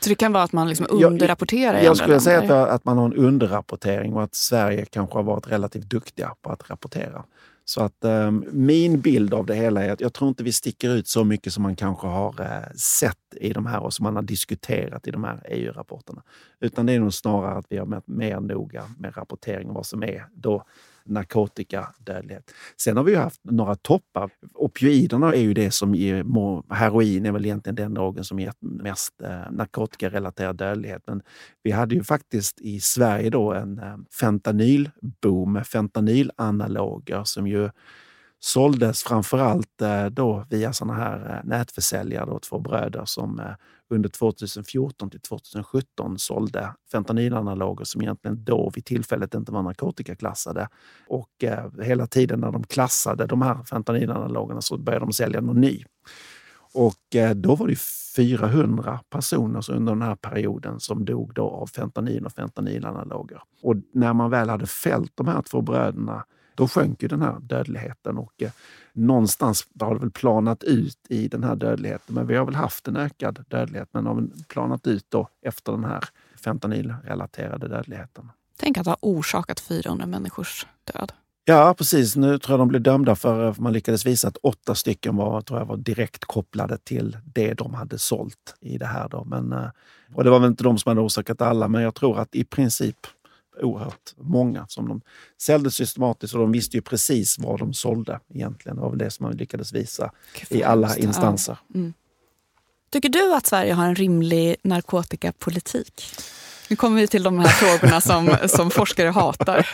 Så 0.00 0.08
det 0.08 0.14
kan 0.14 0.32
vara 0.32 0.42
att 0.42 0.52
man 0.52 0.68
liksom 0.68 0.86
underrapporterar 0.90 1.74
Jag, 1.74 1.82
jag, 1.82 1.84
jag 1.84 1.96
skulle 1.96 2.20
säga 2.20 2.62
att, 2.62 2.68
att 2.70 2.84
man 2.84 2.98
har 2.98 3.04
en 3.04 3.14
underrapportering 3.14 4.14
och 4.14 4.22
att 4.22 4.34
Sverige 4.34 4.84
kanske 4.84 5.18
har 5.18 5.22
varit 5.22 5.48
relativt 5.48 5.84
duktiga 5.84 6.34
på 6.42 6.50
att 6.50 6.70
rapportera. 6.70 7.24
Så 7.68 7.80
att 7.80 8.04
eh, 8.04 8.30
min 8.52 9.00
bild 9.00 9.34
av 9.34 9.46
det 9.46 9.54
hela 9.54 9.84
är 9.84 9.92
att 9.92 10.00
jag 10.00 10.12
tror 10.12 10.28
inte 10.28 10.44
vi 10.44 10.52
sticker 10.52 10.90
ut 10.90 11.08
så 11.08 11.24
mycket 11.24 11.52
som 11.52 11.62
man 11.62 11.76
kanske 11.76 12.06
har 12.06 12.40
eh, 12.40 12.72
sett 12.76 13.18
i 13.36 13.52
de 13.52 13.66
här 13.66 13.80
och 13.80 13.94
som 13.94 14.04
man 14.04 14.16
har 14.16 14.22
diskuterat 14.22 15.06
i 15.08 15.10
de 15.10 15.24
här 15.24 15.42
EU-rapporterna. 15.48 16.22
Utan 16.60 16.86
det 16.86 16.92
är 16.92 17.00
nog 17.00 17.14
snarare 17.14 17.58
att 17.58 17.66
vi 17.68 17.76
har 17.78 17.86
varit 17.86 18.06
mer 18.06 18.40
noga 18.40 18.84
med 18.98 19.16
rapportering 19.16 19.68
om 19.68 19.74
vad 19.74 19.86
som 19.86 20.02
är 20.02 20.26
då 20.34 20.64
narkotikadödlighet. 21.08 22.50
Sen 22.76 22.96
har 22.96 23.04
vi 23.04 23.14
haft 23.14 23.40
några 23.44 23.74
toppar. 23.74 24.30
Opioiderna 24.54 25.34
är 25.34 25.40
ju 25.40 25.54
det 25.54 25.70
som 25.70 25.94
ger, 25.94 26.24
heroin 26.74 27.26
är 27.26 27.32
väl 27.32 27.44
egentligen 27.44 27.74
den 27.74 27.94
drogen 27.94 28.24
som 28.24 28.38
ger 28.38 28.52
mest 28.60 29.22
eh, 29.22 29.50
narkotikarelaterad 29.50 30.56
dödlighet. 30.56 31.02
Men 31.06 31.22
vi 31.62 31.70
hade 31.70 31.94
ju 31.94 32.04
faktiskt 32.04 32.60
i 32.60 32.80
Sverige 32.80 33.30
då 33.30 33.52
en 33.52 33.78
eh, 33.78 33.96
fentanylboom 34.20 35.52
med 35.52 35.66
fentanylanaloger 35.66 37.24
som 37.24 37.46
ju 37.46 37.70
såldes 38.40 39.02
framförallt 39.02 39.82
eh, 39.82 40.06
då 40.06 40.46
via 40.50 40.72
sådana 40.72 40.94
här 40.94 41.34
eh, 41.34 41.48
nätförsäljare, 41.48 42.26
då, 42.26 42.38
två 42.38 42.58
bröder 42.58 43.02
som 43.04 43.40
eh, 43.40 43.46
under 43.90 44.08
2014 44.08 45.10
till 45.10 45.20
2017 45.20 46.18
sålde 46.18 46.74
fentanylanaloger 46.92 47.84
som 47.84 48.02
egentligen 48.02 48.44
då 48.44 48.70
vid 48.74 48.84
tillfället 48.84 49.34
inte 49.34 49.52
var 49.52 49.62
narkotikaklassade. 49.62 50.68
Och 51.08 51.28
hela 51.82 52.06
tiden 52.06 52.40
när 52.40 52.52
de 52.52 52.64
klassade 52.64 53.26
de 53.26 53.42
här 53.42 53.64
fentanylanalogerna 53.64 54.60
så 54.60 54.78
började 54.78 55.04
de 55.04 55.12
sälja 55.12 55.40
någon 55.40 55.60
ny. 55.60 55.84
Och 56.74 57.16
då 57.34 57.54
var 57.54 57.68
det 57.68 57.78
400 58.16 59.00
personer 59.10 59.70
under 59.70 59.92
den 59.92 60.02
här 60.02 60.14
perioden 60.14 60.80
som 60.80 61.04
dog 61.04 61.34
då 61.34 61.48
av 61.50 61.66
fentanyl 61.66 62.26
och 62.26 62.32
fentanylanaloger. 62.32 63.40
Och 63.62 63.74
när 63.94 64.12
man 64.12 64.30
väl 64.30 64.48
hade 64.48 64.66
fällt 64.66 65.12
de 65.14 65.28
här 65.28 65.42
två 65.42 65.60
bröderna 65.60 66.24
då 66.58 66.68
sjönk 66.68 67.02
ju 67.02 67.08
den 67.08 67.22
här 67.22 67.36
dödligheten 67.40 68.18
och 68.18 68.42
eh, 68.42 68.50
någonstans 68.92 69.66
har 69.80 69.94
det 69.94 70.00
väl 70.00 70.10
planat 70.10 70.64
ut 70.64 70.98
i 71.08 71.28
den 71.28 71.44
här 71.44 71.56
dödligheten. 71.56 72.14
Men 72.14 72.26
vi 72.26 72.36
har 72.36 72.44
väl 72.44 72.54
haft 72.54 72.88
en 72.88 72.96
ökad 72.96 73.44
dödlighet, 73.48 73.88
men 73.92 74.06
har 74.06 74.28
planat 74.48 74.86
ut 74.86 75.04
då 75.08 75.28
efter 75.42 75.72
den 75.72 75.84
här 75.84 76.04
fentanylrelaterade 76.44 77.68
dödligheten. 77.68 78.30
Tänk 78.56 78.78
att 78.78 78.86
ha 78.86 78.96
orsakat 79.00 79.60
400 79.60 80.06
människors 80.06 80.66
död. 80.92 81.12
Ja, 81.44 81.74
precis. 81.78 82.16
Nu 82.16 82.38
tror 82.38 82.52
jag 82.52 82.60
de 82.60 82.68
blev 82.68 82.82
dömda 82.82 83.16
för 83.16 83.54
man 83.58 83.72
lyckades 83.72 84.06
visa 84.06 84.28
att 84.28 84.36
åtta 84.36 84.74
stycken 84.74 85.16
var, 85.16 85.40
tror 85.40 85.58
jag, 85.58 85.66
var 85.66 85.76
direkt 85.76 86.24
kopplade 86.24 86.78
till 86.78 87.16
det 87.24 87.54
de 87.54 87.74
hade 87.74 87.98
sålt 87.98 88.56
i 88.60 88.78
det 88.78 88.86
här. 88.86 89.08
Då. 89.08 89.24
Men, 89.24 89.52
eh, 89.52 89.68
och 90.14 90.24
det 90.24 90.30
var 90.30 90.38
väl 90.38 90.50
inte 90.50 90.64
de 90.64 90.78
som 90.78 90.90
hade 90.90 91.00
orsakat 91.00 91.42
alla, 91.42 91.68
men 91.68 91.82
jag 91.82 91.94
tror 91.94 92.18
att 92.18 92.34
i 92.34 92.44
princip 92.44 92.96
oerhört 93.62 94.14
många 94.16 94.66
som 94.68 94.88
de 94.88 95.00
sålde 95.36 95.70
systematiskt 95.70 96.34
och 96.34 96.40
de 96.40 96.52
visste 96.52 96.76
ju 96.76 96.82
precis 96.82 97.38
vad 97.38 97.58
de 97.58 97.74
sålde 97.74 98.20
egentligen. 98.34 98.76
Det 98.76 98.82
var 98.82 98.90
väl 98.90 98.98
det 98.98 99.10
som 99.10 99.26
man 99.26 99.36
lyckades 99.36 99.72
visa 99.72 100.12
i 100.50 100.62
alla 100.62 100.96
instanser. 100.96 101.58
Ja. 101.68 101.74
Mm. 101.74 101.92
Tycker 102.90 103.08
du 103.08 103.34
att 103.34 103.46
Sverige 103.46 103.72
har 103.72 103.86
en 103.86 103.94
rimlig 103.94 104.56
narkotikapolitik? 104.62 106.04
Nu 106.70 106.76
kommer 106.76 107.00
vi 107.00 107.06
till 107.06 107.22
de 107.22 107.38
här 107.38 107.48
frågorna 107.48 108.00
som, 108.00 108.36
som 108.48 108.70
forskare 108.70 109.08
hatar. 109.08 109.68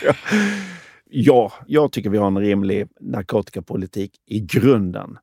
Ja, 1.09 1.53
jag 1.67 1.91
tycker 1.91 2.09
vi 2.09 2.17
har 2.17 2.27
en 2.27 2.39
rimlig 2.39 2.87
narkotikapolitik 2.99 4.11
i 4.25 4.39
grunden. 4.39 5.17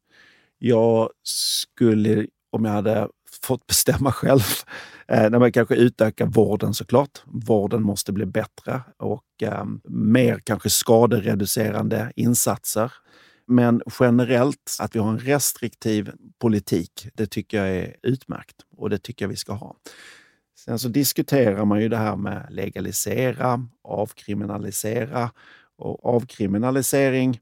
Jag 0.58 1.10
skulle, 1.22 2.26
om 2.50 2.64
jag 2.64 2.72
hade 2.72 3.08
fått 3.44 3.66
bestämma 3.66 4.12
själv. 4.12 4.42
Eh, 5.08 5.30
när 5.30 5.38
man 5.38 5.52
kanske 5.52 5.74
utökar 5.74 6.26
vården 6.26 6.74
såklart. 6.74 7.22
Vården 7.24 7.82
måste 7.82 8.12
bli 8.12 8.26
bättre 8.26 8.80
och 8.98 9.42
eh, 9.42 9.64
mer 9.84 10.40
kanske 10.44 10.70
skadereducerande 10.70 12.12
insatser. 12.16 12.92
Men 13.46 13.82
generellt, 14.00 14.76
att 14.80 14.94
vi 14.94 15.00
har 15.00 15.10
en 15.10 15.18
restriktiv 15.18 16.10
politik, 16.38 17.08
det 17.14 17.26
tycker 17.26 17.58
jag 17.58 17.76
är 17.76 17.96
utmärkt 18.02 18.56
och 18.76 18.90
det 18.90 18.98
tycker 18.98 19.24
jag 19.24 19.30
vi 19.30 19.36
ska 19.36 19.52
ha. 19.52 19.76
Sen 20.64 20.78
så 20.78 20.88
diskuterar 20.88 21.64
man 21.64 21.80
ju 21.80 21.88
det 21.88 21.96
här 21.96 22.16
med 22.16 22.46
legalisera, 22.50 23.66
avkriminalisera 23.84 25.30
och 25.78 26.06
avkriminalisering 26.06 27.40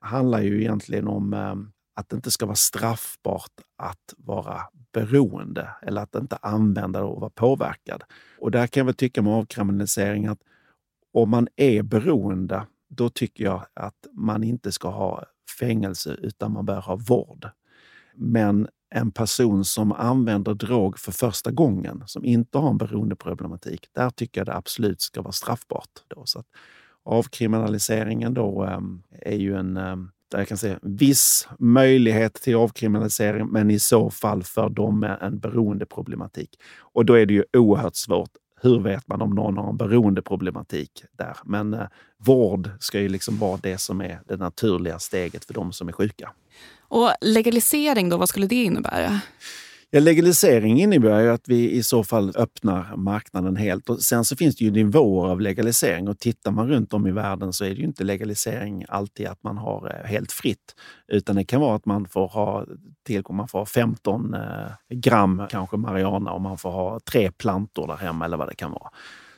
handlar 0.00 0.40
ju 0.40 0.60
egentligen 0.60 1.08
om 1.08 1.34
eh, 1.34 1.54
att 1.94 2.08
det 2.08 2.16
inte 2.16 2.30
ska 2.30 2.46
vara 2.46 2.56
straffbart 2.56 3.52
att 3.76 4.14
vara 4.16 4.62
beroende 4.92 5.68
eller 5.82 6.02
att 6.02 6.14
inte 6.14 6.36
använda 6.36 6.98
det 6.98 7.04
och 7.04 7.20
vara 7.20 7.30
påverkad. 7.30 8.02
Och 8.38 8.50
där 8.50 8.66
kan 8.66 8.80
jag 8.80 8.84
väl 8.84 8.94
tycka 8.94 9.22
med 9.22 9.32
avkriminalisering 9.32 10.26
att 10.26 10.40
om 11.12 11.30
man 11.30 11.48
är 11.56 11.82
beroende, 11.82 12.66
då 12.88 13.08
tycker 13.08 13.44
jag 13.44 13.66
att 13.74 14.06
man 14.12 14.44
inte 14.44 14.72
ska 14.72 14.90
ha 14.90 15.24
fängelse 15.58 16.16
utan 16.22 16.52
man 16.52 16.66
bör 16.66 16.80
ha 16.80 16.96
vård. 16.96 17.48
Men 18.14 18.68
en 18.94 19.10
person 19.10 19.64
som 19.64 19.92
använder 19.92 20.54
drog 20.54 20.98
för 20.98 21.12
första 21.12 21.50
gången, 21.50 22.02
som 22.06 22.24
inte 22.24 22.58
har 22.58 22.70
en 22.70 22.78
beroendeproblematik, 22.78 23.88
där 23.92 24.10
tycker 24.10 24.40
jag 24.40 24.46
det 24.46 24.54
absolut 24.54 25.00
ska 25.00 25.22
vara 25.22 25.32
straffbart. 25.32 25.90
Då. 26.08 26.22
Så 26.26 26.38
att 26.38 26.46
avkriminaliseringen 27.02 28.34
då 28.34 28.64
ehm, 28.64 29.02
är 29.10 29.36
ju 29.36 29.56
en 29.56 29.76
ehm, 29.76 30.10
där 30.32 30.38
jag 30.38 30.48
kan 30.48 30.58
se 30.58 30.76
viss 30.82 31.48
möjlighet 31.58 32.34
till 32.34 32.56
avkriminalisering, 32.56 33.46
men 33.46 33.70
i 33.70 33.78
så 33.78 34.10
fall 34.10 34.42
för 34.42 34.68
dem 34.68 35.00
med 35.00 35.18
en 35.20 35.38
beroendeproblematik. 35.38 36.50
Och 36.78 37.04
då 37.04 37.14
är 37.14 37.26
det 37.26 37.34
ju 37.34 37.44
oerhört 37.56 37.96
svårt. 37.96 38.30
Hur 38.62 38.80
vet 38.80 39.08
man 39.08 39.22
om 39.22 39.30
någon 39.30 39.56
har 39.56 39.68
en 39.70 39.76
beroendeproblematik 39.76 41.04
där? 41.18 41.36
Men 41.44 41.74
eh, 41.74 41.86
vård 42.18 42.70
ska 42.80 43.00
ju 43.00 43.08
liksom 43.08 43.38
vara 43.38 43.56
det 43.62 43.78
som 43.78 44.00
är 44.00 44.20
det 44.28 44.36
naturliga 44.36 44.98
steget 44.98 45.44
för 45.44 45.54
de 45.54 45.72
som 45.72 45.88
är 45.88 45.92
sjuka. 45.92 46.32
Och 46.88 47.10
legalisering 47.20 48.08
då, 48.08 48.16
vad 48.16 48.28
skulle 48.28 48.46
det 48.46 48.64
innebära? 48.64 49.20
Ja, 49.94 50.00
legalisering 50.00 50.80
innebär 50.80 51.20
ju 51.20 51.28
att 51.30 51.48
vi 51.48 51.70
i 51.70 51.82
så 51.82 52.04
fall 52.04 52.32
öppnar 52.36 52.96
marknaden 52.96 53.56
helt. 53.56 53.90
Och 53.90 54.00
sen 54.00 54.24
så 54.24 54.36
finns 54.36 54.56
det 54.56 54.64
ju 54.64 54.70
nivåer 54.70 55.30
av 55.30 55.40
legalisering 55.40 56.08
och 56.08 56.18
tittar 56.18 56.50
man 56.50 56.68
runt 56.68 56.92
om 56.92 57.06
i 57.06 57.12
världen 57.12 57.52
så 57.52 57.64
är 57.64 57.68
det 57.68 57.74
ju 57.74 57.84
inte 57.84 58.04
legalisering 58.04 58.84
alltid 58.88 59.26
att 59.26 59.42
man 59.42 59.58
har 59.58 59.96
eh, 59.96 60.10
helt 60.10 60.32
fritt. 60.32 60.74
Utan 61.08 61.36
det 61.36 61.44
kan 61.44 61.60
vara 61.60 61.76
att 61.76 61.86
man 61.86 62.08
får 62.08 62.28
ha 62.28 62.66
tillgång, 63.06 63.36
man 63.36 63.48
får 63.48 63.58
ha 63.58 63.66
15 63.66 64.34
eh, 64.34 64.40
gram 64.94 65.42
kanske 65.50 65.76
marijuana 65.76 66.32
och 66.32 66.40
man 66.40 66.58
får 66.58 66.70
ha 66.70 67.00
tre 67.00 67.30
plantor 67.30 67.86
där 67.86 67.96
hemma 67.96 68.24
eller 68.24 68.36
vad 68.36 68.48
det 68.48 68.54
kan 68.54 68.72
vara. 68.72 68.90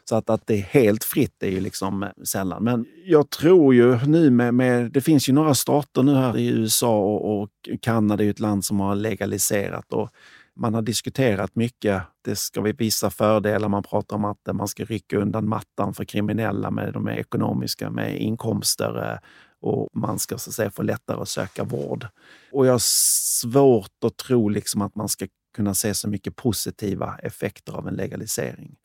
Så 0.08 0.16
att, 0.16 0.30
att 0.30 0.46
det 0.46 0.54
är 0.54 0.62
helt 0.62 1.04
fritt 1.04 1.42
är 1.42 1.50
ju 1.50 1.60
liksom 1.60 2.02
eh, 2.02 2.08
sällan. 2.24 2.64
Men 2.64 2.86
jag 3.04 3.30
tror 3.30 3.74
ju 3.74 4.06
nu 4.06 4.30
med, 4.30 4.54
med 4.54 4.92
det 4.92 5.00
finns 5.00 5.28
ju 5.28 5.32
några 5.32 5.54
stater 5.54 6.02
nu 6.02 6.14
här 6.14 6.38
i 6.38 6.46
USA 6.46 6.98
och, 6.98 7.42
och 7.42 7.50
Kanada 7.80 8.22
är 8.22 8.24
ju 8.24 8.30
ett 8.30 8.40
land 8.40 8.64
som 8.64 8.80
har 8.80 8.94
legaliserat. 8.94 9.92
Och 9.92 10.10
man 10.56 10.74
har 10.74 10.82
diskuterat 10.82 11.56
mycket. 11.56 12.02
Det 12.24 12.36
ska 12.36 12.60
vi 12.60 12.72
visa 12.72 13.10
fördelar. 13.10 13.68
Man 13.68 13.82
pratar 13.82 14.16
om 14.16 14.24
att 14.24 14.38
man 14.52 14.68
ska 14.68 14.84
rycka 14.84 15.18
undan 15.18 15.48
mattan 15.48 15.94
för 15.94 16.04
kriminella 16.04 16.70
med 16.70 16.92
de 16.92 17.08
ekonomiska, 17.08 17.90
med 17.90 18.20
inkomster 18.20 19.12
eh, 19.12 19.18
och 19.60 19.88
man 19.92 20.18
ska 20.18 20.38
så 20.38 20.50
att 20.50 20.54
säga, 20.54 20.70
få 20.70 20.82
lättare 20.82 21.20
att 21.20 21.28
söka 21.28 21.64
vård. 21.64 22.06
Och 22.52 22.66
jag 22.66 22.72
har 22.72 22.82
svårt 22.82 24.04
att 24.04 24.16
tro 24.16 24.48
liksom 24.48 24.82
att 24.82 24.94
man 24.94 25.08
ska 25.08 25.26
kunna 25.54 25.74
se 25.74 25.94
så 25.94 26.08
mycket 26.08 26.36
positiva 26.36 27.18
effekter 27.22 27.72
av 27.72 27.88
en 27.88 27.94
legalisering. 27.94 28.76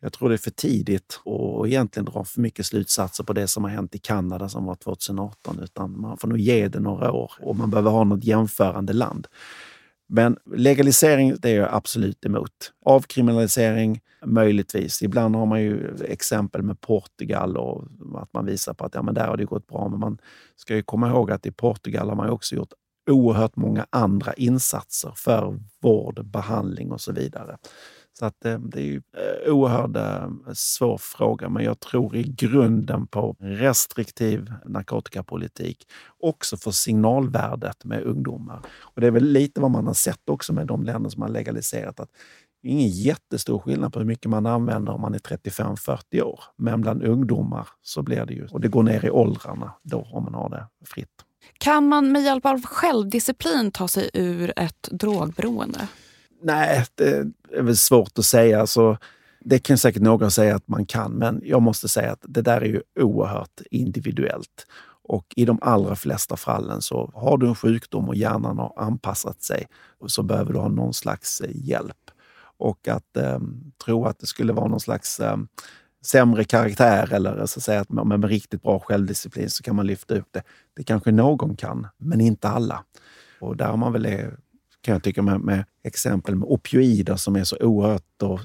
Jag 0.00 0.12
tror 0.12 0.28
det 0.28 0.34
är 0.34 0.38
för 0.38 0.50
tidigt 0.50 1.20
att 1.24 1.66
egentligen 1.66 2.04
dra 2.04 2.24
för 2.24 2.40
mycket 2.40 2.66
slutsatser 2.66 3.24
på 3.24 3.32
det 3.32 3.48
som 3.48 3.64
har 3.64 3.70
hänt 3.70 3.94
i 3.94 3.98
Kanada 3.98 4.48
som 4.48 4.64
var 4.64 4.74
2018, 4.74 5.60
utan 5.62 6.00
man 6.00 6.18
får 6.18 6.28
nog 6.28 6.38
ge 6.38 6.68
det 6.68 6.80
några 6.80 7.12
år 7.12 7.32
och 7.40 7.56
man 7.56 7.70
behöver 7.70 7.90
ha 7.90 8.04
något 8.04 8.24
jämförande 8.24 8.92
land. 8.92 9.28
Men 10.08 10.38
legalisering, 10.54 11.36
det 11.38 11.50
är 11.50 11.56
jag 11.56 11.68
absolut 11.72 12.24
emot. 12.24 12.72
Avkriminalisering, 12.84 14.00
möjligtvis. 14.24 15.02
Ibland 15.02 15.36
har 15.36 15.46
man 15.46 15.62
ju 15.62 15.96
exempel 16.08 16.62
med 16.62 16.80
Portugal 16.80 17.56
och 17.56 17.84
att 18.14 18.32
man 18.32 18.46
visar 18.46 18.74
på 18.74 18.84
att 18.84 18.94
ja, 18.94 19.02
men 19.02 19.14
där 19.14 19.26
har 19.26 19.36
det 19.36 19.44
gått 19.44 19.66
bra. 19.66 19.88
Men 19.88 20.00
man 20.00 20.18
ska 20.56 20.74
ju 20.74 20.82
komma 20.82 21.08
ihåg 21.08 21.30
att 21.30 21.46
i 21.46 21.52
Portugal 21.52 22.08
har 22.08 22.16
man 22.16 22.30
också 22.30 22.54
gjort 22.54 22.72
oerhört 23.10 23.56
många 23.56 23.86
andra 23.90 24.32
insatser 24.32 25.12
för 25.16 25.58
vård, 25.82 26.26
behandling 26.26 26.92
och 26.92 27.00
så 27.00 27.12
vidare. 27.12 27.58
Så 28.18 28.26
att 28.26 28.44
eh, 28.44 28.58
det 28.58 28.80
är 28.80 28.84
ju 28.84 29.02
eh, 29.16 29.46
en 29.46 29.52
oerhört 29.52 29.96
eh, 29.96 30.52
svår 30.54 30.98
fråga, 30.98 31.48
men 31.48 31.64
jag 31.64 31.80
tror 31.80 32.16
i 32.16 32.22
grunden 32.22 33.06
på 33.06 33.36
restriktiv 33.38 34.52
narkotikapolitik. 34.64 35.88
Också 36.18 36.56
för 36.56 36.70
signalvärdet 36.70 37.84
med 37.84 38.02
ungdomar. 38.02 38.60
Och 38.80 39.00
det 39.00 39.06
är 39.06 39.10
väl 39.10 39.24
lite 39.24 39.60
vad 39.60 39.70
man 39.70 39.86
har 39.86 39.94
sett 39.94 40.28
också 40.28 40.52
med 40.52 40.66
de 40.66 40.84
länder 40.84 41.10
som 41.10 41.22
har 41.22 41.28
legaliserat. 41.28 42.00
att 42.00 42.10
det 42.62 42.68
är 42.68 42.72
ingen 42.72 42.88
jättestor 42.88 43.58
skillnad 43.58 43.92
på 43.92 43.98
hur 43.98 44.06
mycket 44.06 44.30
man 44.30 44.46
använder 44.46 44.92
om 44.92 45.00
man 45.00 45.14
är 45.14 45.18
35-40 45.18 46.22
år. 46.22 46.40
Men 46.56 46.80
bland 46.80 47.02
ungdomar 47.02 47.68
så 47.82 48.02
blir 48.02 48.24
det 48.24 48.34
ju, 48.34 48.46
och 48.46 48.60
det 48.60 48.68
går 48.68 48.82
ner 48.82 49.04
i 49.04 49.10
åldrarna 49.10 49.72
då 49.82 50.08
om 50.12 50.24
man 50.24 50.34
har 50.34 50.50
det 50.50 50.66
fritt. 50.84 51.24
Kan 51.58 51.88
man 51.88 52.12
med 52.12 52.22
hjälp 52.22 52.46
av 52.46 52.62
självdisciplin 52.62 53.70
ta 53.70 53.88
sig 53.88 54.10
ur 54.14 54.52
ett 54.56 54.88
drogberoende? 54.90 55.88
Nej, 56.42 56.84
det 56.94 57.26
är 57.52 57.62
väl 57.62 57.76
svårt 57.76 58.18
att 58.18 58.24
säga. 58.24 58.60
Alltså, 58.60 58.98
det 59.40 59.58
kan 59.58 59.78
säkert 59.78 60.02
någon 60.02 60.30
säga 60.30 60.56
att 60.56 60.68
man 60.68 60.86
kan, 60.86 61.12
men 61.12 61.40
jag 61.44 61.62
måste 61.62 61.88
säga 61.88 62.12
att 62.12 62.24
det 62.28 62.42
där 62.42 62.60
är 62.60 62.66
ju 62.66 62.82
oerhört 63.00 63.60
individuellt. 63.70 64.66
Och 65.08 65.26
i 65.36 65.44
de 65.44 65.58
allra 65.62 65.96
flesta 65.96 66.36
fallen 66.36 66.82
så 66.82 67.10
har 67.14 67.38
du 67.38 67.46
en 67.46 67.54
sjukdom 67.54 68.08
och 68.08 68.14
hjärnan 68.14 68.58
har 68.58 68.72
anpassat 68.76 69.42
sig 69.42 69.66
så 70.06 70.22
behöver 70.22 70.52
du 70.52 70.58
ha 70.58 70.68
någon 70.68 70.94
slags 70.94 71.40
eh, 71.40 71.50
hjälp. 71.54 72.10
Och 72.58 72.88
att 72.88 73.16
eh, 73.16 73.38
tro 73.84 74.04
att 74.04 74.18
det 74.18 74.26
skulle 74.26 74.52
vara 74.52 74.68
någon 74.68 74.80
slags 74.80 75.20
eh, 75.20 75.36
sämre 76.06 76.44
karaktär 76.44 77.12
eller 77.12 77.38
eh, 77.38 77.44
så 77.44 77.58
att 77.58 77.62
säga 77.62 77.80
att 77.80 77.90
med, 77.90 78.06
med 78.06 78.24
riktigt 78.24 78.62
bra 78.62 78.78
självdisciplin 78.80 79.50
så 79.50 79.62
kan 79.62 79.76
man 79.76 79.86
lyfta 79.86 80.14
upp 80.14 80.28
det. 80.30 80.42
Det 80.76 80.82
kanske 80.84 81.12
någon 81.12 81.56
kan, 81.56 81.86
men 81.98 82.20
inte 82.20 82.48
alla. 82.48 82.84
Och 83.40 83.56
där 83.56 83.66
har 83.66 83.76
man 83.76 83.92
väl 83.92 84.06
eh, 84.06 84.28
kan 84.80 84.92
jag 84.92 85.02
tycka 85.02 85.22
med, 85.22 85.40
med 85.40 85.64
exempel 85.84 86.34
med 86.34 86.48
opioider 86.48 87.16
som 87.16 87.36
är 87.36 87.44
så 87.44 87.56
oerhört 87.60 88.02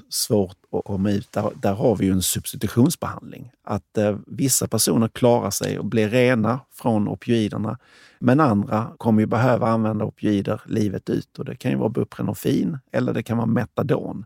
svårt 0.08 0.56
att 0.72 0.84
komma 0.84 1.10
ut. 1.10 1.32
Där, 1.32 1.50
där 1.62 1.74
har 1.74 1.96
vi 1.96 2.06
ju 2.06 2.12
en 2.12 2.22
substitutionsbehandling. 2.22 3.50
Att 3.64 3.98
eh, 3.98 4.16
vissa 4.26 4.68
personer 4.68 5.08
klarar 5.08 5.50
sig 5.50 5.78
och 5.78 5.84
blir 5.84 6.08
rena 6.08 6.60
från 6.72 7.08
opioiderna. 7.08 7.78
Men 8.18 8.40
andra 8.40 8.92
kommer 8.98 9.20
ju 9.20 9.26
behöva 9.26 9.68
använda 9.68 10.04
opioider 10.04 10.60
livet 10.66 11.10
ut. 11.10 11.38
Och 11.38 11.44
det 11.44 11.56
kan 11.56 11.70
ju 11.70 11.76
vara 11.76 11.88
buprenorfin 11.88 12.78
eller 12.92 13.12
det 13.12 13.22
kan 13.22 13.36
vara 13.36 13.46
metadon. 13.46 14.24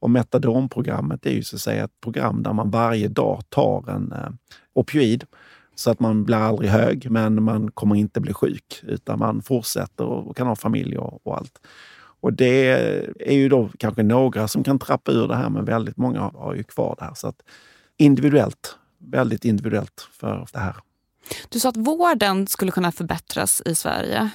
Och 0.00 0.10
metadonprogrammet 0.10 1.26
är 1.26 1.30
ju 1.30 1.42
så 1.42 1.56
att 1.56 1.62
säga 1.62 1.84
ett 1.84 2.00
program 2.00 2.42
där 2.42 2.52
man 2.52 2.70
varje 2.70 3.08
dag 3.08 3.42
tar 3.48 3.90
en 3.90 4.12
eh, 4.12 4.30
opioid 4.74 5.24
så 5.78 5.90
att 5.90 6.00
man 6.00 6.24
blir 6.24 6.36
aldrig 6.36 6.70
hög, 6.70 7.10
men 7.10 7.42
man 7.42 7.70
kommer 7.70 7.96
inte 7.96 8.20
bli 8.20 8.32
sjuk, 8.32 8.82
utan 8.82 9.18
man 9.18 9.42
fortsätter 9.42 10.04
och 10.04 10.36
kan 10.36 10.46
ha 10.46 10.56
familj 10.56 10.98
och, 10.98 11.26
och 11.26 11.36
allt. 11.36 11.60
Och 12.20 12.32
det 12.32 12.70
är 13.20 13.34
ju 13.34 13.48
då 13.48 13.70
kanske 13.78 14.02
några 14.02 14.48
som 14.48 14.64
kan 14.64 14.78
trappa 14.78 15.12
ur 15.12 15.28
det 15.28 15.36
här, 15.36 15.50
men 15.50 15.64
väldigt 15.64 15.96
många 15.96 16.20
har 16.20 16.54
ju 16.54 16.62
kvar 16.62 16.94
det 16.98 17.04
här. 17.04 17.14
Så 17.14 17.28
att 17.28 17.42
individuellt, 17.96 18.76
väldigt 18.98 19.44
individuellt 19.44 20.08
för 20.12 20.46
det 20.52 20.58
här. 20.58 20.76
Du 21.48 21.60
sa 21.60 21.68
att 21.68 21.76
vården 21.76 22.46
skulle 22.46 22.70
kunna 22.70 22.92
förbättras 22.92 23.62
i 23.66 23.74
Sverige. 23.74 24.30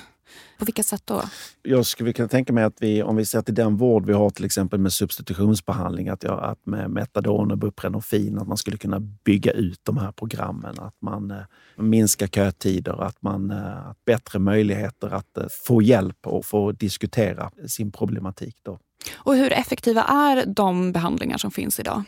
På 0.60 0.66
vilka 0.66 0.84
sätt 0.84 1.02
då? 1.06 1.22
Jag 1.62 1.86
skulle 1.86 2.14
kunna 2.14 2.28
tänka 2.28 2.54
mig 2.54 2.64
att 2.64 2.78
vi, 2.80 3.04
om 3.04 3.16
vi 3.16 3.26
ser 3.26 3.42
till 3.42 3.54
den 3.54 3.78
vård 3.78 4.06
vi 4.06 4.14
har 4.14 4.30
till 4.30 4.46
exempel 4.46 4.80
med 4.80 4.94
substitutionsbehandling, 4.94 6.10
att, 6.10 6.24
jag, 6.24 6.44
att 6.44 6.66
med 6.66 6.90
metadon 6.90 7.52
och 7.52 7.58
buprenorfin, 7.58 8.40
att 8.40 8.48
man 8.48 8.58
skulle 8.58 8.78
kunna 8.78 9.00
bygga 9.00 9.52
ut 9.52 9.80
de 9.84 9.98
här 9.98 10.12
programmen. 10.12 10.80
Att 10.80 10.96
man 11.02 11.32
eh, 11.32 11.38
minskar 11.78 12.28
kötider, 12.28 13.04
att 13.04 13.22
man 13.22 13.52
eh, 13.52 13.88
att 13.88 14.06
bättre 14.06 14.40
möjligheter 14.40 15.14
att 15.14 15.38
eh, 15.38 15.46
få 15.66 15.82
hjälp 15.82 16.28
och 16.28 16.46
få 16.46 16.72
diskutera 16.72 17.52
sin 17.68 17.92
problematik. 17.92 18.56
Då. 18.64 18.80
Och 19.16 19.36
hur 19.36 19.54
effektiva 19.54 20.04
är 20.04 20.46
de 20.46 20.92
behandlingar 20.92 21.38
som 21.38 21.52
finns 21.52 21.80
idag? 21.80 22.04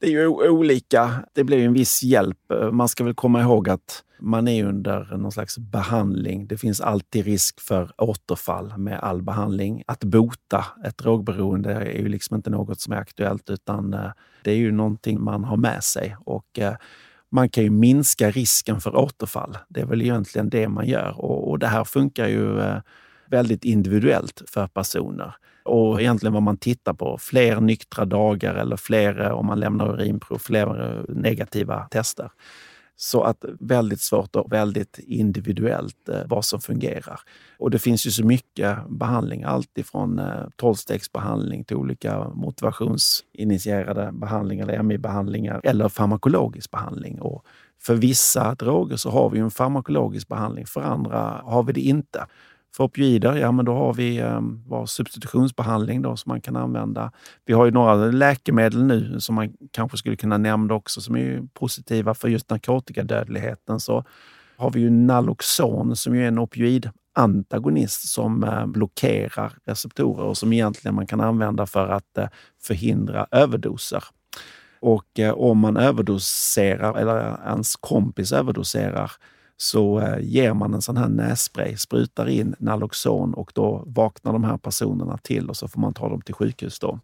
Det 0.00 0.06
är 0.06 0.10
ju 0.10 0.26
olika. 0.26 1.24
Det 1.32 1.44
blir 1.44 1.64
en 1.64 1.72
viss 1.72 2.02
hjälp. 2.02 2.50
Eh, 2.52 2.70
man 2.70 2.88
ska 2.88 3.04
väl 3.04 3.14
komma 3.14 3.40
ihåg 3.40 3.68
att 3.68 4.04
man 4.20 4.48
är 4.48 4.64
under 4.64 5.16
någon 5.16 5.32
slags 5.32 5.58
behandling. 5.58 6.46
Det 6.46 6.58
finns 6.58 6.80
alltid 6.80 7.24
risk 7.24 7.60
för 7.60 7.92
återfall 7.98 8.78
med 8.78 9.00
all 9.00 9.22
behandling. 9.22 9.82
Att 9.86 10.04
bota 10.04 10.64
ett 10.86 10.98
drogberoende 10.98 11.72
är 11.72 11.98
ju 11.98 12.08
liksom 12.08 12.36
inte 12.36 12.50
något 12.50 12.80
som 12.80 12.92
är 12.92 12.96
aktuellt 12.96 13.50
utan 13.50 13.94
eh, 13.94 14.10
det 14.44 14.50
är 14.50 14.56
ju 14.56 14.72
någonting 14.72 15.22
man 15.22 15.44
har 15.44 15.56
med 15.56 15.84
sig. 15.84 16.16
Och 16.20 16.58
eh, 16.58 16.74
man 17.30 17.48
kan 17.48 17.64
ju 17.64 17.70
minska 17.70 18.30
risken 18.30 18.80
för 18.80 18.96
återfall. 18.96 19.58
Det 19.68 19.80
är 19.80 19.86
väl 19.86 20.02
egentligen 20.02 20.50
det 20.50 20.68
man 20.68 20.86
gör 20.86 21.20
och, 21.20 21.58
det 21.58 21.66
här 21.66 21.84
funkar 21.84 22.28
ju 22.28 22.60
eh, 22.60 22.78
väldigt 23.30 23.64
individuellt 23.64 24.42
för 24.46 24.66
personer. 24.66 25.34
Och 25.64 26.00
egentligen 26.00 26.32
vad 26.32 26.42
man 26.42 26.56
tittar 26.56 26.94
på, 26.94 27.18
fler 27.20 27.60
nyktra 27.60 28.04
dagar 28.04 28.54
eller 28.54 28.76
fler, 28.76 29.30
om 29.30 29.46
man 29.46 29.60
lämnar 29.60 29.94
urinprov, 29.94 30.38
fler 30.38 30.90
eh, 30.90 31.14
negativa 31.14 31.84
tester. 31.84 32.30
Så 32.96 33.22
att 33.22 33.44
väldigt 33.60 34.00
svårt 34.00 34.36
och 34.36 34.52
väldigt 34.52 34.98
individuellt 34.98 36.08
eh, 36.08 36.20
vad 36.26 36.44
som 36.44 36.60
fungerar. 36.60 37.20
Och 37.58 37.70
det 37.70 37.78
finns 37.78 38.06
ju 38.06 38.10
så 38.10 38.24
mycket 38.24 38.88
behandling, 38.88 39.44
allt 39.44 39.78
ifrån 39.78 40.18
eh, 40.18 40.44
tolvstegsbehandling 40.56 41.64
till 41.64 41.76
olika 41.76 42.28
motivationsinitierade 42.28 44.10
behandlingar, 44.12 44.82
MI-behandlingar 44.82 45.60
eller 45.64 45.88
farmakologisk 45.88 46.70
behandling. 46.70 47.20
Och 47.20 47.44
för 47.82 47.94
vissa 47.94 48.54
droger 48.54 48.96
så 48.96 49.10
har 49.10 49.30
vi 49.30 49.38
en 49.38 49.50
farmakologisk 49.50 50.28
behandling, 50.28 50.66
för 50.66 50.80
andra 50.80 51.42
har 51.44 51.62
vi 51.62 51.72
det 51.72 51.80
inte. 51.80 52.26
För 52.76 52.84
opioider, 52.84 53.36
ja 53.36 53.52
men 53.52 53.64
då 53.64 53.74
har 53.74 53.94
vi 53.94 54.18
eh, 54.18 54.40
substitutionsbehandling 54.86 56.02
då, 56.02 56.16
som 56.16 56.30
man 56.30 56.40
kan 56.40 56.56
använda. 56.56 57.12
Vi 57.44 57.52
har 57.52 57.64
ju 57.64 57.70
några 57.70 57.94
läkemedel 57.94 58.84
nu 58.84 59.20
som 59.20 59.34
man 59.34 59.52
kanske 59.70 59.96
skulle 59.96 60.16
kunna 60.16 60.38
nämna 60.38 60.74
också 60.74 61.00
som 61.00 61.16
är 61.16 61.42
positiva 61.54 62.14
för 62.14 62.28
just 62.28 62.50
narkotikadödligheten. 62.50 63.80
Så 63.80 64.04
har 64.56 64.70
vi 64.70 64.80
ju 64.80 64.90
Naloxon 64.90 65.96
som 65.96 66.14
är 66.14 66.28
en 66.28 66.38
opioidantagonist 66.38 68.08
som 68.08 68.44
eh, 68.44 68.66
blockerar 68.66 69.52
receptorer 69.64 70.24
och 70.24 70.38
som 70.38 70.52
egentligen 70.52 70.94
man 70.94 71.06
kan 71.06 71.20
använda 71.20 71.66
för 71.66 71.88
att 71.88 72.18
eh, 72.18 72.28
förhindra 72.62 73.26
överdoser. 73.30 74.04
Och 74.80 75.18
eh, 75.18 75.32
om 75.32 75.58
man 75.58 75.76
överdoserar, 75.76 76.98
eller 76.98 77.48
ens 77.48 77.76
kompis 77.76 78.32
överdoserar, 78.32 79.12
så 79.60 80.00
eh, 80.00 80.18
ger 80.20 80.54
man 80.54 80.74
en 80.74 80.82
sån 80.82 80.96
här 80.96 81.08
nässpray, 81.08 81.76
sprutar 81.76 82.28
in 82.28 82.54
Naloxon 82.58 83.34
och 83.34 83.52
då 83.54 83.84
vaknar 83.86 84.32
de 84.32 84.44
här 84.44 84.56
personerna 84.56 85.18
till 85.18 85.48
och 85.48 85.56
så 85.56 85.68
får 85.68 85.80
man 85.80 85.94
ta 85.94 86.08
dem 86.08 86.20
till 86.20 86.34
sjukhus 86.34 86.78
då 86.78 86.98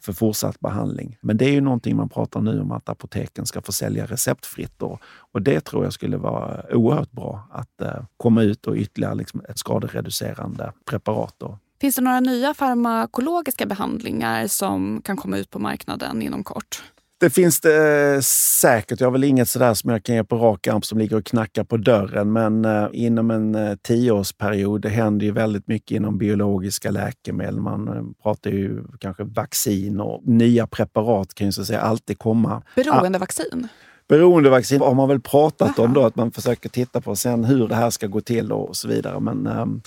för 0.00 0.12
fortsatt 0.12 0.60
behandling. 0.60 1.16
Men 1.20 1.36
det 1.36 1.44
är 1.44 1.52
ju 1.52 1.60
någonting 1.60 1.96
man 1.96 2.08
pratar 2.08 2.40
nu 2.40 2.60
om 2.60 2.72
att 2.72 2.88
apoteken 2.88 3.46
ska 3.46 3.62
få 3.62 3.72
sälja 3.72 4.06
receptfritt. 4.06 4.72
Då. 4.78 4.98
Och 5.32 5.42
det 5.42 5.60
tror 5.60 5.84
jag 5.84 5.92
skulle 5.92 6.16
vara 6.16 6.74
oerhört 6.76 7.12
bra 7.12 7.48
att 7.52 7.80
eh, 7.80 8.04
komma 8.16 8.42
ut 8.42 8.66
och 8.66 8.76
ytterligare 8.76 9.14
liksom 9.14 9.42
ett 9.48 9.58
skadereducerande 9.58 10.72
preparat. 10.84 11.34
Då. 11.38 11.58
Finns 11.80 11.96
det 11.96 12.02
några 12.02 12.20
nya 12.20 12.54
farmakologiska 12.54 13.66
behandlingar 13.66 14.46
som 14.46 15.02
kan 15.04 15.16
komma 15.16 15.38
ut 15.38 15.50
på 15.50 15.58
marknaden 15.58 16.22
inom 16.22 16.44
kort? 16.44 16.82
Det 17.24 17.30
finns 17.30 17.60
det 17.60 18.14
eh, 18.14 18.20
säkert. 18.60 19.00
Jag 19.00 19.06
har 19.06 19.12
väl 19.12 19.24
inget 19.24 19.48
sådär 19.48 19.74
som 19.74 19.90
jag 19.90 20.02
kan 20.02 20.14
ge 20.14 20.24
på 20.24 20.36
rak 20.36 20.66
arm 20.66 20.82
som 20.82 20.98
ligger 20.98 21.16
och 21.16 21.24
knackar 21.24 21.64
på 21.64 21.76
dörren. 21.76 22.32
Men 22.32 22.64
eh, 22.64 22.88
inom 22.92 23.30
en 23.30 23.54
eh, 23.54 23.74
tioårsperiod, 23.82 24.82
det 24.82 24.88
händer 24.88 25.26
ju 25.26 25.32
väldigt 25.32 25.68
mycket 25.68 25.90
inom 25.90 26.18
biologiska 26.18 26.90
läkemedel. 26.90 27.60
Man 27.60 28.14
pratar 28.22 28.50
ju 28.50 28.84
kanske 29.00 29.24
vaccin 29.24 30.00
och 30.00 30.26
nya 30.26 30.66
preparat 30.66 31.34
kan 31.34 31.46
ju 31.46 31.52
så 31.52 31.60
att 31.60 31.66
säga 31.66 31.80
alltid 31.80 32.18
komma. 32.18 32.62
Beroendevaccin? 32.76 33.68
Beroendevaccin 34.08 34.80
har 34.80 34.94
man 34.94 35.08
väl 35.08 35.20
pratat 35.20 35.78
Aha. 35.78 35.88
om 35.88 35.94
då, 35.94 36.06
att 36.06 36.16
man 36.16 36.30
försöker 36.30 36.68
titta 36.68 37.00
på 37.00 37.16
sen 37.16 37.44
hur 37.44 37.68
det 37.68 37.74
här 37.74 37.90
ska 37.90 38.06
gå 38.06 38.20
till 38.20 38.52
och 38.52 38.76
så 38.76 38.88
vidare. 38.88 39.20
Men 39.20 39.46
ehm, 39.46 39.82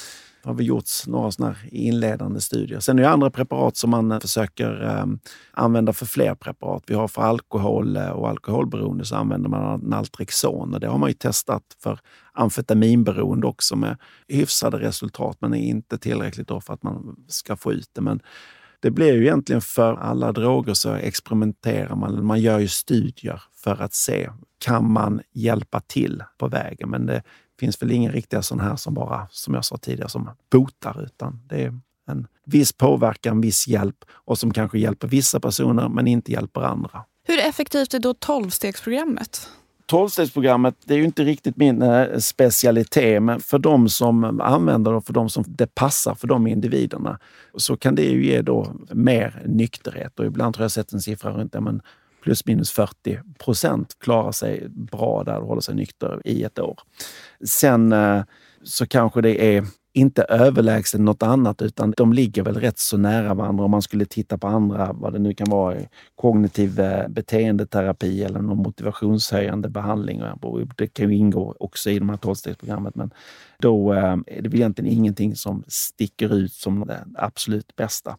har 0.47 0.53
vi 0.53 0.63
gjorts 0.63 1.07
några 1.07 1.31
såna 1.31 1.55
inledande 1.71 2.41
studier. 2.41 2.79
Sen 2.79 2.99
är 2.99 3.03
det 3.03 3.09
andra 3.09 3.29
preparat 3.29 3.77
som 3.77 3.89
man 3.89 4.11
eh, 4.11 4.19
försöker 4.19 4.83
ehm, 4.83 5.19
använda 5.51 5.93
för 5.93 6.05
fler 6.05 6.35
preparat. 6.35 6.83
Vi 6.87 6.93
har 6.93 7.07
för 7.07 7.21
alkohol 7.21 7.97
eh, 7.97 8.09
och 8.09 8.29
alkoholberoende 8.29 9.05
så 9.05 9.15
använder 9.15 9.49
man 9.49 9.79
Naltrexon 9.79 10.73
och 10.73 10.79
det 10.79 10.87
har 10.87 10.97
man 10.97 11.09
ju 11.09 11.13
testat 11.13 11.63
för 11.83 11.99
amfetaminberoende 12.33 13.47
också 13.47 13.75
med 13.75 13.97
hyfsade 14.27 14.79
resultat 14.79 15.37
men 15.39 15.53
är 15.53 15.57
inte 15.57 15.97
tillräckligt 15.97 16.47
för 16.47 16.73
att 16.73 16.83
man 16.83 17.15
ska 17.27 17.55
få 17.55 17.73
ut 17.73 17.89
det. 17.93 18.01
Men 18.01 18.19
det 18.79 18.91
blir 18.91 19.13
ju 19.13 19.21
egentligen 19.21 19.61
för 19.61 19.95
alla 19.95 20.31
droger 20.31 20.73
så 20.73 20.93
experimenterar 20.93 21.95
man. 21.95 22.25
Man 22.25 22.41
gör 22.41 22.59
ju 22.59 22.67
studier 22.67 23.41
för 23.55 23.81
att 23.81 23.93
se, 23.93 24.29
kan 24.59 24.91
man 24.91 25.21
hjälpa 25.33 25.79
till 25.79 26.23
på 26.37 26.47
vägen? 26.47 26.89
Men 26.89 27.05
det 27.05 27.21
finns 27.59 27.81
väl 27.81 27.91
ingen 27.91 28.11
riktiga 28.11 28.41
sån 28.41 28.59
här 28.59 28.75
som 28.75 28.93
bara, 28.93 29.27
som 29.31 29.53
jag 29.53 29.65
sa 29.65 29.77
tidigare, 29.77 30.09
som 30.09 30.29
botar, 30.51 31.03
utan 31.03 31.39
det 31.49 31.63
är 31.63 31.79
en 32.07 32.27
viss 32.45 32.73
påverkan, 32.73 33.41
viss 33.41 33.67
hjälp 33.67 34.05
och 34.11 34.37
som 34.37 34.53
kanske 34.53 34.79
hjälper 34.79 35.07
vissa 35.07 35.39
personer 35.39 35.89
men 35.89 36.07
inte 36.07 36.31
hjälper 36.31 36.61
andra. 36.61 37.03
Hur 37.23 37.39
effektivt 37.39 37.93
är 37.93 37.99
då 37.99 38.13
tolvstegsprogrammet? 38.13 39.49
Tolvstegsprogrammet, 39.85 40.75
det 40.85 40.93
är 40.93 40.97
ju 40.97 41.03
inte 41.03 41.23
riktigt 41.23 41.57
min 41.57 41.81
eh, 41.81 42.17
specialitet, 42.17 43.23
men 43.23 43.39
för 43.39 43.59
de 43.59 43.89
som 43.89 44.41
använder 44.41 44.93
det, 44.93 45.01
för 45.01 45.13
de 45.13 45.29
som 45.29 45.43
det 45.47 45.75
passar 45.75 46.15
för 46.15 46.27
de 46.27 46.47
individerna, 46.47 47.19
så 47.57 47.77
kan 47.77 47.95
det 47.95 48.03
ju 48.03 48.25
ge 48.25 48.41
då 48.41 48.73
mer 48.91 49.43
nykterhet. 49.45 50.19
Och 50.19 50.25
ibland 50.25 50.55
tror 50.55 50.63
jag 50.63 50.71
sett 50.71 50.93
en 50.93 51.01
siffra 51.01 51.31
runt 51.31 51.53
ja, 51.53 51.61
men 51.61 51.81
plus 52.27 52.45
minus 52.45 52.71
40 52.71 53.19
procent 53.39 53.97
klarar 53.99 54.31
sig 54.31 54.67
bra 54.69 55.23
där 55.23 55.37
och 55.37 55.47
håller 55.47 55.61
sig 55.61 55.75
nykter 55.75 56.21
i 56.25 56.43
ett 56.43 56.59
år. 56.59 56.79
Sen 57.45 57.91
eh, 57.91 58.23
så 58.63 58.87
kanske 58.87 59.21
det 59.21 59.55
är 59.55 59.65
inte 59.93 60.23
överlägset 60.23 61.01
något 61.01 61.23
annat 61.23 61.61
utan 61.61 61.93
de 61.97 62.13
ligger 62.13 62.43
väl 62.43 62.55
rätt 62.55 62.79
så 62.79 62.97
nära 62.97 63.33
varandra 63.33 63.63
om 63.63 63.71
man 63.71 63.81
skulle 63.81 64.05
titta 64.05 64.37
på 64.37 64.47
andra, 64.47 64.93
vad 64.93 65.13
det 65.13 65.19
nu 65.19 65.33
kan 65.33 65.49
vara, 65.49 65.77
kognitiv 66.15 66.79
eh, 66.79 67.07
beteendeterapi 67.07 68.23
eller 68.23 68.39
någon 68.39 68.57
motivationshöjande 68.57 69.69
behandling. 69.69 70.21
Det 70.77 70.87
kan 70.87 71.09
ju 71.09 71.15
ingå 71.15 71.55
också 71.59 71.89
i 71.89 71.99
de 71.99 72.09
här 72.09 72.17
tolvstegsprogrammet 72.17 72.95
men 72.95 73.11
då 73.59 73.93
eh, 73.93 74.17
är 74.27 74.41
det 74.41 74.49
väl 74.49 74.55
egentligen 74.55 74.93
ingenting 74.93 75.35
som 75.35 75.63
sticker 75.67 76.35
ut 76.35 76.53
som 76.53 76.87
det 76.87 77.05
absolut 77.15 77.75
bästa. 77.75 78.17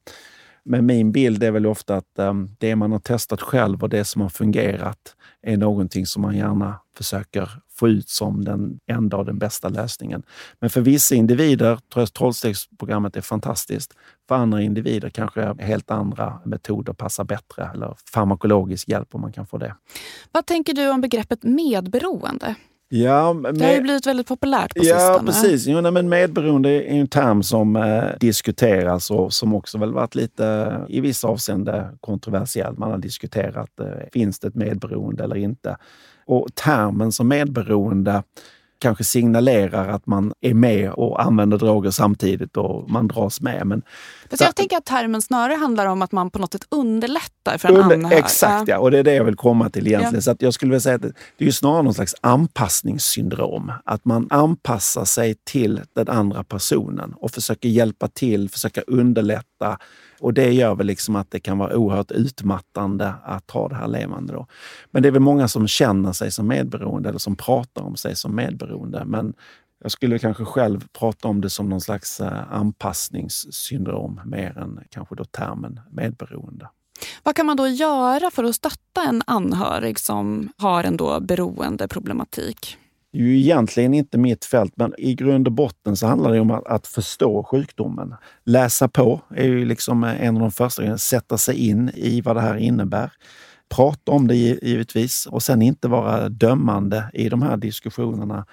Men 0.69 0.87
min 0.87 1.13
bild 1.13 1.43
är 1.43 1.51
väl 1.51 1.67
ofta 1.67 1.97
att 1.97 2.19
um, 2.19 2.57
det 2.59 2.77
man 2.77 2.93
har 2.93 2.99
testat 2.99 3.41
själv 3.41 3.83
och 3.83 3.89
det 3.89 4.05
som 4.05 4.23
har 4.23 4.29
fungerat 4.29 5.17
är 5.43 5.57
någonting 5.57 6.07
som 6.07 6.23
man 6.23 6.37
gärna 6.37 6.81
försöker 6.97 7.51
få 7.71 7.89
ut 7.89 8.09
som 8.09 8.45
den 8.45 8.81
enda 8.87 9.17
och 9.17 9.25
den 9.25 9.39
bästa 9.39 9.69
lösningen. 9.69 10.23
Men 10.61 10.71
för 10.71 10.81
vissa 10.81 11.15
individer 11.15 11.79
tror 11.93 12.03
jag 12.03 12.13
tolvstegsprogrammet 12.13 13.17
är 13.17 13.21
fantastiskt. 13.21 13.95
För 14.29 14.35
andra 14.35 14.63
individer 14.63 15.11
kanske 15.11 15.55
helt 15.59 15.91
andra 15.91 16.41
metoder 16.45 16.93
passar 16.93 17.25
bättre 17.25 17.71
eller 17.75 17.97
farmakologisk 18.15 18.89
hjälp 18.89 19.15
om 19.15 19.21
man 19.21 19.33
kan 19.33 19.47
få 19.47 19.59
det. 19.59 19.75
Vad 20.33 20.47
tänker 20.47 20.75
du 20.75 20.91
om 20.91 21.01
begreppet 21.01 21.43
medberoende? 21.43 22.55
Ja, 22.91 23.37
Det 23.55 23.65
har 23.65 23.73
ju 23.73 23.81
blivit 23.81 24.07
väldigt 24.07 24.27
populärt 24.29 24.75
på 24.75 24.85
Ja, 24.85 24.99
sistone. 24.99 25.27
precis. 25.27 25.67
Jo, 25.67 25.81
nej, 25.81 25.93
men 25.93 26.09
medberoende 26.09 26.69
är 26.71 26.83
en 27.01 27.07
term 27.09 27.43
som 27.43 27.77
eh, 27.77 28.03
diskuteras 28.21 29.11
och 29.11 29.33
som 29.33 29.55
också 29.55 29.79
väl 29.79 29.93
varit 29.93 30.15
lite 30.15 30.47
eh, 30.47 30.97
i 30.97 31.01
vissa 31.01 31.29
avseenden 31.29 31.99
kontroversiell. 32.01 32.75
Man 32.79 32.91
har 32.91 32.99
diskuterat, 32.99 33.81
eh, 33.81 33.87
finns 34.13 34.39
det 34.39 34.49
ett 34.49 34.55
medberoende 34.55 35.25
eller 35.25 35.37
inte? 35.37 35.77
Och 36.27 36.47
termen 36.55 37.13
som 37.13 37.29
medberoende 37.29 38.23
kanske 38.79 39.05
signalerar 39.05 39.89
att 39.89 40.07
man 40.07 40.33
är 40.41 40.55
med 40.55 40.91
och 40.91 41.23
använder 41.23 41.59
droger 41.59 41.91
samtidigt 41.91 42.57
och 42.57 42.91
man 42.91 43.09
dras 43.09 43.41
med. 43.41 43.67
Men 43.67 43.83
Fast 44.31 44.43
jag 44.43 44.57
tänker 44.57 44.77
att 44.77 44.85
termen 44.85 45.23
snarare 45.23 45.55
handlar 45.55 45.87
om 45.87 46.03
att 46.03 46.13
man 46.13 46.31
på 46.31 46.39
något 46.39 46.53
sätt 46.53 46.67
underlättar 46.71 47.59
för 47.59 47.69
en 47.69 47.77
Under, 47.77 47.95
anhörig. 47.97 48.19
exakt, 48.19 48.69
ja. 48.69 48.79
Och 48.79 48.91
det 48.91 48.99
är 48.99 49.05
det 49.05 49.15
jag 49.15 49.25
vill 49.25 49.37
komma 49.37 49.71
till 49.71 49.87
egentligen. 49.87 50.15
Ja. 50.15 50.21
Så 50.21 50.31
att 50.31 50.43
jag 50.43 50.55
skulle 50.55 50.71
vilja 50.71 50.81
säga 50.81 50.95
att 50.95 51.05
det 51.39 51.47
är 51.47 51.51
snarare 51.51 51.83
någon 51.83 51.95
slags 51.95 52.15
anpassningssyndrom. 52.21 53.73
Att 53.85 54.05
man 54.05 54.27
anpassar 54.31 55.05
sig 55.05 55.35
till 55.45 55.81
den 55.95 56.09
andra 56.09 56.45
personen 56.45 57.15
och 57.17 57.31
försöker 57.31 57.69
hjälpa 57.69 58.09
till, 58.09 58.51
försöka 58.51 58.81
underlätta. 58.81 59.79
Och 60.21 60.35
det 60.35 60.53
gör 60.53 60.75
väl 60.75 60.87
liksom 60.87 61.17
att 61.17 61.31
det 61.31 61.41
kan 61.41 61.59
vara 61.59 61.77
oerhört 61.77 62.11
utmattande 62.11 63.15
att 63.25 63.51
ha 63.51 63.69
det 63.69 63.75
här 63.75 63.89
levande. 63.89 64.33
Då. 64.33 64.47
Men 64.91 65.03
det 65.03 65.09
är 65.09 65.13
väl 65.13 65.23
många 65.23 65.49
som 65.49 65.69
känner 65.69 66.13
sig 66.13 66.31
som 66.31 66.49
medberoende 66.49 67.09
eller 67.09 67.19
som 67.19 67.37
pratar 67.37 67.83
om 67.83 67.97
sig 67.97 68.17
som 68.17 68.37
medberoende. 68.37 69.05
Men 69.05 69.35
jag 69.83 69.93
skulle 69.93 70.19
kanske 70.19 70.45
själv 70.45 70.87
prata 70.93 71.29
om 71.29 71.41
det 71.41 71.51
som 71.51 71.69
någon 71.69 71.81
slags 71.81 72.21
eh, 72.21 72.53
anpassningssyndrom 72.53 74.21
mer 74.25 74.59
än 74.59 74.81
kanske 74.91 75.15
då 75.15 75.25
termen 75.25 75.81
medberoende. 75.91 76.69
Vad 77.23 77.37
kan 77.37 77.47
man 77.47 77.57
då 77.57 77.69
göra 77.69 78.31
för 78.31 78.45
att 78.45 78.55
stötta 78.55 79.03
en 79.09 79.23
anhörig 79.27 79.99
som 79.99 80.49
har 80.57 80.85
en 80.85 80.97
då 80.97 81.21
beroendeproblematik? 81.21 82.79
Det 83.13 83.19
är 83.19 83.23
ju 83.23 83.39
egentligen 83.39 83.95
inte 83.95 84.19
mitt 84.19 84.45
fält, 84.45 84.73
men 84.77 84.95
i 84.99 85.15
grund 85.15 85.47
och 85.47 85.53
botten 85.53 85.97
så 85.97 86.07
handlar 86.07 86.33
det 86.33 86.41
om 86.41 86.51
att, 86.51 86.67
att 86.67 86.87
förstå 86.87 87.43
sjukdomen. 87.43 88.15
Läsa 88.45 88.89
på 88.89 89.21
är 89.37 89.45
ju 89.45 89.65
liksom 89.65 90.05
eh, 90.05 90.23
en 90.23 90.37
av 90.37 90.41
de 90.41 90.53
första 90.53 90.83
grejerna. 90.83 90.99
Sätta 90.99 91.39
sig 91.39 91.69
in 91.69 91.91
i 91.95 92.21
vad 92.21 92.37
det 92.37 92.41
här 92.41 92.57
innebär. 92.57 93.13
Prata 93.69 94.13
om 94.13 94.29
det 94.29 94.35
givetvis 94.35 95.27
och 95.27 95.43
sen 95.43 95.63
inte 95.63 95.89
vara 95.89 96.29
dömande 96.29 97.11
i 97.13 97.29
de 97.29 97.43
här 97.43 97.57
diskussionerna. 97.57 98.47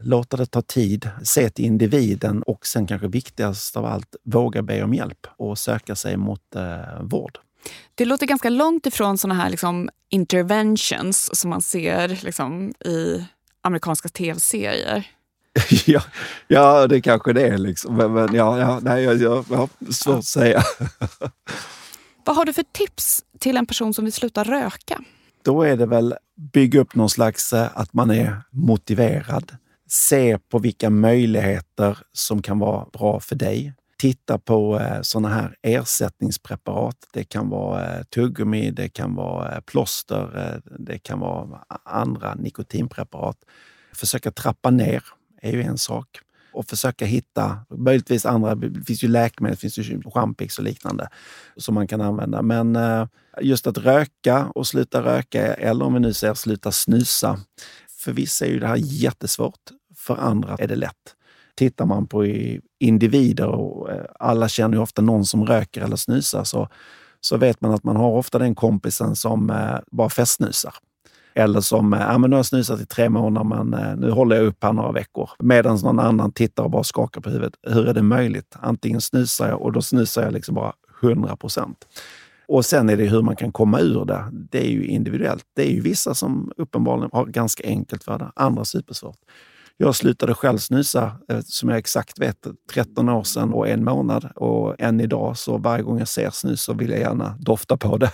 Låta 0.00 0.36
det 0.36 0.46
ta 0.46 0.62
tid, 0.62 1.10
se 1.22 1.50
till 1.50 1.64
individen 1.64 2.42
och 2.42 2.66
sen 2.66 2.86
kanske 2.86 3.08
viktigast 3.08 3.76
av 3.76 3.84
allt, 3.84 4.16
våga 4.24 4.62
be 4.62 4.82
om 4.82 4.94
hjälp 4.94 5.26
och 5.36 5.58
söka 5.58 5.94
sig 5.94 6.16
mot 6.16 6.56
eh, 6.56 7.02
vård. 7.02 7.38
Det 7.94 8.04
låter 8.04 8.26
ganska 8.26 8.50
långt 8.50 8.86
ifrån 8.86 9.18
såna 9.18 9.34
här 9.34 9.50
liksom 9.50 9.88
interventions 10.10 11.30
som 11.32 11.50
man 11.50 11.62
ser 11.62 12.08
liksom 12.24 12.72
i 12.84 13.24
amerikanska 13.68 14.08
tv-serier. 14.08 15.10
ja, 15.86 16.02
ja, 16.48 16.86
det 16.86 17.00
kanske 17.00 17.32
det 17.32 17.48
är. 17.48 17.58
Liksom. 17.58 17.96
Men, 17.96 18.12
men, 18.12 18.34
ja, 18.34 18.58
ja, 18.58 18.80
nej, 18.82 19.04
jag, 19.04 19.16
jag, 19.20 19.42
har 19.42 19.92
svårt 19.92 20.18
att 20.18 20.24
säga. 20.24 20.62
Vad 22.24 22.36
har 22.36 22.44
du 22.44 22.52
för 22.52 22.64
tips 22.72 23.24
till 23.38 23.56
en 23.56 23.66
person 23.66 23.94
som 23.94 24.04
vill 24.04 24.12
sluta 24.12 24.44
röka? 24.44 25.04
då 25.48 25.62
är 25.62 25.76
det 25.76 25.86
väl 25.86 26.14
bygga 26.52 26.80
upp 26.80 26.94
någon 26.94 27.10
slags 27.10 27.52
eh, 27.52 27.68
att 27.74 27.92
man 27.92 28.10
är 28.10 28.42
motiverad. 28.50 29.56
Se 29.88 30.38
på 30.38 30.58
vilka 30.58 30.90
möjligheter 30.90 31.98
som 32.12 32.42
kan 32.42 32.58
vara 32.58 32.86
bra 32.92 33.20
för 33.20 33.36
dig. 33.36 33.72
Titta 34.00 34.38
på 34.38 34.80
eh, 34.80 35.02
sådana 35.02 35.28
här 35.28 35.56
ersättningspreparat. 35.62 36.96
Det 37.12 37.24
kan 37.24 37.48
vara 37.48 37.96
eh, 37.96 38.02
tuggummi, 38.02 38.70
det 38.70 38.88
kan 38.88 39.14
vara 39.14 39.54
eh, 39.54 39.60
plåster, 39.60 40.60
det 40.78 40.98
kan 40.98 41.18
vara 41.20 41.64
andra 41.84 42.34
nikotinpreparat. 42.34 43.36
Försöka 43.94 44.30
trappa 44.30 44.70
ner 44.70 45.02
är 45.42 45.52
ju 45.52 45.62
en 45.62 45.78
sak. 45.78 46.08
Och 46.52 46.66
försöka 46.66 47.04
hitta, 47.04 47.58
möjligtvis 47.70 48.26
andra, 48.26 48.54
det 48.54 48.84
finns 48.84 49.04
ju 49.04 49.08
läkemedel, 49.08 49.56
det 49.56 49.60
finns 49.60 49.78
ju 49.78 50.02
Champix 50.14 50.58
och 50.58 50.64
liknande 50.64 51.08
som 51.56 51.74
man 51.74 51.86
kan 51.86 52.00
använda. 52.00 52.42
Men 52.42 52.78
just 53.40 53.66
att 53.66 53.78
röka 53.78 54.46
och 54.54 54.66
sluta 54.66 55.02
röka, 55.02 55.54
eller 55.54 55.84
om 55.84 55.94
vi 55.94 56.00
nu 56.00 56.12
säger 56.12 56.34
sluta 56.34 56.72
snusa. 56.72 57.40
För 57.98 58.12
vissa 58.12 58.46
är 58.46 58.50
ju 58.50 58.58
det 58.58 58.66
här 58.66 58.76
jättesvårt, 58.76 59.70
för 59.96 60.16
andra 60.16 60.56
är 60.58 60.68
det 60.68 60.76
lätt. 60.76 61.14
Tittar 61.58 61.86
man 61.86 62.06
på 62.06 62.26
individer, 62.80 63.46
och 63.46 63.90
eh, 63.90 64.04
alla 64.18 64.48
känner 64.48 64.76
ju 64.76 64.82
ofta 64.82 65.02
någon 65.02 65.24
som 65.24 65.46
röker 65.46 65.80
eller 65.80 65.96
snusar, 65.96 66.44
så, 66.44 66.68
så 67.20 67.36
vet 67.36 67.60
man 67.60 67.74
att 67.74 67.84
man 67.84 67.96
har 67.96 68.10
ofta 68.10 68.38
den 68.38 68.54
kompisen 68.54 69.16
som 69.16 69.50
eh, 69.50 69.78
bara 69.90 70.08
festsnusar. 70.08 70.74
Eller 71.34 71.60
som, 71.60 71.94
eh, 71.94 72.00
ja 72.00 72.18
men 72.18 72.30
nu 72.30 72.36
har 72.36 72.38
jag 72.38 72.46
snusat 72.46 72.80
i 72.80 72.86
tre 72.86 73.08
månader 73.08 73.64
men 73.64 73.98
nu 74.00 74.10
håller 74.10 74.36
jag 74.36 74.44
upp 74.44 74.64
här 74.64 74.72
några 74.72 74.92
veckor. 74.92 75.30
Medan 75.38 75.78
någon 75.82 75.98
annan 75.98 76.32
tittar 76.32 76.62
och 76.62 76.70
bara 76.70 76.84
skakar 76.84 77.20
på 77.20 77.30
huvudet. 77.30 77.54
Hur 77.62 77.88
är 77.88 77.94
det 77.94 78.02
möjligt? 78.02 78.56
Antingen 78.60 79.00
snusar 79.00 79.48
jag 79.48 79.62
och 79.62 79.72
då 79.72 79.82
snusar 79.82 80.22
jag 80.22 80.32
liksom 80.32 80.54
bara 80.54 80.72
100 81.02 81.36
procent. 81.36 81.86
Och 82.48 82.64
sen 82.64 82.90
är 82.90 82.96
det 82.96 83.04
hur 83.04 83.22
man 83.22 83.36
kan 83.36 83.52
komma 83.52 83.80
ur 83.80 84.04
det. 84.04 84.24
Det 84.32 84.66
är 84.66 84.70
ju 84.70 84.86
individuellt. 84.86 85.44
Det 85.56 85.62
är 85.62 85.70
ju 85.70 85.80
vissa 85.80 86.14
som 86.14 86.52
uppenbarligen 86.56 87.10
har 87.12 87.26
ganska 87.26 87.66
enkelt 87.66 88.04
för 88.04 88.18
det, 88.18 88.32
andra 88.34 88.64
supersvårt. 88.64 89.18
Jag 89.80 89.94
slutade 89.94 90.34
själv 90.34 90.58
snusa, 90.58 91.12
eh, 91.28 91.40
som 91.44 91.68
jag 91.68 91.78
exakt 91.78 92.18
vet, 92.18 92.46
13 92.72 93.08
år 93.08 93.24
sedan 93.24 93.52
och 93.52 93.68
en 93.68 93.84
månad. 93.84 94.28
Och 94.36 94.74
än 94.78 95.00
idag, 95.00 95.38
så 95.38 95.58
varje 95.58 95.82
gång 95.82 95.98
jag 95.98 96.08
ser 96.08 96.30
snus 96.30 96.62
så 96.62 96.72
vill 96.72 96.90
jag 96.90 97.00
gärna 97.00 97.36
dofta 97.40 97.76
på 97.76 97.96
det. 97.96 98.12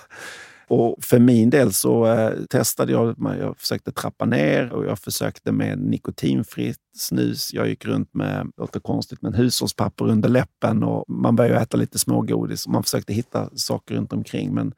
Och 0.69 0.97
för 1.05 1.19
min 1.19 1.51
del 1.51 1.73
så 1.73 2.07
eh, 2.07 2.33
testade 2.51 2.93
jag, 2.93 3.17
jag 3.41 3.59
försökte 3.59 3.93
trappa 3.93 4.25
ner 4.25 4.73
och 4.73 4.85
jag 4.85 4.99
försökte 4.99 5.53
med 5.53 5.79
nikotinfritt 5.79 6.79
snus. 6.97 7.55
Jag 7.55 7.69
gick 7.69 7.85
runt 7.85 8.15
med, 8.15 8.51
låter 8.57 8.81
konstigt, 8.81 9.23
men 9.23 9.35
hushållspapper 9.35 10.09
under 10.09 10.29
läppen 10.29 10.83
och 10.83 11.05
man 11.09 11.37
började 11.37 11.61
äta 11.61 11.77
lite 11.77 11.99
smågodis. 11.99 12.67
Och 12.67 12.73
man 12.73 12.83
försökte 12.83 13.13
hitta 13.13 13.51
saker 13.55 13.95
runt 13.95 14.13
omkring. 14.13 14.55
Men 14.55 14.73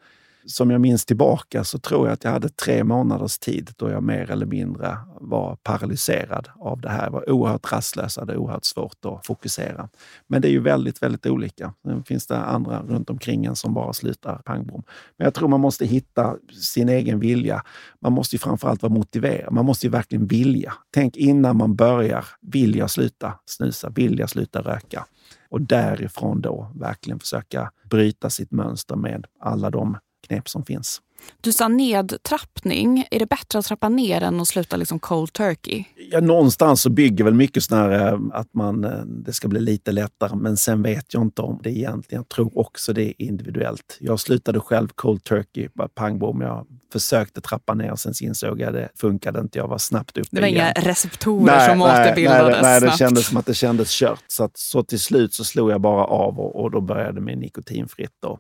som 0.47 0.71
jag 0.71 0.81
minns 0.81 1.05
tillbaka 1.05 1.65
så 1.65 1.79
tror 1.79 2.07
jag 2.07 2.13
att 2.13 2.25
jag 2.25 2.31
hade 2.31 2.49
tre 2.49 2.85
månaders 2.85 3.39
tid 3.39 3.71
då 3.77 3.91
jag 3.91 4.03
mer 4.03 4.31
eller 4.31 4.47
mindre 4.47 4.99
var 5.21 5.57
paralyserad 5.57 6.49
av 6.59 6.81
det 6.81 6.89
här. 6.89 7.05
Jag 7.05 7.11
var 7.11 7.31
oerhört 7.31 7.73
rastlös, 7.73 8.17
hade 8.17 8.37
oerhört 8.37 8.65
svårt 8.65 9.05
att 9.05 9.27
fokusera. 9.27 9.89
Men 10.27 10.43
det 10.43 10.49
är 10.49 10.53
ju 10.53 10.61
väldigt, 10.61 11.03
väldigt 11.03 11.27
olika. 11.27 11.75
Sen 11.85 12.05
finns 12.05 12.27
det 12.27 12.37
andra 12.37 12.83
runt 12.83 13.11
omkring 13.11 13.45
en 13.45 13.57
som 13.57 13.75
bara 13.75 13.93
slutar 13.93 14.43
pang 14.45 14.67
bom. 14.67 14.83
Men 15.17 15.25
jag 15.25 15.35
tror 15.35 15.49
man 15.49 15.61
måste 15.61 15.87
hitta 15.87 16.37
sin 16.63 16.89
egen 16.89 17.21
vilja. 17.21 17.63
Man 18.01 18.13
måste 18.13 18.37
ju 18.37 18.39
framförallt 18.39 18.83
vara 18.83 18.93
motiverad. 18.93 19.53
Man 19.53 19.65
måste 19.65 19.87
ju 19.87 19.91
verkligen 19.91 20.27
vilja. 20.27 20.73
Tänk 20.95 21.17
innan 21.17 21.57
man 21.57 21.77
börjar. 21.77 22.25
Vill 22.41 22.77
jag 22.77 22.91
sluta 22.91 23.35
snusa? 23.47 23.91
Vill 23.91 24.19
jag 24.19 24.31
sluta 24.31 24.61
röka? 24.61 25.07
Och 25.49 25.61
därifrån 25.61 26.41
då 26.41 26.71
verkligen 26.75 27.19
försöka 27.19 27.71
bryta 27.91 28.31
sitt 28.31 28.53
mönster 28.53 28.97
med 28.97 29.27
alla 29.41 29.71
de 29.71 29.97
knep 30.27 30.49
som 30.49 30.65
finns. 30.65 31.01
Du 31.41 31.53
sa 31.53 31.69
nedtrappning. 31.69 33.07
Är 33.11 33.19
det 33.19 33.27
bättre 33.27 33.59
att 33.59 33.65
trappa 33.65 33.89
ner 33.89 34.23
än 34.23 34.41
att 34.41 34.49
sluta 34.49 34.77
liksom 34.77 34.99
cold 34.99 35.33
turkey? 35.33 35.85
Ja, 36.11 36.21
någonstans 36.21 36.83
så 36.83 36.91
bygger 36.91 37.25
väl 37.25 37.35
mycket 37.35 37.71
här, 37.71 38.13
eh, 38.13 38.19
att 38.33 38.55
man, 38.55 38.85
eh, 38.85 38.91
det 39.05 39.33
ska 39.33 39.49
bli 39.49 39.61
lite 39.61 39.93
lättare. 39.93 40.37
Men 40.37 40.57
sen 40.57 40.83
vet 40.83 41.15
jag 41.15 41.23
inte 41.23 41.43
om 41.43 41.61
det 41.63 41.71
egentligen. 41.71 42.21
Jag 42.21 42.29
tror 42.29 42.59
också 42.59 42.93
det 42.93 43.03
är 43.03 43.13
individuellt. 43.19 43.97
Jag 44.01 44.21
slutade 44.21 44.61
själv 44.61 44.89
cold 44.95 45.25
turkey, 45.25 45.69
bara 45.75 45.89
pang 45.89 46.19
bom. 46.19 46.41
Jag 46.41 46.67
försökte 46.93 47.41
trappa 47.41 47.75
ner, 47.75 47.95
sen 47.97 48.13
insåg 48.23 48.61
jag 48.61 48.69
att 48.69 48.75
det 48.75 48.89
funkade 48.95 49.41
inte. 49.41 49.59
Jag 49.59 49.69
var 49.69 49.79
snabbt 49.79 50.19
uppe 50.19 50.29
Det 50.33 50.41
var 50.41 50.49
igen. 50.49 50.73
inga 50.77 50.91
receptorer 50.91 51.69
som 51.69 51.83
återbildades 51.83 52.53
nej, 52.53 52.63
nej, 52.63 52.81
det 52.81 52.87
snabbt. 52.87 52.99
kändes 52.99 53.27
som 53.27 53.37
att 53.37 53.47
det 53.47 53.55
kändes 53.55 53.91
kört. 53.91 54.25
Så, 54.27 54.45
att, 54.45 54.59
så 54.59 54.83
till 54.83 55.01
slut 55.01 55.35
så 55.35 55.45
slog 55.45 55.71
jag 55.71 55.81
bara 55.81 56.05
av 56.05 56.41
och, 56.41 56.63
och 56.63 56.71
då 56.71 56.81
började 56.81 57.21
med 57.21 57.39
nikotinfritt. 57.39 58.13
Då. 58.23 58.39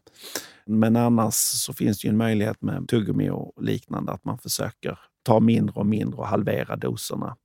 Men 0.66 0.96
annars 0.96 1.34
så 1.34 1.72
finns 1.72 2.00
det 2.00 2.06
ju 2.06 2.10
en 2.10 2.16
möjlighet 2.16 2.62
med 2.62 2.88
tuggummi 2.88 3.30
och 3.30 3.62
liknande 3.62 4.12
att 4.12 4.24
man 4.24 4.38
försöker 4.38 4.98
ta 5.22 5.40
mindre 5.40 5.74
och 5.74 5.86
mindre 5.86 6.20
och 6.20 6.26
halvera 6.26 6.76
doserna. 6.76 7.36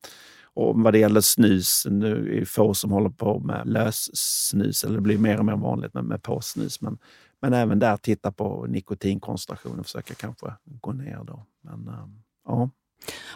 Och 0.53 0.80
vad 0.80 0.93
det 0.93 0.99
gäller 0.99 1.22
snus, 1.22 1.88
nu 1.89 2.36
är 2.36 2.39
det 2.39 2.45
få 2.45 2.74
som 2.74 2.91
håller 2.91 3.09
på 3.09 3.39
med 3.39 3.67
lössnus, 3.67 4.84
eller 4.84 4.95
det 4.95 5.01
blir 5.01 5.17
mer 5.17 5.39
och 5.39 5.45
mer 5.45 5.55
vanligt 5.55 5.93
med, 5.93 6.03
med 6.03 6.24
påsnus. 6.24 6.82
Men, 6.82 6.97
men 7.41 7.53
även 7.53 7.80
där 7.80 7.97
titta 7.97 8.32
på 8.32 8.65
nikotinkoncentrationen 8.69 9.80
och 9.80 9.86
försöka 9.86 10.13
kanske 10.13 10.53
gå 10.63 10.91
ner 10.91 11.24
då. 11.24 11.45
Men, 11.61 11.88
ehm, 11.88 12.22
ja. 12.45 12.69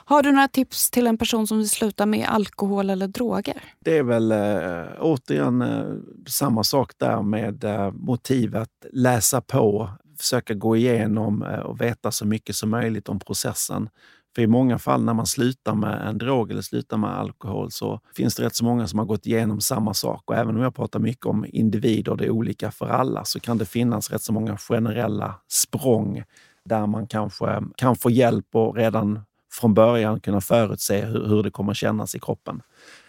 Har 0.06 0.24
du 0.24 0.32
några 0.32 0.48
tips 0.48 0.92
till 0.92 1.08
en 1.08 1.18
person 1.18 1.48
som 1.48 1.58
vill 1.58 1.70
sluta 1.70 2.06
med 2.06 2.28
alkohol 2.30 2.90
eller 2.90 3.08
droger? 3.08 3.64
Det 3.80 3.98
är 3.98 4.04
väl 4.04 4.32
eh, 4.32 4.92
återigen 5.00 5.62
eh, 5.62 5.94
samma 6.28 6.64
sak 6.64 6.92
där 6.98 7.22
med 7.22 7.64
eh, 7.64 7.92
motivet. 7.92 8.70
Läsa 8.92 9.42
på, 9.42 9.90
försöka 10.20 10.54
gå 10.54 10.76
igenom 10.76 11.44
eh, 11.44 11.60
och 11.60 11.82
veta 11.82 12.12
så 12.12 12.26
mycket 12.26 12.56
som 12.56 12.70
möjligt 12.70 13.10
om 13.10 13.20
processen. 13.20 13.90
För 14.36 14.42
i 14.42 14.48
många 14.48 14.80
fall 14.80 15.04
när 15.04 15.14
man 15.14 15.26
slutar 15.26 15.76
med 15.76 16.08
en 16.08 16.18
drog 16.18 16.52
eller 16.52 16.62
slutar 16.62 16.98
med 16.98 17.10
alkohol 17.10 17.72
så 17.72 18.00
finns 18.16 18.36
det 18.36 18.44
rätt 18.44 18.56
så 18.56 18.66
många 18.66 18.88
som 18.88 19.00
har 19.00 19.06
gått 19.06 19.26
igenom 19.26 19.62
samma 19.62 19.94
sak. 19.94 20.24
Och 20.26 20.36
även 20.36 20.56
om 20.56 20.62
jag 20.62 20.76
pratar 20.76 21.00
mycket 21.00 21.26
om 21.26 21.46
individer 21.48 22.12
och 22.12 22.18
det 22.18 22.26
är 22.26 22.30
olika 22.30 22.72
för 22.72 22.88
alla 22.88 23.26
så 23.26 23.40
kan 23.40 23.58
det 23.58 23.66
finnas 23.66 24.12
rätt 24.12 24.22
så 24.22 24.34
många 24.34 24.58
generella 24.58 25.36
språng 25.48 26.24
där 26.66 26.88
man 26.88 27.08
kanske 27.08 27.64
kan 27.76 27.96
få 27.96 28.10
hjälp 28.10 28.56
och 28.56 28.76
redan 28.76 29.22
från 29.60 29.74
början 29.74 30.20
kunna 30.20 30.42
förutse 30.42 31.06
hur, 31.06 31.28
hur 31.28 31.44
det 31.44 31.52
kommer 31.52 31.74
kännas 31.74 32.16
i 32.16 32.20
kroppen. 32.20 32.62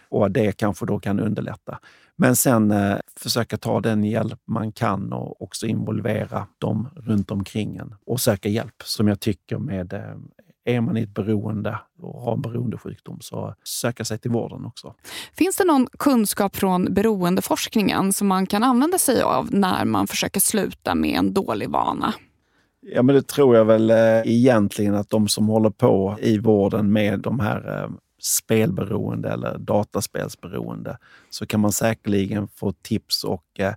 Och 0.09 0.31
det 0.31 0.51
kanske 0.51 0.85
då 0.85 0.99
kan 0.99 1.19
underlätta. 1.19 1.79
Men 2.15 2.35
sen 2.35 2.71
eh, 2.71 2.97
försöka 3.15 3.57
ta 3.57 3.81
den 3.81 4.03
hjälp 4.03 4.39
man 4.45 4.71
kan 4.71 5.13
och 5.13 5.41
också 5.41 5.67
involvera 5.67 6.47
dem 6.57 6.89
runt 6.95 7.31
omkring 7.31 7.77
en 7.77 7.95
och 8.05 8.21
söka 8.21 8.49
hjälp. 8.49 8.83
Som 8.83 9.07
jag 9.07 9.19
tycker 9.19 9.57
med 9.57 9.93
eh, 9.93 10.15
är 10.65 10.81
man 10.81 10.97
i 10.97 11.01
ett 11.01 11.13
beroende 11.13 11.79
och 12.01 12.21
har 12.21 12.33
en 12.33 12.41
beroendesjukdom 12.41 13.17
så 13.21 13.55
söka 13.63 14.05
sig 14.05 14.17
till 14.17 14.31
vården 14.31 14.65
också. 14.65 14.93
Finns 15.33 15.55
det 15.55 15.65
någon 15.65 15.87
kunskap 15.99 16.55
från 16.55 16.93
beroendeforskningen 16.93 18.13
som 18.13 18.27
man 18.27 18.47
kan 18.47 18.63
använda 18.63 18.97
sig 18.97 19.21
av 19.21 19.47
när 19.51 19.85
man 19.85 20.07
försöker 20.07 20.39
sluta 20.39 20.95
med 20.95 21.19
en 21.19 21.33
dålig 21.33 21.69
vana? 21.69 22.13
Ja, 22.93 23.03
men 23.03 23.15
det 23.15 23.27
tror 23.27 23.55
jag 23.55 23.65
väl 23.65 23.89
eh, 23.89 24.21
egentligen 24.25 24.95
att 24.95 25.09
de 25.09 25.27
som 25.27 25.47
håller 25.47 25.69
på 25.69 26.17
i 26.21 26.37
vården 26.37 26.93
med 26.93 27.19
de 27.19 27.39
här 27.39 27.83
eh, 27.83 27.89
spelberoende 28.21 29.29
eller 29.29 29.57
dataspelsberoende 29.57 30.97
så 31.29 31.45
kan 31.45 31.59
man 31.59 31.71
säkerligen 31.71 32.47
få 32.47 32.71
tips 32.71 33.23
och 33.23 33.59
eh, 33.59 33.73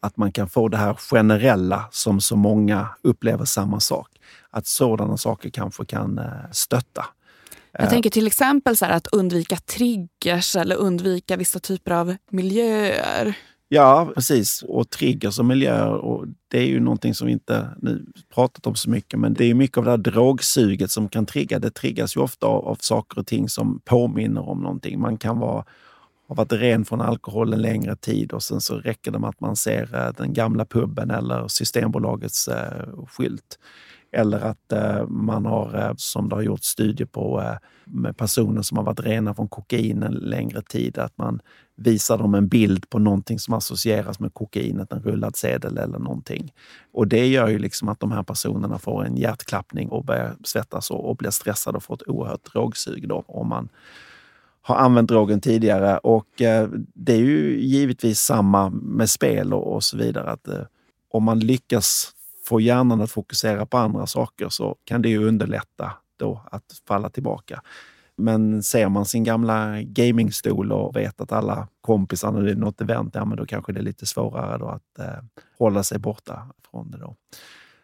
att 0.00 0.16
man 0.16 0.32
kan 0.32 0.48
få 0.48 0.68
det 0.68 0.76
här 0.76 0.94
generella 0.94 1.88
som 1.90 2.20
så 2.20 2.36
många 2.36 2.88
upplever 3.02 3.44
samma 3.44 3.80
sak. 3.80 4.08
Att 4.50 4.66
sådana 4.66 5.16
saker 5.16 5.50
kanske 5.50 5.84
kan 5.84 6.20
stötta. 6.52 7.04
Jag 7.72 7.90
tänker 7.90 8.10
till 8.10 8.26
exempel 8.26 8.76
så 8.76 8.86
att 8.86 9.06
undvika 9.06 9.56
triggers 9.56 10.56
eller 10.56 10.76
undvika 10.76 11.36
vissa 11.36 11.58
typer 11.58 11.90
av 11.90 12.16
miljöer. 12.30 13.36
Ja, 13.70 14.10
precis. 14.14 14.62
Och 14.62 14.90
triggers 14.90 15.38
och 15.38 15.44
miljöer, 15.44 15.92
och 15.92 16.26
det 16.48 16.58
är 16.58 16.66
ju 16.66 16.80
någonting 16.80 17.14
som 17.14 17.26
vi 17.26 17.32
inte 17.32 17.68
nu 17.82 18.06
pratat 18.34 18.66
om 18.66 18.74
så 18.74 18.90
mycket, 18.90 19.20
men 19.20 19.34
det 19.34 19.44
är 19.44 19.54
mycket 19.54 19.78
av 19.78 19.84
det 19.84 19.90
här 19.90 19.98
drogsuget 19.98 20.90
som 20.90 21.08
kan 21.08 21.26
trigga. 21.26 21.58
Det 21.58 21.70
triggas 21.70 22.16
ju 22.16 22.20
ofta 22.20 22.46
av, 22.46 22.68
av 22.68 22.76
saker 22.80 23.18
och 23.18 23.26
ting 23.26 23.48
som 23.48 23.80
påminner 23.84 24.48
om 24.48 24.60
någonting. 24.60 25.00
Man 25.00 25.16
kan 25.16 25.38
vara, 25.38 25.64
ha 26.28 26.34
varit 26.34 26.52
ren 26.52 26.84
från 26.84 27.00
alkohol 27.00 27.52
en 27.52 27.62
längre 27.62 27.96
tid 27.96 28.32
och 28.32 28.42
sen 28.42 28.60
så 28.60 28.78
räcker 28.78 29.10
det 29.10 29.18
med 29.18 29.30
att 29.30 29.40
man 29.40 29.56
ser 29.56 29.94
eh, 29.94 30.12
den 30.16 30.32
gamla 30.32 30.64
puben 30.64 31.10
eller 31.10 31.48
Systembolagets 31.48 32.48
eh, 32.48 32.88
skylt. 33.06 33.58
Eller 34.12 34.40
att 34.40 34.72
eh, 34.72 35.06
man 35.06 35.46
har, 35.46 35.74
eh, 35.74 35.92
som 35.96 36.28
det 36.28 36.34
har 36.34 36.42
gjorts 36.42 36.66
studier 36.68 37.06
på, 37.06 37.40
eh, 37.40 37.56
med 37.84 38.16
personer 38.16 38.62
som 38.62 38.78
har 38.78 38.84
varit 38.84 39.00
rena 39.00 39.34
från 39.34 39.48
kokain 39.48 40.02
en 40.02 40.12
längre 40.12 40.62
tid, 40.62 40.98
att 40.98 41.18
man 41.18 41.40
visar 41.76 42.18
dem 42.18 42.34
en 42.34 42.48
bild 42.48 42.90
på 42.90 42.98
någonting 42.98 43.38
som 43.38 43.54
associeras 43.54 44.20
med 44.20 44.34
kokainet, 44.34 44.92
en 44.92 45.02
rullad 45.02 45.36
sedel 45.36 45.78
eller 45.78 45.98
någonting. 45.98 46.52
Och 46.92 47.08
det 47.08 47.26
gör 47.26 47.48
ju 47.48 47.58
liksom 47.58 47.88
att 47.88 48.00
de 48.00 48.12
här 48.12 48.22
personerna 48.22 48.78
får 48.78 49.04
en 49.04 49.16
hjärtklappning 49.16 49.88
och 49.88 50.04
börjar 50.04 50.36
svettas 50.44 50.90
och, 50.90 51.10
och 51.10 51.16
blir 51.16 51.30
stressade 51.30 51.76
och 51.76 51.82
får 51.82 51.94
ett 51.94 52.08
oerhört 52.08 52.52
drogsug 52.52 53.08
då, 53.08 53.24
om 53.26 53.48
man 53.48 53.68
har 54.62 54.76
använt 54.76 55.08
drogen 55.08 55.40
tidigare. 55.40 55.98
Och 55.98 56.42
eh, 56.42 56.68
det 56.94 57.12
är 57.12 57.18
ju 57.18 57.60
givetvis 57.60 58.20
samma 58.20 58.70
med 58.70 59.10
spel 59.10 59.54
och, 59.54 59.74
och 59.74 59.84
så 59.84 59.96
vidare. 59.96 60.30
Att, 60.30 60.48
eh, 60.48 60.62
om 61.10 61.24
man 61.24 61.40
lyckas 61.40 62.12
få 62.48 62.60
hjärnan 62.60 63.00
att 63.00 63.10
fokusera 63.10 63.66
på 63.66 63.78
andra 63.78 64.06
saker 64.06 64.48
så 64.48 64.76
kan 64.84 65.02
det 65.02 65.08
ju 65.08 65.28
underlätta 65.28 65.92
då 66.16 66.42
att 66.50 66.64
falla 66.88 67.10
tillbaka. 67.10 67.62
Men 68.16 68.62
ser 68.62 68.88
man 68.88 69.06
sin 69.06 69.24
gamla 69.24 69.82
gamingstol 69.82 70.72
och 70.72 70.96
vet 70.96 71.20
att 71.20 71.32
alla 71.32 71.68
kompisar, 71.80 72.32
när 72.32 72.42
det 72.42 72.50
är 72.50 72.56
något 72.56 72.80
event, 72.80 73.14
ja, 73.14 73.24
men 73.24 73.38
då 73.38 73.46
kanske 73.46 73.72
det 73.72 73.80
är 73.80 73.84
lite 73.84 74.06
svårare 74.06 74.58
då 74.58 74.68
att 74.68 74.98
eh, 74.98 75.24
hålla 75.58 75.82
sig 75.82 75.98
borta 75.98 76.46
från 76.70 76.90
det. 76.90 76.98
Då. 76.98 77.16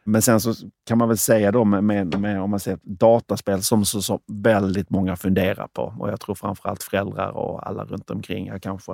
Men 0.05 0.23
sen 0.23 0.41
så 0.41 0.55
kan 0.87 0.99
man 0.99 1.09
väl 1.09 1.19
säga 1.19 1.53
då 1.53 1.65
med, 1.65 1.85
med, 1.85 2.21
med 2.21 2.41
om 2.41 2.51
man 2.51 2.61
ser 2.61 2.79
dataspel 2.83 3.63
som 3.63 3.85
så, 3.85 4.03
så 4.03 4.21
väldigt 4.27 4.91
många 4.91 5.17
funderar 5.17 5.69
på 5.73 5.95
och 5.99 6.09
jag 6.09 6.21
tror 6.21 6.35
framförallt 6.35 6.83
föräldrar 6.83 7.31
och 7.31 7.69
alla 7.69 7.85
runt 7.85 8.11
omkring, 8.11 8.47
ja, 8.47 8.59
kanske 8.59 8.93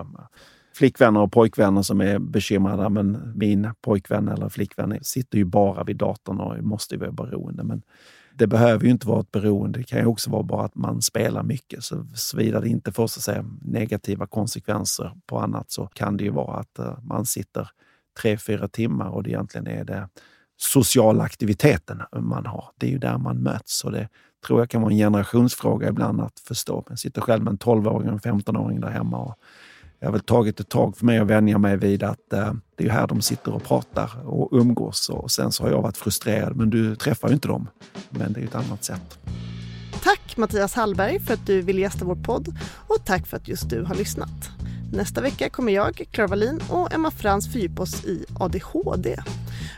flickvänner 0.75 1.21
och 1.21 1.33
pojkvänner 1.33 1.83
som 1.83 2.01
är 2.01 2.19
bekymrade. 2.19 2.89
Men 2.89 3.33
min 3.37 3.71
pojkvän 3.81 4.29
eller 4.29 4.49
flickvän 4.49 4.99
sitter 5.03 5.39
ju 5.39 5.45
bara 5.45 5.85
vid 5.85 5.97
datorn 5.97 6.41
och 6.41 6.65
måste 6.65 6.95
ju 6.95 6.99
vara 6.99 7.13
beroende. 7.13 7.63
Men 7.63 7.83
det 8.35 8.47
behöver 8.47 8.85
ju 8.85 8.91
inte 8.91 9.07
vara 9.07 9.21
ett 9.21 9.33
beroende. 9.33 9.79
Det 9.79 9.85
kan 9.85 9.99
ju 9.99 10.07
också 10.07 10.31
vara 10.31 10.43
bara 10.43 10.65
att 10.65 10.75
man 10.75 11.03
spelar 11.03 11.43
mycket. 11.43 11.85
Så 11.85 12.07
Såvida 12.15 12.61
det 12.61 12.69
inte 12.69 12.93
får 12.93 13.07
så 13.07 13.19
att 13.19 13.25
säga, 13.25 13.45
negativa 13.63 14.27
konsekvenser 14.27 15.13
på 15.27 15.39
annat 15.39 15.71
så 15.71 15.87
kan 15.87 16.17
det 16.17 16.25
ju 16.25 16.31
vara 16.31 16.57
att 16.57 16.79
eh, 16.79 16.99
man 17.03 17.27
sitter 17.27 17.69
tre, 18.21 18.39
fyra 18.39 18.69
timmar 18.69 19.09
och 19.09 19.23
det 19.23 19.31
egentligen 19.31 19.67
är 19.67 19.85
det 19.85 20.09
sociala 20.57 21.25
aktiviteten 21.25 22.03
man 22.13 22.47
har. 22.47 22.65
Det 22.77 22.87
är 22.87 22.91
ju 22.91 22.99
där 22.99 23.19
man 23.19 23.37
möts. 23.37 23.85
Och 23.85 23.93
det 23.93 24.09
tror 24.47 24.59
jag 24.59 24.71
kan 24.71 24.83
vara 24.83 24.93
en 24.93 24.99
generationsfråga 24.99 25.89
ibland 25.89 26.21
att 26.21 26.41
förstå. 26.41 26.85
Jag 26.89 26.99
sitter 26.99 27.21
själv 27.21 27.45
med 27.45 27.51
en 27.51 27.59
12-åring 27.59 28.09
och 28.09 28.27
en 28.27 28.41
15-åring 28.41 28.81
där 28.81 28.91
hemma. 28.91 29.19
Och 29.19 29.35
det 30.01 30.07
har 30.07 30.13
väl 30.13 30.21
tagit 30.21 30.61
ett 30.61 30.69
tag 30.69 30.97
för 30.97 31.07
mig 31.07 31.19
att 31.19 31.27
vänja 31.27 31.59
mig 31.59 31.77
vid 31.77 32.03
att 32.03 32.33
eh, 32.33 32.53
det 32.77 32.85
är 32.85 32.91
här 32.91 33.07
de 33.07 33.21
sitter 33.23 33.55
och 33.55 33.65
pratar 33.65 34.11
och 34.25 34.49
umgås. 34.53 35.09
Och 35.09 35.31
sen 35.31 35.53
så 35.53 35.63
har 35.63 35.71
jag 35.71 35.83
varit 35.83 35.97
frustrerad, 35.97 36.57
men 36.57 36.71
du 36.71 36.97
träffar 36.97 37.29
ju 37.29 37.35
inte 37.35 37.49
dem. 37.49 37.69
Men 38.11 38.33
det 38.33 38.41
är 38.41 38.45
ett 38.45 38.55
annat 38.55 38.85
sätt. 38.85 39.19
Tack 40.03 40.37
Mattias 40.37 40.75
Hallberg 40.75 41.21
för 41.21 41.35
att 41.35 41.47
du 41.47 41.61
vill 41.61 41.79
gästa 41.79 42.05
vår 42.05 42.17
podd 42.17 42.59
och 42.89 43.05
tack 43.05 43.27
för 43.27 43.37
att 43.37 43.49
just 43.49 43.71
du 43.71 43.83
har 43.83 43.95
lyssnat. 43.95 44.51
Nästa 44.93 45.21
vecka 45.21 45.51
kommer 45.51 45.73
jag, 45.73 46.03
Clara 46.11 46.29
Wallin 46.29 46.61
och 46.69 46.95
Emma 46.95 47.11
Frans 47.11 47.53
fördjupa 47.53 47.83
oss 47.83 48.05
i 48.05 48.25
ADHD. 48.39 49.17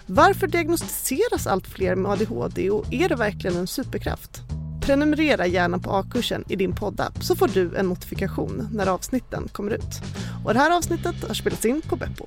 Varför 0.06 0.46
diagnostiseras 0.46 1.46
allt 1.46 1.66
fler 1.66 1.96
med 1.96 2.12
ADHD 2.12 2.70
och 2.70 2.92
är 2.92 3.08
det 3.08 3.16
verkligen 3.16 3.56
en 3.56 3.66
superkraft? 3.66 4.42
Prenumerera 4.82 5.46
gärna 5.46 5.78
på 5.78 5.90
A-kursen 5.90 6.44
i 6.48 6.56
din 6.56 6.74
poddapp 6.74 7.24
så 7.24 7.36
får 7.36 7.48
du 7.48 7.76
en 7.76 7.86
notifikation 7.86 8.68
när 8.72 8.86
avsnitten 8.86 9.48
kommer 9.52 9.70
ut. 9.70 10.00
Och 10.44 10.54
det 10.54 10.60
här 10.60 10.76
avsnittet 10.76 11.28
har 11.28 11.34
spelats 11.34 11.64
in 11.64 11.82
på 11.82 11.96
Beppo. 11.96 12.26